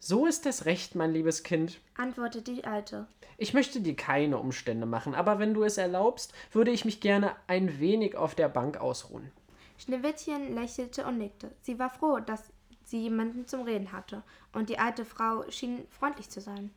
So 0.00 0.26
ist 0.26 0.46
es 0.46 0.64
recht, 0.64 0.94
mein 0.94 1.12
liebes 1.12 1.42
Kind, 1.42 1.80
antwortete 1.96 2.54
die 2.54 2.64
Alte. 2.64 3.08
Ich 3.36 3.52
möchte 3.52 3.80
dir 3.80 3.96
keine 3.96 4.38
Umstände 4.38 4.86
machen, 4.86 5.14
aber 5.14 5.38
wenn 5.38 5.54
du 5.54 5.64
es 5.64 5.76
erlaubst, 5.76 6.32
würde 6.52 6.70
ich 6.70 6.84
mich 6.84 7.00
gerne 7.00 7.34
ein 7.46 7.80
wenig 7.80 8.16
auf 8.16 8.34
der 8.34 8.48
Bank 8.48 8.78
ausruhen. 8.78 9.30
Schneewittchen 9.76 10.54
lächelte 10.54 11.04
und 11.06 11.18
nickte. 11.18 11.50
Sie 11.62 11.78
war 11.78 11.90
froh, 11.90 12.20
dass 12.20 12.52
sie 12.84 13.00
jemanden 13.02 13.46
zum 13.46 13.62
Reden 13.62 13.92
hatte, 13.92 14.22
und 14.52 14.68
die 14.68 14.78
alte 14.78 15.04
Frau 15.04 15.48
schien 15.50 15.86
freundlich 15.90 16.30
zu 16.30 16.40
sein. 16.40 16.70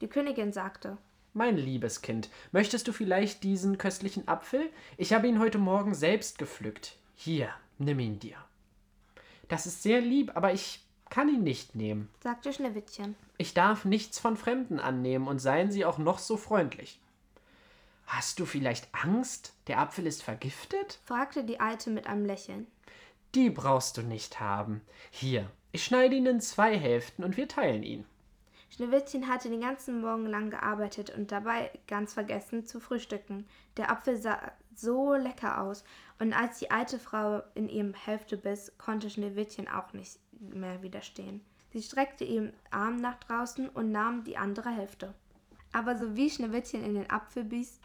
Die 0.00 0.08
Königin 0.08 0.52
sagte 0.52 0.96
Mein 1.32 1.56
liebes 1.56 2.02
Kind, 2.02 2.30
möchtest 2.52 2.88
du 2.88 2.92
vielleicht 2.92 3.42
diesen 3.42 3.78
köstlichen 3.78 4.26
Apfel? 4.26 4.70
Ich 4.96 5.12
habe 5.12 5.28
ihn 5.28 5.38
heute 5.38 5.58
Morgen 5.58 5.94
selbst 5.94 6.38
gepflückt. 6.38 6.96
Hier, 7.14 7.50
nimm 7.78 7.98
ihn 7.98 8.18
dir. 8.18 8.36
Das 9.48 9.66
ist 9.66 9.82
sehr 9.82 10.00
lieb, 10.00 10.32
aber 10.36 10.52
ich 10.52 10.84
kann 11.10 11.28
ihn 11.28 11.42
nicht 11.42 11.74
nehmen, 11.74 12.08
sagte 12.22 12.52
Schneewittchen. 12.52 13.16
Ich 13.36 13.52
darf 13.52 13.84
nichts 13.84 14.18
von 14.18 14.36
Fremden 14.36 14.78
annehmen 14.78 15.26
und 15.26 15.40
seien 15.40 15.70
sie 15.72 15.84
auch 15.84 15.98
noch 15.98 16.18
so 16.18 16.36
freundlich. 16.36 17.00
Hast 18.06 18.38
du 18.38 18.46
vielleicht 18.46 18.88
Angst? 18.92 19.52
Der 19.66 19.80
Apfel 19.80 20.06
ist 20.06 20.22
vergiftet? 20.22 20.98
fragte 21.04 21.44
die 21.44 21.60
Alte 21.60 21.90
mit 21.90 22.06
einem 22.06 22.24
Lächeln. 22.24 22.66
Die 23.34 23.50
brauchst 23.50 23.96
du 23.96 24.02
nicht 24.02 24.40
haben. 24.40 24.80
Hier, 25.10 25.50
ich 25.72 25.84
schneide 25.84 26.16
ihn 26.16 26.26
in 26.26 26.40
zwei 26.40 26.78
Hälften 26.78 27.22
und 27.22 27.36
wir 27.36 27.48
teilen 27.48 27.82
ihn. 27.82 28.04
Schneewittchen 28.70 29.28
hatte 29.28 29.50
den 29.50 29.60
ganzen 29.60 30.00
Morgen 30.00 30.26
lang 30.26 30.50
gearbeitet 30.50 31.10
und 31.10 31.32
dabei 31.32 31.70
ganz 31.88 32.14
vergessen 32.14 32.66
zu 32.66 32.80
frühstücken. 32.80 33.48
Der 33.76 33.90
Apfel 33.90 34.16
sah 34.16 34.52
so 34.74 35.14
lecker 35.14 35.60
aus, 35.60 35.84
und 36.18 36.32
als 36.32 36.58
die 36.58 36.70
alte 36.70 36.98
Frau 36.98 37.42
in 37.54 37.68
ihrem 37.68 37.94
Hälfte 37.94 38.36
biss, 38.36 38.72
konnte 38.78 39.10
Schneewittchen 39.10 39.68
auch 39.68 39.92
nicht 39.92 40.18
mehr 40.40 40.82
widerstehen. 40.82 41.40
Sie 41.72 41.82
streckte 41.82 42.24
ihren 42.24 42.52
Arm 42.70 42.96
nach 42.96 43.18
draußen 43.20 43.68
und 43.68 43.92
nahm 43.92 44.24
die 44.24 44.36
andere 44.36 44.70
Hälfte. 44.70 45.14
Aber 45.72 45.96
so 45.96 46.16
wie 46.16 46.30
Schneewittchen 46.30 46.82
in 46.82 46.94
den 46.94 47.10
Apfel 47.10 47.44
biss, 47.44 47.80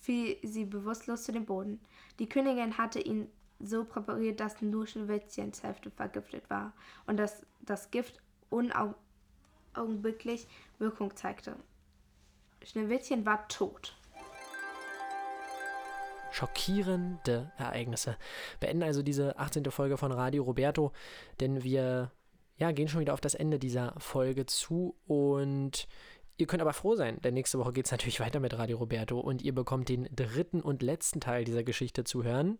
fiel 0.00 0.36
sie 0.42 0.64
bewusstlos 0.64 1.24
zu 1.24 1.32
dem 1.32 1.44
Boden. 1.44 1.80
Die 2.18 2.28
Königin 2.28 2.78
hatte 2.78 3.00
ihn 3.00 3.28
so 3.58 3.84
präpariert, 3.84 4.38
dass 4.38 4.62
nur 4.62 4.86
Schneewittchens 4.86 5.62
Hälfte 5.62 5.90
vergiftet 5.90 6.48
war 6.48 6.72
und 7.06 7.16
dass 7.16 7.44
das 7.60 7.90
Gift 7.90 8.20
unaugenblicklich 8.50 10.46
Wirkung 10.78 11.16
zeigte. 11.16 11.56
Schneewittchen 12.62 13.26
war 13.26 13.48
tot. 13.48 13.96
Schockierende 16.30 17.52
Ereignisse 17.56 18.16
beenden 18.60 18.82
also 18.82 19.02
diese 19.02 19.38
18. 19.38 19.70
Folge 19.70 19.96
von 19.96 20.12
Radio 20.12 20.42
Roberto, 20.44 20.92
denn 21.40 21.62
wir 21.62 22.12
ja, 22.58 22.72
gehen 22.72 22.88
schon 22.88 23.00
wieder 23.00 23.14
auf 23.14 23.20
das 23.20 23.34
Ende 23.34 23.58
dieser 23.58 23.94
Folge 23.98 24.46
zu 24.46 24.96
und 25.06 25.86
Ihr 26.38 26.46
könnt 26.46 26.60
aber 26.60 26.74
froh 26.74 26.96
sein, 26.96 27.18
denn 27.22 27.32
nächste 27.32 27.58
Woche 27.58 27.72
geht 27.72 27.86
es 27.86 27.92
natürlich 27.92 28.20
weiter 28.20 28.40
mit 28.40 28.58
Radio 28.58 28.76
Roberto 28.76 29.18
und 29.18 29.40
ihr 29.40 29.54
bekommt 29.54 29.88
den 29.88 30.06
dritten 30.14 30.60
und 30.60 30.82
letzten 30.82 31.18
Teil 31.18 31.44
dieser 31.44 31.64
Geschichte 31.64 32.04
zu 32.04 32.24
hören. 32.24 32.58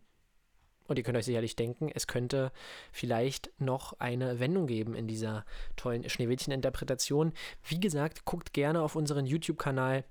Und 0.86 0.98
ihr 0.98 1.02
könnt 1.02 1.18
euch 1.18 1.26
sicherlich 1.26 1.56
denken, 1.56 1.90
es 1.92 2.06
könnte 2.06 2.52
vielleicht 2.90 3.50
noch 3.58 3.98
eine 3.98 4.40
Wendung 4.40 4.66
geben 4.66 4.94
in 4.94 5.06
dieser 5.06 5.44
tollen 5.74 6.08
Schneewittchen-Interpretation. 6.08 7.32
Wie 7.64 7.80
gesagt, 7.80 8.24
guckt 8.24 8.54
gerne 8.54 8.80
auf 8.80 8.96
unseren 8.96 9.26
YouTube-Kanal 9.26 10.04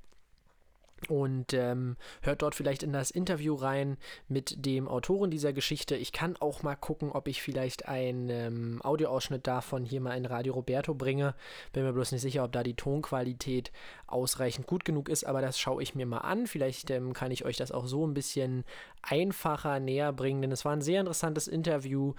und 1.10 1.54
ähm, 1.54 1.98
hört 2.22 2.42
dort 2.42 2.56
vielleicht 2.56 2.82
in 2.82 2.94
das 2.94 3.12
Interview 3.12 3.54
rein 3.54 3.98
mit 4.28 4.66
dem 4.66 4.88
Autoren 4.88 5.30
dieser 5.30 5.54
Geschichte. 5.54 5.96
Ich 5.96 6.12
kann 6.12 6.36
auch 6.38 6.64
mal 6.64 6.76
gucken, 6.76 7.12
ob 7.12 7.28
ich 7.28 7.42
vielleicht 7.42 7.88
einen 7.88 8.30
ähm, 8.30 8.82
Audioausschnitt 8.84 9.46
davon 9.46 9.86
hier 9.86 10.02
mal 10.02 10.18
in 10.18 10.26
Radio 10.26 10.54
Roberto 10.54 10.94
bringe. 10.94 11.36
Bin 11.74 11.84
mir 11.84 11.94
bloß 11.94 12.12
nicht 12.12 12.22
sicher, 12.22 12.44
ob 12.44 12.52
da 12.54 12.64
die 12.64 12.76
Tonqualität 12.76 13.72
ausreichend 14.08 14.68
gut 14.68 14.86
genug 14.86 15.10
ist, 15.10 15.26
aber 15.26 15.42
das 15.42 15.60
schaue 15.60 15.84
ich 15.84 15.96
mir 15.96 16.06
mal 16.06 16.20
an. 16.20 16.48
Vielleicht 16.48 16.90
ähm, 16.90 17.14
kann 17.14 17.32
ich 17.32 17.46
euch 17.46 17.58
das 17.58 17.72
auch 17.72 17.88
so 17.88 18.06
ein 18.08 18.14
bisschen 18.14 18.64
einfacher 19.02 19.80
näher 19.80 20.12
bringen, 20.14 20.42
denn 20.42 20.52
es 20.52 20.66
war 20.66 20.74
ein 20.74 20.82
sehr 20.82 21.02
interessantes 21.02 21.48
Interview 21.48 22.14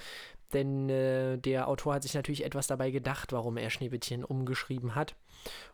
denn 0.53 0.89
äh, 0.89 1.39
der 1.39 1.69
Autor 1.69 1.95
hat 1.95 2.03
sich 2.03 2.15
natürlich 2.15 2.45
etwas 2.45 2.67
dabei 2.67 2.91
gedacht, 2.91 3.33
warum 3.33 3.57
er 3.57 3.71
Schneewittchen 3.71 4.25
umgeschrieben 4.25 4.95
hat. 4.95 5.17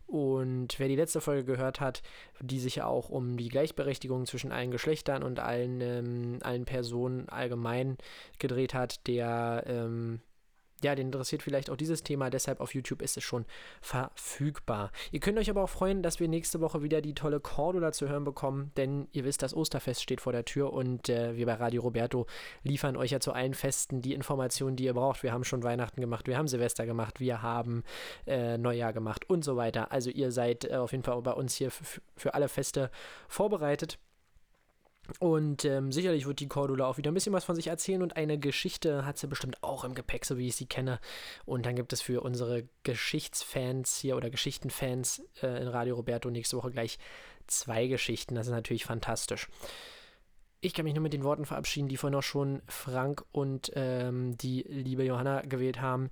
Und 0.06 0.78
wer 0.78 0.88
die 0.88 0.96
letzte 0.96 1.20
Folge 1.20 1.44
gehört 1.44 1.80
hat, 1.80 2.02
die 2.40 2.60
sich 2.60 2.76
ja 2.76 2.86
auch 2.86 3.08
um 3.08 3.36
die 3.36 3.48
Gleichberechtigung 3.48 4.26
zwischen 4.26 4.52
allen 4.52 4.70
Geschlechtern 4.70 5.22
und 5.22 5.40
allen, 5.40 5.80
ähm, 5.80 6.38
allen 6.42 6.64
Personen 6.64 7.28
allgemein 7.28 7.96
gedreht 8.38 8.74
hat, 8.74 9.06
der 9.06 9.64
ähm, 9.66 10.20
ja, 10.84 10.94
den 10.94 11.08
interessiert 11.08 11.42
vielleicht 11.42 11.70
auch 11.70 11.76
dieses 11.76 12.02
Thema, 12.02 12.30
deshalb 12.30 12.60
auf 12.60 12.74
YouTube 12.74 13.02
ist 13.02 13.16
es 13.16 13.24
schon 13.24 13.44
verfügbar. 13.80 14.90
Ihr 15.10 15.20
könnt 15.20 15.38
euch 15.38 15.50
aber 15.50 15.62
auch 15.62 15.70
freuen, 15.70 16.02
dass 16.02 16.20
wir 16.20 16.28
nächste 16.28 16.60
Woche 16.60 16.82
wieder 16.82 17.00
die 17.00 17.14
tolle 17.14 17.40
Cordula 17.40 17.92
zu 17.92 18.08
hören 18.08 18.24
bekommen, 18.24 18.72
denn 18.76 19.08
ihr 19.12 19.24
wisst, 19.24 19.42
das 19.42 19.54
Osterfest 19.54 20.02
steht 20.02 20.20
vor 20.20 20.32
der 20.32 20.44
Tür 20.44 20.72
und 20.72 21.08
äh, 21.08 21.36
wir 21.36 21.46
bei 21.46 21.54
Radio 21.54 21.82
Roberto 21.82 22.26
liefern 22.62 22.96
euch 22.96 23.10
ja 23.10 23.20
zu 23.20 23.32
allen 23.32 23.54
Festen 23.54 24.02
die 24.02 24.14
Informationen, 24.14 24.76
die 24.76 24.84
ihr 24.84 24.94
braucht. 24.94 25.22
Wir 25.22 25.32
haben 25.32 25.44
schon 25.44 25.62
Weihnachten 25.62 26.00
gemacht, 26.00 26.26
wir 26.26 26.36
haben 26.36 26.48
Silvester 26.48 26.86
gemacht, 26.86 27.20
wir 27.20 27.42
haben 27.42 27.84
äh, 28.26 28.58
Neujahr 28.58 28.92
gemacht 28.92 29.28
und 29.28 29.44
so 29.44 29.56
weiter. 29.56 29.92
Also 29.92 30.10
ihr 30.10 30.32
seid 30.32 30.64
äh, 30.64 30.76
auf 30.76 30.92
jeden 30.92 31.04
Fall 31.04 31.20
bei 31.22 31.32
uns 31.32 31.54
hier 31.54 31.70
für 31.70 32.34
alle 32.34 32.48
Feste 32.48 32.90
vorbereitet. 33.28 33.98
Und 35.18 35.64
ähm, 35.64 35.90
sicherlich 35.90 36.26
wird 36.26 36.40
die 36.40 36.48
Cordula 36.48 36.86
auch 36.86 36.96
wieder 36.96 37.10
ein 37.10 37.14
bisschen 37.14 37.32
was 37.32 37.44
von 37.44 37.56
sich 37.56 37.66
erzählen 37.66 38.02
und 38.02 38.16
eine 38.16 38.38
Geschichte 38.38 39.04
hat 39.04 39.18
sie 39.18 39.26
bestimmt 39.26 39.62
auch 39.62 39.84
im 39.84 39.94
Gepäck, 39.94 40.24
so 40.24 40.38
wie 40.38 40.48
ich 40.48 40.56
sie 40.56 40.66
kenne. 40.66 41.00
Und 41.44 41.66
dann 41.66 41.74
gibt 41.74 41.92
es 41.92 42.00
für 42.00 42.22
unsere 42.22 42.68
Geschichtsfans 42.84 43.98
hier 43.98 44.16
oder 44.16 44.30
Geschichtenfans 44.30 45.22
äh, 45.42 45.60
in 45.60 45.68
Radio 45.68 45.96
Roberto 45.96 46.30
nächste 46.30 46.56
Woche 46.56 46.70
gleich 46.70 46.98
zwei 47.48 47.88
Geschichten. 47.88 48.36
Das 48.36 48.46
ist 48.46 48.52
natürlich 48.52 48.84
fantastisch. 48.84 49.48
Ich 50.60 50.72
kann 50.72 50.84
mich 50.84 50.94
nur 50.94 51.02
mit 51.02 51.12
den 51.12 51.24
Worten 51.24 51.44
verabschieden, 51.44 51.88
die 51.88 51.96
vorhin 51.96 52.16
auch 52.16 52.22
schon 52.22 52.62
Frank 52.68 53.24
und 53.32 53.72
ähm, 53.74 54.38
die 54.38 54.62
liebe 54.62 55.02
Johanna 55.02 55.40
gewählt 55.42 55.80
haben 55.80 56.10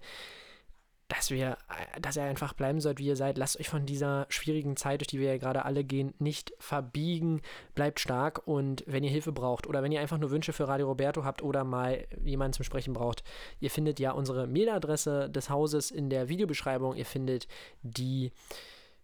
dass 1.11 1.31
wir, 1.31 1.59
äh, 1.69 2.01
dass 2.01 2.17
ihr 2.17 2.23
einfach 2.23 2.55
bleiben 2.55 2.81
sollt, 2.81 2.99
wie 2.99 3.07
ihr 3.07 3.17
seid. 3.17 3.37
Lasst 3.37 3.59
euch 3.61 3.69
von 3.69 3.85
dieser 3.85 4.27
schwierigen 4.31 4.77
Zeit, 4.77 5.01
durch 5.01 5.09
die 5.09 5.19
wir 5.19 5.29
ja 5.29 5.39
gerade 5.39 5.65
alle 5.65 5.85
gehen, 5.85 6.15
nicht 6.19 6.55
verbiegen. 6.59 7.43
Bleibt 7.75 8.01
stark 8.01 8.47
und 8.47 8.85
wenn 8.87 9.05
ihr 9.05 9.11
Hilfe 9.11 9.33
braucht 9.33 9.67
oder 9.67 9.83
wenn 9.83 9.93
ihr 9.93 10.01
einfach 10.01 10.19
nur 10.19 10.31
Wünsche 10.31 10.53
für 10.53 10.69
Radio 10.69 10.87
Roberto 10.87 11.25
habt 11.25 11.43
oder 11.43 11.65
mal 11.65 12.07
jemanden 12.25 12.55
zum 12.55 12.65
Sprechen 12.65 12.95
braucht, 12.95 13.25
ihr 13.59 13.71
findet 13.71 13.99
ja 14.01 14.13
unsere 14.13 14.47
Mailadresse 14.47 15.29
des 15.29 15.51
Hauses 15.51 15.91
in 15.91 16.11
der 16.11 16.29
Videobeschreibung. 16.29 16.95
Ihr 16.95 17.07
findet 17.07 17.49
die 17.83 18.31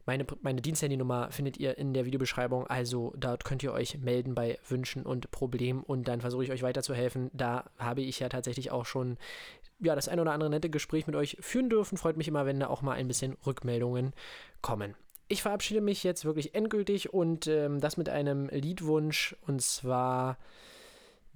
meine, 0.07 0.25
meine 0.41 0.63
Diensthandynummer 0.63 1.33
findet 1.33 1.57
ihr 1.57 1.77
in 1.79 1.93
der 1.93 2.05
Videobeschreibung, 2.05 2.69
also 2.69 3.13
dort 3.17 3.45
könnt 3.45 3.65
ihr 3.65 3.73
euch 3.73 3.99
melden 3.99 4.37
bei 4.37 4.57
Wünschen 4.69 5.03
und 5.03 5.33
Problemen 5.33 5.83
und 5.83 6.07
dann 6.07 6.21
versuche 6.21 6.45
ich 6.45 6.53
euch 6.53 6.63
weiterzuhelfen. 6.63 7.29
Da 7.33 7.65
habe 7.77 8.03
ich 8.03 8.21
ja 8.21 8.29
tatsächlich 8.29 8.71
auch 8.71 8.87
schon 8.87 9.19
ja, 9.79 9.95
das 9.95 10.09
ein 10.09 10.21
oder 10.21 10.33
andere 10.33 10.51
nette 10.51 10.71
Gespräch 10.71 11.07
mit 11.07 11.17
euch 11.17 11.37
führen 11.41 11.69
dürfen. 11.69 11.99
Freut 11.99 12.17
mich 12.17 12.29
immer, 12.29 12.47
wenn 12.47 12.61
da 12.61 12.69
auch 12.69 12.83
mal 12.83 12.93
ein 12.93 13.09
bisschen 13.09 13.37
Rückmeldungen 13.47 14.13
kommen. 14.63 14.95
Ich 15.29 15.43
verabschiede 15.43 15.81
mich 15.81 16.05
jetzt 16.05 16.25
wirklich 16.25 16.55
endgültig 16.55 17.13
und 17.13 17.47
ähm, 17.49 17.81
das 17.81 17.97
mit 17.97 18.09
einem 18.09 18.49
Liedwunsch 18.49 19.37
und 19.47 19.61
zwar 19.61 20.39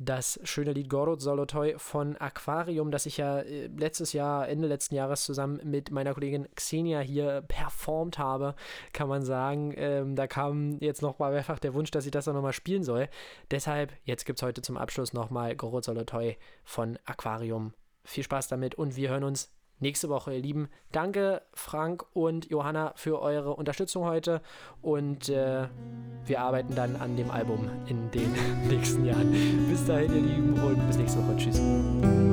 das 0.01 0.41
schöne 0.45 0.72
Lied 0.72 0.88
Gorod 0.88 1.20
Solotoi 1.20 1.74
von 1.76 2.16
Aquarium, 2.16 2.91
das 2.91 3.05
ich 3.05 3.18
ja 3.18 3.41
äh, 3.41 3.66
letztes 3.66 4.14
Jahr, 4.14 4.49
Ende 4.49 4.66
letzten 4.66 4.95
Jahres 4.95 5.24
zusammen 5.24 5.61
mit 5.62 5.91
meiner 5.91 6.14
Kollegin 6.14 6.49
Xenia 6.55 7.01
hier 7.01 7.43
performt 7.43 8.18
habe, 8.18 8.55
kann 8.95 9.09
man 9.09 9.22
sagen. 9.22 9.74
Ähm, 9.76 10.16
da 10.16 10.26
kam 10.26 10.78
jetzt 10.78 11.03
nochmal 11.03 11.32
mehrfach 11.32 11.59
der 11.59 11.74
Wunsch, 11.74 11.91
dass 11.91 12.07
ich 12.07 12.12
das 12.12 12.28
auch 12.28 12.32
nochmal 12.32 12.55
spielen 12.55 12.82
soll. 12.82 13.09
Deshalb, 13.51 13.93
jetzt 14.05 14.24
gibt 14.24 14.38
es 14.38 14.43
heute 14.43 14.62
zum 14.62 14.78
Abschluss 14.78 15.12
nochmal 15.12 15.55
Gorod 15.55 15.84
Solotoi 15.84 16.38
von 16.64 16.99
Aquarium 17.05 17.74
viel 18.05 18.25
Spaß 18.25 18.49
damit 18.49 18.75
und 18.75 18.97
wir 18.97 19.11
hören 19.11 19.25
uns 19.25 19.51
nächste 19.81 20.09
Woche, 20.09 20.35
ihr 20.35 20.43
Lieben. 20.43 20.69
Danke, 20.93 21.43
Frank 21.53 22.05
und 22.13 22.51
Johanna, 22.51 22.93
für 22.97 23.21
eure 23.21 23.55
Unterstützung 23.55 24.05
heute 24.05 24.41
und 24.83 25.29
äh, 25.29 25.69
wir 26.27 26.41
arbeiten 26.41 26.75
dann 26.75 26.97
an 26.97 27.17
dem 27.17 27.31
Album 27.31 27.69
in 27.87 28.11
den 28.11 28.33
nächsten 28.69 29.05
Jahren. 29.05 29.31
Bis 29.69 29.85
dahin, 29.87 30.15
ihr 30.15 30.23
Lieben, 30.23 30.55
und 30.61 30.87
bis 30.87 30.97
nächste 30.97 31.19
Woche. 31.21 31.37
Tschüss. 31.37 32.30